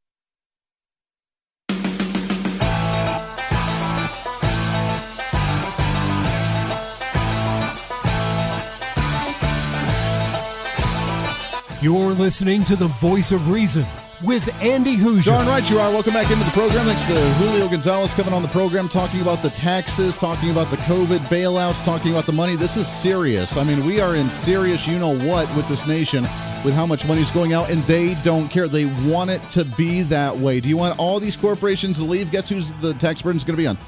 You're 11.81 12.11
listening 12.11 12.63
to 12.65 12.75
the 12.75 12.85
voice 12.85 13.31
of 13.31 13.49
reason 13.49 13.83
with 14.23 14.47
Andy 14.61 14.95
Hooser. 14.95 15.25
Darn 15.25 15.47
right 15.47 15.67
you 15.67 15.79
are. 15.79 15.89
Welcome 15.89 16.13
back 16.13 16.29
into 16.29 16.43
the 16.43 16.51
program. 16.51 16.85
Thanks 16.85 17.05
to 17.07 17.15
Julio 17.43 17.67
Gonzalez 17.67 18.13
coming 18.13 18.35
on 18.35 18.43
the 18.43 18.49
program, 18.49 18.87
talking 18.87 19.19
about 19.19 19.41
the 19.41 19.49
taxes, 19.49 20.15
talking 20.15 20.51
about 20.51 20.69
the 20.69 20.77
COVID 20.77 21.17
bailouts, 21.21 21.83
talking 21.83 22.11
about 22.11 22.27
the 22.27 22.33
money. 22.33 22.55
This 22.55 22.77
is 22.77 22.87
serious. 22.87 23.57
I 23.57 23.63
mean, 23.63 23.83
we 23.83 23.99
are 23.99 24.15
in 24.15 24.29
serious, 24.29 24.85
you 24.85 24.99
know 24.99 25.17
what, 25.25 25.47
with 25.55 25.67
this 25.69 25.87
nation, 25.87 26.21
with 26.63 26.75
how 26.75 26.85
much 26.85 27.07
money 27.07 27.21
is 27.21 27.31
going 27.31 27.53
out, 27.53 27.71
and 27.71 27.81
they 27.85 28.13
don't 28.21 28.47
care. 28.47 28.67
They 28.67 28.85
want 29.09 29.31
it 29.31 29.41
to 29.49 29.65
be 29.65 30.03
that 30.03 30.37
way. 30.37 30.59
Do 30.59 30.69
you 30.69 30.77
want 30.77 30.99
all 30.99 31.19
these 31.19 31.35
corporations 31.35 31.97
to 31.97 32.03
leave? 32.03 32.29
Guess 32.29 32.49
who's 32.49 32.73
the 32.73 32.93
tax 32.93 33.23
burden 33.23 33.37
is 33.37 33.43
going 33.43 33.57
to 33.57 33.61
be 33.61 33.65
on? 33.65 33.79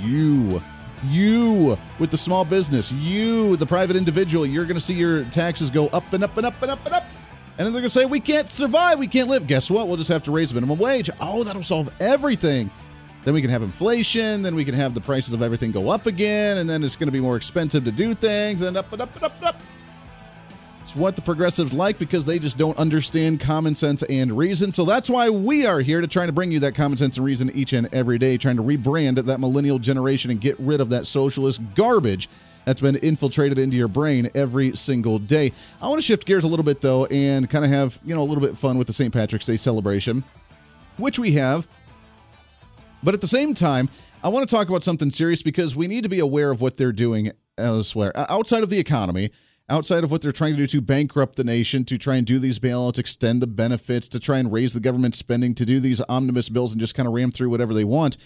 You. 0.00 0.62
You 1.08 1.78
with 1.98 2.10
the 2.10 2.16
small 2.16 2.46
business, 2.46 2.90
you, 2.90 3.58
the 3.58 3.66
private 3.66 3.96
individual, 3.96 4.46
you're 4.46 4.64
going 4.64 4.78
to 4.78 4.80
see 4.80 4.94
your 4.94 5.24
taxes 5.26 5.68
go 5.68 5.88
up 5.88 6.10
and 6.14 6.24
up 6.24 6.38
and 6.38 6.46
up 6.46 6.62
and 6.62 6.70
up 6.70 6.86
and 6.86 6.94
up. 6.94 7.04
And 7.56 7.64
then 7.64 7.72
they're 7.72 7.82
going 7.82 7.84
to 7.84 7.90
say, 7.90 8.04
we 8.04 8.18
can't 8.18 8.48
survive, 8.48 8.98
we 8.98 9.06
can't 9.06 9.28
live. 9.28 9.46
Guess 9.46 9.70
what? 9.70 9.86
We'll 9.86 9.96
just 9.96 10.10
have 10.10 10.24
to 10.24 10.32
raise 10.32 10.52
minimum 10.52 10.78
wage. 10.78 11.08
Oh, 11.20 11.44
that'll 11.44 11.62
solve 11.62 11.94
everything. 12.00 12.68
Then 13.22 13.32
we 13.32 13.40
can 13.40 13.50
have 13.50 13.62
inflation. 13.62 14.42
Then 14.42 14.54
we 14.54 14.64
can 14.64 14.74
have 14.74 14.92
the 14.92 15.00
prices 15.00 15.34
of 15.34 15.40
everything 15.40 15.70
go 15.70 15.88
up 15.88 16.06
again. 16.06 16.58
And 16.58 16.68
then 16.68 16.82
it's 16.82 16.96
going 16.96 17.06
to 17.06 17.12
be 17.12 17.20
more 17.20 17.36
expensive 17.36 17.84
to 17.84 17.92
do 17.92 18.14
things 18.14 18.60
and 18.62 18.76
up 18.76 18.92
and 18.92 19.02
up 19.02 19.14
and 19.14 19.24
up 19.24 19.36
and 19.36 19.44
up. 19.44 19.56
It's 20.82 20.94
what 20.96 21.16
the 21.16 21.22
progressives 21.22 21.72
like 21.72 21.98
because 21.98 22.26
they 22.26 22.38
just 22.38 22.58
don't 22.58 22.76
understand 22.76 23.40
common 23.40 23.74
sense 23.74 24.02
and 24.02 24.36
reason. 24.36 24.72
So 24.72 24.84
that's 24.84 25.08
why 25.08 25.30
we 25.30 25.64
are 25.64 25.80
here 25.80 26.00
to 26.00 26.06
try 26.06 26.26
to 26.26 26.32
bring 26.32 26.52
you 26.52 26.60
that 26.60 26.74
common 26.74 26.98
sense 26.98 27.16
and 27.16 27.24
reason 27.24 27.50
each 27.54 27.72
and 27.72 27.88
every 27.94 28.18
day, 28.18 28.36
trying 28.36 28.56
to 28.56 28.62
rebrand 28.62 29.24
that 29.24 29.40
millennial 29.40 29.78
generation 29.78 30.30
and 30.30 30.40
get 30.40 30.58
rid 30.58 30.80
of 30.82 30.90
that 30.90 31.06
socialist 31.06 31.60
garbage 31.74 32.28
that's 32.64 32.80
been 32.80 32.96
infiltrated 32.96 33.58
into 33.58 33.76
your 33.76 33.88
brain 33.88 34.30
every 34.34 34.74
single 34.76 35.18
day. 35.18 35.52
I 35.80 35.88
want 35.88 35.98
to 35.98 36.02
shift 36.02 36.26
gears 36.26 36.44
a 36.44 36.48
little 36.48 36.64
bit 36.64 36.80
though 36.80 37.06
and 37.06 37.48
kind 37.48 37.64
of 37.64 37.70
have, 37.70 37.98
you 38.04 38.14
know, 38.14 38.22
a 38.22 38.24
little 38.24 38.42
bit 38.42 38.56
fun 38.56 38.78
with 38.78 38.86
the 38.86 38.92
St. 38.92 39.12
Patrick's 39.12 39.46
Day 39.46 39.56
celebration, 39.56 40.24
which 40.96 41.18
we 41.18 41.32
have. 41.32 41.68
But 43.02 43.14
at 43.14 43.20
the 43.20 43.26
same 43.26 43.54
time, 43.54 43.90
I 44.22 44.28
want 44.28 44.48
to 44.48 44.54
talk 44.54 44.68
about 44.68 44.82
something 44.82 45.10
serious 45.10 45.42
because 45.42 45.76
we 45.76 45.86
need 45.86 46.02
to 46.04 46.08
be 46.08 46.20
aware 46.20 46.50
of 46.50 46.60
what 46.60 46.76
they're 46.76 46.92
doing 46.92 47.32
elsewhere 47.58 48.12
outside 48.16 48.62
of 48.62 48.70
the 48.70 48.78
economy 48.78 49.30
outside 49.68 50.04
of 50.04 50.10
what 50.10 50.20
they're 50.20 50.32
trying 50.32 50.52
to 50.52 50.58
do 50.58 50.66
to 50.66 50.80
bankrupt 50.80 51.36
the 51.36 51.44
nation, 51.44 51.84
to 51.86 51.96
try 51.96 52.16
and 52.16 52.26
do 52.26 52.38
these 52.38 52.58
bailouts, 52.58 52.98
extend 52.98 53.40
the 53.40 53.46
benefits, 53.46 54.08
to 54.08 54.20
try 54.20 54.38
and 54.38 54.52
raise 54.52 54.74
the 54.74 54.80
government 54.80 55.14
spending, 55.14 55.54
to 55.54 55.64
do 55.64 55.80
these 55.80 56.00
omnibus 56.08 56.48
bills 56.48 56.72
and 56.72 56.80
just 56.80 56.94
kind 56.94 57.06
of 57.06 57.14
ram 57.14 57.30
through 57.30 57.48
whatever 57.48 57.72
they 57.72 57.84
want 57.84 58.16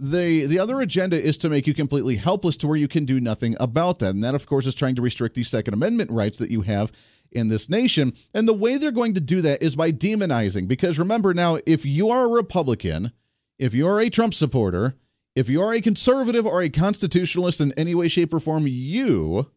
the 0.00 0.46
the 0.46 0.58
other 0.58 0.80
agenda 0.80 1.20
is 1.20 1.36
to 1.38 1.50
make 1.50 1.66
you 1.66 1.74
completely 1.74 2.16
helpless 2.16 2.56
to 2.58 2.66
where 2.66 2.76
you 2.76 2.88
can 2.88 3.04
do 3.04 3.20
nothing 3.20 3.54
about 3.60 3.98
that. 3.98 4.10
And 4.10 4.24
that 4.24 4.34
of 4.34 4.46
course 4.46 4.66
is 4.66 4.74
trying 4.74 4.94
to 4.94 5.02
restrict 5.02 5.34
the 5.34 5.44
second 5.44 5.74
amendment 5.74 6.10
rights 6.10 6.38
that 6.38 6.50
you 6.50 6.62
have 6.62 6.90
in 7.30 7.48
this 7.48 7.68
nation. 7.68 8.14
And 8.32 8.48
the 8.48 8.54
way 8.54 8.78
they're 8.78 8.90
going 8.90 9.14
to 9.14 9.20
do 9.20 9.42
that 9.42 9.62
is 9.62 9.76
by 9.76 9.92
demonizing. 9.92 10.66
Because 10.66 10.98
remember 10.98 11.34
now 11.34 11.58
if 11.66 11.84
you 11.84 12.08
are 12.08 12.24
a 12.24 12.28
republican 12.28 13.12
if 13.58 13.74
you 13.74 13.86
are 13.86 14.00
a 14.00 14.08
trump 14.08 14.32
supporter 14.32 14.96
if 15.36 15.48
you 15.48 15.60
are 15.62 15.74
a 15.74 15.82
conservative 15.82 16.46
or 16.46 16.62
a 16.62 16.70
constitutionalist 16.70 17.60
in 17.60 17.72
any 17.72 17.94
way 17.94 18.08
shape 18.08 18.32
or 18.32 18.40
form 18.40 18.66
you 18.66 19.50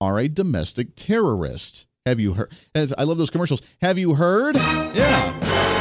are 0.00 0.18
a 0.18 0.28
domestic 0.28 0.94
terrorist. 0.94 1.86
Have 2.06 2.20
you 2.20 2.34
heard 2.34 2.52
as 2.76 2.94
i 2.96 3.02
love 3.02 3.18
those 3.18 3.30
commercials. 3.30 3.60
Have 3.80 3.98
you 3.98 4.14
heard? 4.14 4.54
Yeah 4.54 5.73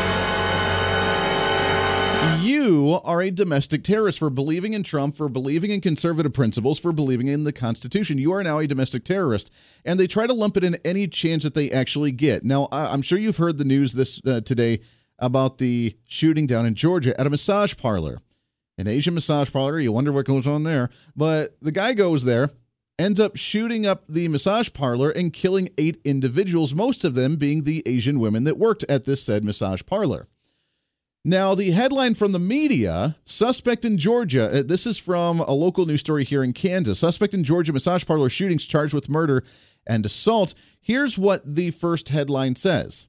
you 2.74 3.00
are 3.04 3.22
a 3.22 3.32
domestic 3.32 3.84
terrorist 3.84 4.20
for 4.20 4.30
believing 4.30 4.74
in 4.74 4.84
Trump, 4.84 5.16
for 5.16 5.30
believing 5.30 5.72
in 5.72 5.82
conservative 5.82 6.34
principles, 6.34 6.80
for 6.80 6.92
believing 6.92 7.28
in 7.28 7.44
the 7.44 7.54
Constitution. 7.54 8.18
You 8.18 8.34
are 8.34 8.44
now 8.44 8.60
a 8.60 8.68
domestic 8.68 9.04
terrorist. 9.04 9.54
And 9.86 10.00
they 10.00 10.08
try 10.08 10.28
to 10.28 10.34
lump 10.34 10.58
it 10.58 10.64
in 10.64 10.76
any 10.84 11.08
chance 11.08 11.44
that 11.44 11.54
they 11.54 11.70
actually 11.72 12.12
get. 12.12 12.44
Now, 12.44 12.68
I'm 12.72 13.02
sure 13.02 13.18
you've 13.18 13.38
heard 13.38 13.58
the 13.58 13.66
news 13.66 13.94
this 13.94 14.22
uh, 14.26 14.42
today 14.42 14.80
about 15.20 15.58
the 15.58 15.96
shooting 16.06 16.48
down 16.48 16.66
in 16.66 16.76
Georgia 16.76 17.20
at 17.20 17.28
a 17.28 17.30
massage 17.30 17.78
parlor. 17.78 18.20
An 18.78 18.88
Asian 18.88 19.14
massage 19.14 19.52
parlor. 19.52 19.80
You 19.80 19.92
wonder 19.92 20.12
what 20.12 20.26
goes 20.26 20.48
on 20.48 20.64
there. 20.64 20.90
But 21.16 21.56
the 21.62 21.72
guy 21.72 21.94
goes 21.94 22.24
there, 22.24 22.50
ends 22.98 23.20
up 23.20 23.36
shooting 23.36 23.86
up 23.86 24.04
the 24.10 24.28
massage 24.28 24.74
parlor 24.74 25.12
and 25.12 25.32
killing 25.32 25.70
eight 25.78 26.00
individuals, 26.04 26.74
most 26.74 27.06
of 27.06 27.14
them 27.14 27.36
being 27.36 27.64
the 27.64 27.84
Asian 27.86 28.20
women 28.20 28.44
that 28.46 28.58
worked 28.58 28.84
at 28.90 29.06
this 29.06 29.24
said 29.24 29.44
massage 29.44 29.84
parlor. 29.86 30.28
Now, 31.26 31.56
the 31.56 31.72
headline 31.72 32.16
from 32.16 32.34
the 32.34 32.40
media 32.40 33.16
suspect 33.24 33.86
in 33.86 33.98
Georgia, 33.98 34.60
uh, 34.60 34.64
this 34.64 34.86
is 34.86 34.98
from 34.98 35.40
a 35.40 35.54
local 35.54 35.86
news 35.86 36.02
story 36.02 36.26
here 36.26 36.44
in 36.44 36.52
Kansas. 36.52 37.00
Suspect 37.00 37.34
in 37.34 37.46
Georgia 37.46 37.72
massage 37.72 38.06
parlor 38.06 38.30
shootings 38.30 38.66
charged 38.66 38.94
with 38.94 39.08
murder 39.08 39.42
and 39.88 40.06
assault. 40.06 40.54
Here's 40.82 41.18
what 41.18 41.42
the 41.46 41.72
first 41.72 42.10
headline 42.10 42.58
says 42.58 43.08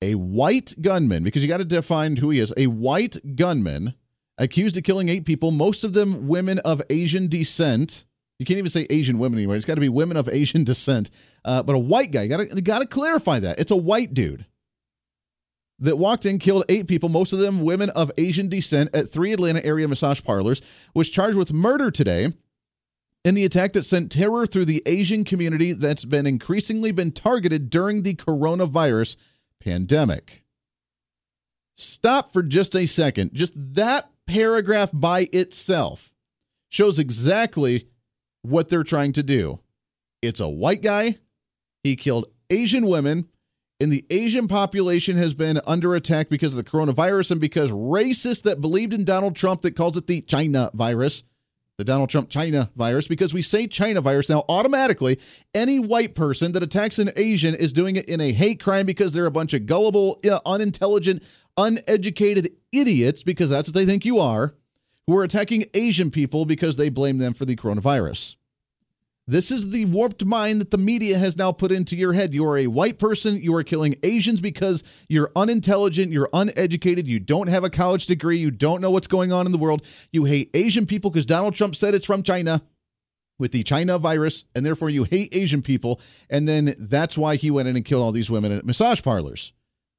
A 0.00 0.14
white 0.14 0.76
gunman, 0.80 1.24
because 1.24 1.42
you 1.42 1.48
got 1.48 1.56
to 1.56 1.64
define 1.64 2.18
who 2.18 2.30
he 2.30 2.38
is, 2.38 2.54
a 2.56 2.68
white 2.68 3.16
gunman 3.34 3.94
accused 4.38 4.76
of 4.76 4.84
killing 4.84 5.08
eight 5.08 5.24
people, 5.24 5.50
most 5.50 5.82
of 5.82 5.94
them 5.94 6.28
women 6.28 6.60
of 6.60 6.80
Asian 6.90 7.26
descent. 7.26 8.04
You 8.38 8.46
can't 8.46 8.58
even 8.58 8.70
say 8.70 8.86
Asian 8.88 9.18
women 9.18 9.36
anymore. 9.36 9.56
It's 9.56 9.66
got 9.66 9.74
to 9.74 9.80
be 9.80 9.88
women 9.88 10.16
of 10.16 10.28
Asian 10.28 10.62
descent. 10.72 11.10
Uh, 11.44 11.64
but 11.64 11.74
a 11.74 11.78
white 11.78 12.12
guy, 12.12 12.22
you 12.22 12.62
got 12.62 12.78
to 12.78 12.86
clarify 12.86 13.40
that. 13.40 13.58
It's 13.58 13.72
a 13.72 13.76
white 13.76 14.14
dude 14.14 14.46
that 15.78 15.98
walked 15.98 16.26
in, 16.26 16.38
killed 16.38 16.64
eight 16.68 16.88
people, 16.88 17.08
most 17.08 17.32
of 17.32 17.38
them 17.38 17.62
women 17.62 17.90
of 17.90 18.10
Asian 18.18 18.48
descent, 18.48 18.90
at 18.92 19.10
three 19.10 19.32
Atlanta 19.32 19.64
area 19.64 19.86
massage 19.86 20.22
parlors, 20.22 20.60
was 20.94 21.10
charged 21.10 21.36
with 21.36 21.52
murder 21.52 21.90
today 21.90 22.32
in 23.24 23.34
the 23.34 23.44
attack 23.44 23.72
that 23.72 23.84
sent 23.84 24.10
terror 24.10 24.46
through 24.46 24.64
the 24.64 24.82
Asian 24.86 25.24
community 25.24 25.72
that's 25.72 26.04
been 26.04 26.26
increasingly 26.26 26.90
been 26.90 27.12
targeted 27.12 27.70
during 27.70 28.02
the 28.02 28.14
coronavirus 28.14 29.16
pandemic. 29.60 30.42
Stop 31.76 32.32
for 32.32 32.42
just 32.42 32.74
a 32.74 32.86
second. 32.86 33.32
Just 33.34 33.52
that 33.54 34.10
paragraph 34.26 34.90
by 34.92 35.28
itself 35.32 36.12
shows 36.68 36.98
exactly 36.98 37.88
what 38.42 38.68
they're 38.68 38.82
trying 38.82 39.12
to 39.12 39.22
do. 39.22 39.60
It's 40.22 40.40
a 40.40 40.48
white 40.48 40.82
guy. 40.82 41.18
He 41.84 41.96
killed 41.96 42.26
Asian 42.50 42.86
women 42.86 43.28
and 43.80 43.92
the 43.92 44.04
Asian 44.10 44.48
population 44.48 45.16
has 45.16 45.34
been 45.34 45.60
under 45.66 45.94
attack 45.94 46.28
because 46.28 46.56
of 46.56 46.64
the 46.64 46.70
coronavirus 46.70 47.32
and 47.32 47.40
because 47.40 47.70
racists 47.70 48.42
that 48.42 48.60
believed 48.60 48.92
in 48.92 49.04
Donald 49.04 49.36
Trump 49.36 49.62
that 49.62 49.76
calls 49.76 49.96
it 49.96 50.06
the 50.06 50.20
China 50.22 50.70
virus 50.74 51.22
the 51.78 51.84
Donald 51.84 52.10
Trump 52.10 52.28
China 52.28 52.70
virus 52.74 53.06
because 53.06 53.32
we 53.32 53.40
say 53.40 53.68
China 53.68 54.00
virus 54.00 54.28
now 54.28 54.44
automatically 54.48 55.18
any 55.54 55.78
white 55.78 56.14
person 56.14 56.52
that 56.52 56.62
attacks 56.62 56.98
an 56.98 57.12
Asian 57.14 57.54
is 57.54 57.72
doing 57.72 57.94
it 57.94 58.04
in 58.06 58.20
a 58.20 58.32
hate 58.32 58.60
crime 58.60 58.84
because 58.84 59.12
they're 59.12 59.26
a 59.26 59.30
bunch 59.30 59.54
of 59.54 59.64
gullible, 59.64 60.20
unintelligent, 60.44 61.22
uneducated 61.56 62.50
idiots 62.72 63.22
because 63.22 63.48
that's 63.48 63.68
what 63.68 63.74
they 63.74 63.86
think 63.86 64.04
you 64.04 64.18
are 64.18 64.54
who 65.06 65.16
are 65.16 65.22
attacking 65.22 65.64
Asian 65.72 66.10
people 66.10 66.44
because 66.44 66.76
they 66.76 66.88
blame 66.88 67.18
them 67.18 67.32
for 67.32 67.44
the 67.44 67.54
coronavirus. 67.56 68.34
This 69.28 69.50
is 69.50 69.68
the 69.68 69.84
warped 69.84 70.24
mind 70.24 70.58
that 70.58 70.70
the 70.70 70.78
media 70.78 71.18
has 71.18 71.36
now 71.36 71.52
put 71.52 71.70
into 71.70 71.94
your 71.94 72.14
head. 72.14 72.32
You 72.32 72.46
are 72.46 72.56
a 72.56 72.66
white 72.66 72.98
person. 72.98 73.42
You 73.42 73.54
are 73.56 73.62
killing 73.62 73.94
Asians 74.02 74.40
because 74.40 74.82
you're 75.06 75.30
unintelligent. 75.36 76.12
You're 76.12 76.30
uneducated. 76.32 77.06
You 77.06 77.20
don't 77.20 77.48
have 77.48 77.62
a 77.62 77.68
college 77.68 78.06
degree. 78.06 78.38
You 78.38 78.50
don't 78.50 78.80
know 78.80 78.90
what's 78.90 79.06
going 79.06 79.30
on 79.30 79.44
in 79.44 79.52
the 79.52 79.58
world. 79.58 79.84
You 80.12 80.24
hate 80.24 80.48
Asian 80.54 80.86
people 80.86 81.10
because 81.10 81.26
Donald 81.26 81.54
Trump 81.54 81.76
said 81.76 81.94
it's 81.94 82.06
from 82.06 82.22
China 82.22 82.62
with 83.38 83.52
the 83.52 83.62
China 83.64 83.98
virus, 83.98 84.46
and 84.54 84.64
therefore 84.64 84.88
you 84.88 85.04
hate 85.04 85.36
Asian 85.36 85.60
people. 85.60 86.00
And 86.30 86.48
then 86.48 86.74
that's 86.78 87.18
why 87.18 87.36
he 87.36 87.50
went 87.50 87.68
in 87.68 87.76
and 87.76 87.84
killed 87.84 88.02
all 88.02 88.12
these 88.12 88.30
women 88.30 88.50
at 88.50 88.64
massage 88.64 89.02
parlors 89.02 89.52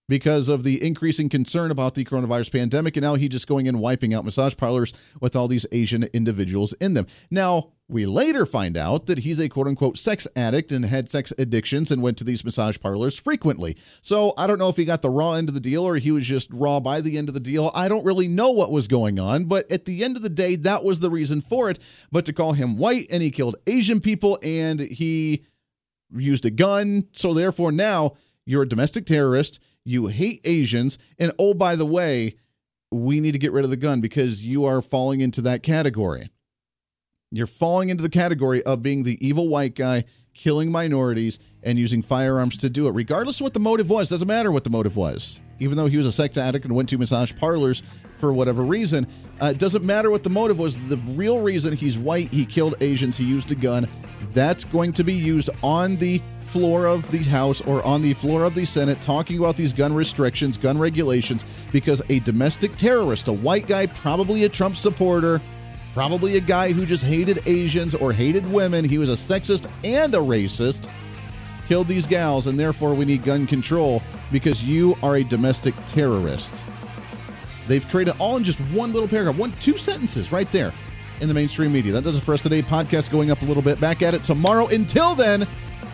because 0.10 0.50
of 0.50 0.64
the 0.64 0.86
increasing 0.86 1.30
concern 1.30 1.72
about 1.72 1.96
the 1.96 2.04
coronavirus 2.04 2.52
pandemic. 2.52 2.98
And 2.98 3.04
now 3.04 3.16
he's 3.16 3.30
just 3.30 3.48
going 3.48 3.68
in 3.68 3.80
wiping 3.80 4.14
out 4.14 4.26
massage 4.26 4.58
parlors 4.58 4.92
with 5.22 5.36
all 5.36 5.48
these 5.48 5.66
Asian 5.72 6.04
individuals 6.12 6.74
in 6.82 6.96
them. 6.96 7.08
Now, 7.32 7.70
we 7.88 8.06
later 8.06 8.46
find 8.46 8.78
out 8.78 9.08
that 9.08 9.20
he's 9.20 9.40
a 9.40 9.50
quote 9.50 9.68
unquote 9.68 9.98
sex 9.98 10.28
addict 10.36 10.72
and 10.72 10.86
had 10.86 11.10
sex 11.10 11.32
addictions 11.38 11.92
and 11.92 12.02
went 12.02 12.18
to 12.18 12.24
these 12.24 12.44
massage 12.44 12.80
parlors 12.80 13.20
frequently. 13.20 13.78
So 14.02 14.34
I 14.38 14.46
don't 14.46 14.60
know 14.60 14.70
if 14.70 14.78
he 14.78 14.86
got 14.86 15.02
the 15.02 15.10
raw 15.10 15.34
end 15.34 15.48
of 15.48 15.56
the 15.56 15.60
deal 15.60 15.84
or 15.84 15.96
he 15.96 16.12
was 16.12 16.26
just 16.26 16.52
raw 16.52 16.80
by 16.80 17.02
the 17.02 17.18
end 17.18 17.30
of 17.30 17.34
the 17.34 17.40
deal. 17.40 17.72
I 17.74 17.88
don't 17.88 18.06
really 18.06 18.28
know 18.28 18.52
what 18.52 18.72
was 18.72 18.88
going 18.88 19.20
on, 19.20 19.46
but 19.46 19.72
at 19.72 19.86
the 19.86 20.04
end 20.04 20.18
of 20.18 20.24
the 20.24 20.30
day, 20.30 20.56
that 20.56 20.84
was 20.84 21.00
the 21.00 21.10
reason 21.10 21.42
for 21.42 21.70
it. 21.70 21.80
But 22.12 22.26
to 22.26 22.34
call 22.34 22.54
him 22.54 22.78
white 22.78 23.08
and 23.10 23.24
he 23.24 23.32
killed 23.32 23.56
Asian 23.66 24.00
people 24.00 24.38
and 24.44 24.80
he 24.80 25.46
used 26.12 26.46
a 26.46 26.52
gun. 26.52 27.08
So 27.12 27.34
therefore, 27.34 27.72
now 27.72 28.14
you're 28.46 28.64
a 28.64 28.70
domestic 28.70 29.06
terrorist 29.06 29.60
you 29.90 30.08
hate 30.08 30.42
Asians, 30.44 30.98
and 31.18 31.32
oh, 31.40 31.54
by 31.54 31.76
the 31.76 31.86
way, 31.86 32.36
we 32.92 33.20
need 33.20 33.32
to 33.32 33.40
get 33.40 33.52
rid 33.52 33.64
of 33.64 33.72
the 33.72 33.78
gun 33.78 34.02
because 34.02 34.46
you 34.46 34.66
are 34.66 34.82
falling 34.82 35.20
into 35.20 35.42
that 35.42 35.64
category. 35.64 36.30
You're 37.32 37.48
falling 37.48 37.90
into 37.90 38.04
the 38.04 38.10
category 38.10 38.62
of 38.64 38.84
being 38.84 39.04
the 39.04 39.18
evil 39.26 39.48
white 39.48 39.76
guy, 39.76 40.06
killing 40.34 40.72
minorities, 40.72 41.40
and 41.64 41.78
using 41.78 42.02
firearms 42.02 42.58
to 42.58 42.70
do 42.70 42.88
it, 42.88 42.92
regardless 42.92 43.40
of 43.40 43.46
what 43.46 43.54
the 43.54 43.60
motive 43.60 43.90
was. 43.90 44.10
Doesn't 44.10 44.28
matter 44.28 44.52
what 44.52 44.64
the 44.64 44.70
motive 44.70 44.96
was. 44.96 45.40
Even 45.60 45.76
though 45.76 45.88
he 45.88 45.98
was 45.98 46.06
a 46.06 46.12
sex 46.12 46.38
addict 46.38 46.66
and 46.66 46.76
went 46.76 46.88
to 46.90 46.98
massage 46.98 47.34
parlors 47.36 47.84
for 48.18 48.32
whatever 48.32 48.64
reason, 48.64 49.08
uh, 49.42 49.48
it 49.48 49.58
doesn't 49.58 49.84
matter 49.84 50.10
what 50.10 50.24
the 50.24 50.30
motive 50.30 50.58
was. 50.58 50.78
The 50.88 50.98
real 50.98 51.42
reason 51.42 51.74
he's 51.74 51.98
white, 51.98 52.30
he 52.30 52.46
killed 52.46 52.76
Asians, 52.80 53.18
he 53.18 53.26
used 53.26 53.52
a 53.52 53.56
gun. 53.56 53.88
That's 54.34 54.64
going 54.64 54.94
to 54.94 55.04
be 55.04 55.14
used 55.14 55.50
on 55.62 55.98
the 55.98 56.22
floor 56.50 56.88
of 56.88 57.10
the 57.12 57.20
House 57.20 57.62
or 57.62 57.84
on 57.86 58.02
the 58.02 58.14
floor 58.14 58.44
of 58.44 58.56
the 58.56 58.66
Senate 58.66 59.00
talking 59.02 59.38
about 59.38 59.56
these 59.56 59.72
gun 59.72 59.94
restrictions, 59.94 60.58
gun 60.58 60.78
regulations, 60.78 61.46
because 61.72 62.02
a 62.10 62.20
domestic 62.22 62.76
terrorist, 62.76 63.28
a 63.28 63.34
white 63.34 63.68
guy, 63.68 63.86
probably 63.86 64.44
a 64.46 64.50
Trump 64.50 64.76
supporter, 64.76 65.40
probably 65.94 66.38
a 66.38 66.42
guy 66.42 66.72
who 66.72 66.86
just 66.86 67.04
hated 67.04 67.42
Asians 67.46 67.94
or 67.94 68.12
hated 68.12 68.52
women, 68.52 68.84
he 68.84 68.98
was 68.98 69.10
a 69.10 69.14
sexist 69.14 69.72
and 69.84 70.16
a 70.16 70.18
racist, 70.18 70.90
killed 71.68 71.88
these 71.88 72.08
gals, 72.08 72.48
and 72.48 72.60
therefore 72.60 72.96
we 72.96 73.06
need 73.06 73.24
gun 73.24 73.46
control 73.46 74.02
because 74.32 74.64
you 74.64 74.96
are 75.04 75.18
a 75.18 75.24
domestic 75.24 75.76
terrorist. 75.88 76.64
They've 77.68 77.88
created 77.90 78.16
all 78.18 78.38
in 78.38 78.44
just 78.44 78.60
one 78.72 78.92
little 78.92 79.08
paragraph, 79.08 79.38
one, 79.38 79.52
two 79.60 79.78
sentences 79.78 80.32
right 80.32 80.52
there 80.52 80.74
in 81.22 81.28
the 81.28 81.34
mainstream 81.34 81.72
media. 81.72 81.92
That 81.92 82.04
does 82.04 82.18
it 82.18 82.22
for 82.22 82.34
us 82.34 82.42
today. 82.42 82.64
Podcast 82.64 83.12
going 83.12 83.30
up 83.30 83.44
a 83.44 83.46
little 83.46 83.62
bit. 83.62 83.80
Back 83.80 84.02
at 84.02 84.16
it 84.16 84.24
tomorrow. 84.24 84.68
Until 84.68 85.14
then, 85.14 85.46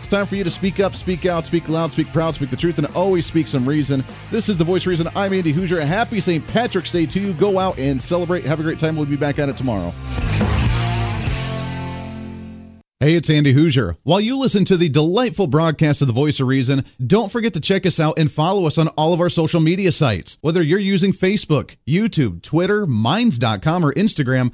it's 0.05 0.11
time 0.11 0.27
for 0.27 0.35
you 0.35 0.43
to 0.43 0.51
speak 0.51 0.79
up, 0.79 0.93
speak 0.93 1.25
out, 1.25 1.47
speak 1.47 1.67
loud, 1.67 1.91
speak 1.91 2.07
proud, 2.13 2.35
speak 2.35 2.51
the 2.51 2.55
truth, 2.55 2.77
and 2.77 2.85
always 2.95 3.25
speak 3.25 3.47
some 3.47 3.67
reason. 3.67 4.03
This 4.29 4.49
is 4.49 4.57
the 4.57 4.63
voice 4.63 4.85
reason. 4.85 5.09
I'm 5.15 5.33
Andy 5.33 5.51
Hooser. 5.51 5.83
Happy 5.83 6.19
St. 6.19 6.45
Patrick's 6.47 6.91
Day 6.91 7.07
to 7.07 7.19
you. 7.19 7.33
Go 7.33 7.57
out 7.57 7.79
and 7.79 7.99
celebrate. 7.99 8.43
Have 8.43 8.59
a 8.59 8.63
great 8.63 8.77
time. 8.77 8.95
We'll 8.95 9.07
be 9.07 9.15
back 9.15 9.39
at 9.39 9.49
it 9.49 9.57
tomorrow. 9.57 9.91
Hey, 12.99 13.15
it's 13.15 13.29
Andy 13.29 13.53
Hooser. 13.53 13.97
While 14.03 14.21
you 14.21 14.37
listen 14.37 14.63
to 14.65 14.77
the 14.77 14.89
delightful 14.89 15.47
broadcast 15.47 16.01
of 16.01 16.07
The 16.07 16.13
Voice 16.13 16.39
of 16.39 16.47
Reason, 16.47 16.85
don't 17.05 17.31
forget 17.31 17.53
to 17.55 17.59
check 17.59 17.85
us 17.85 17.99
out 17.99 18.19
and 18.19 18.31
follow 18.31 18.67
us 18.67 18.77
on 18.77 18.87
all 18.89 19.11
of 19.11 19.19
our 19.19 19.29
social 19.29 19.59
media 19.59 19.91
sites. 19.91 20.37
Whether 20.41 20.61
you're 20.61 20.79
using 20.79 21.13
Facebook, 21.13 21.77
YouTube, 21.87 22.41
Twitter, 22.43 22.85
Minds.com, 22.85 23.83
or 23.83 23.93
Instagram, 23.95 24.53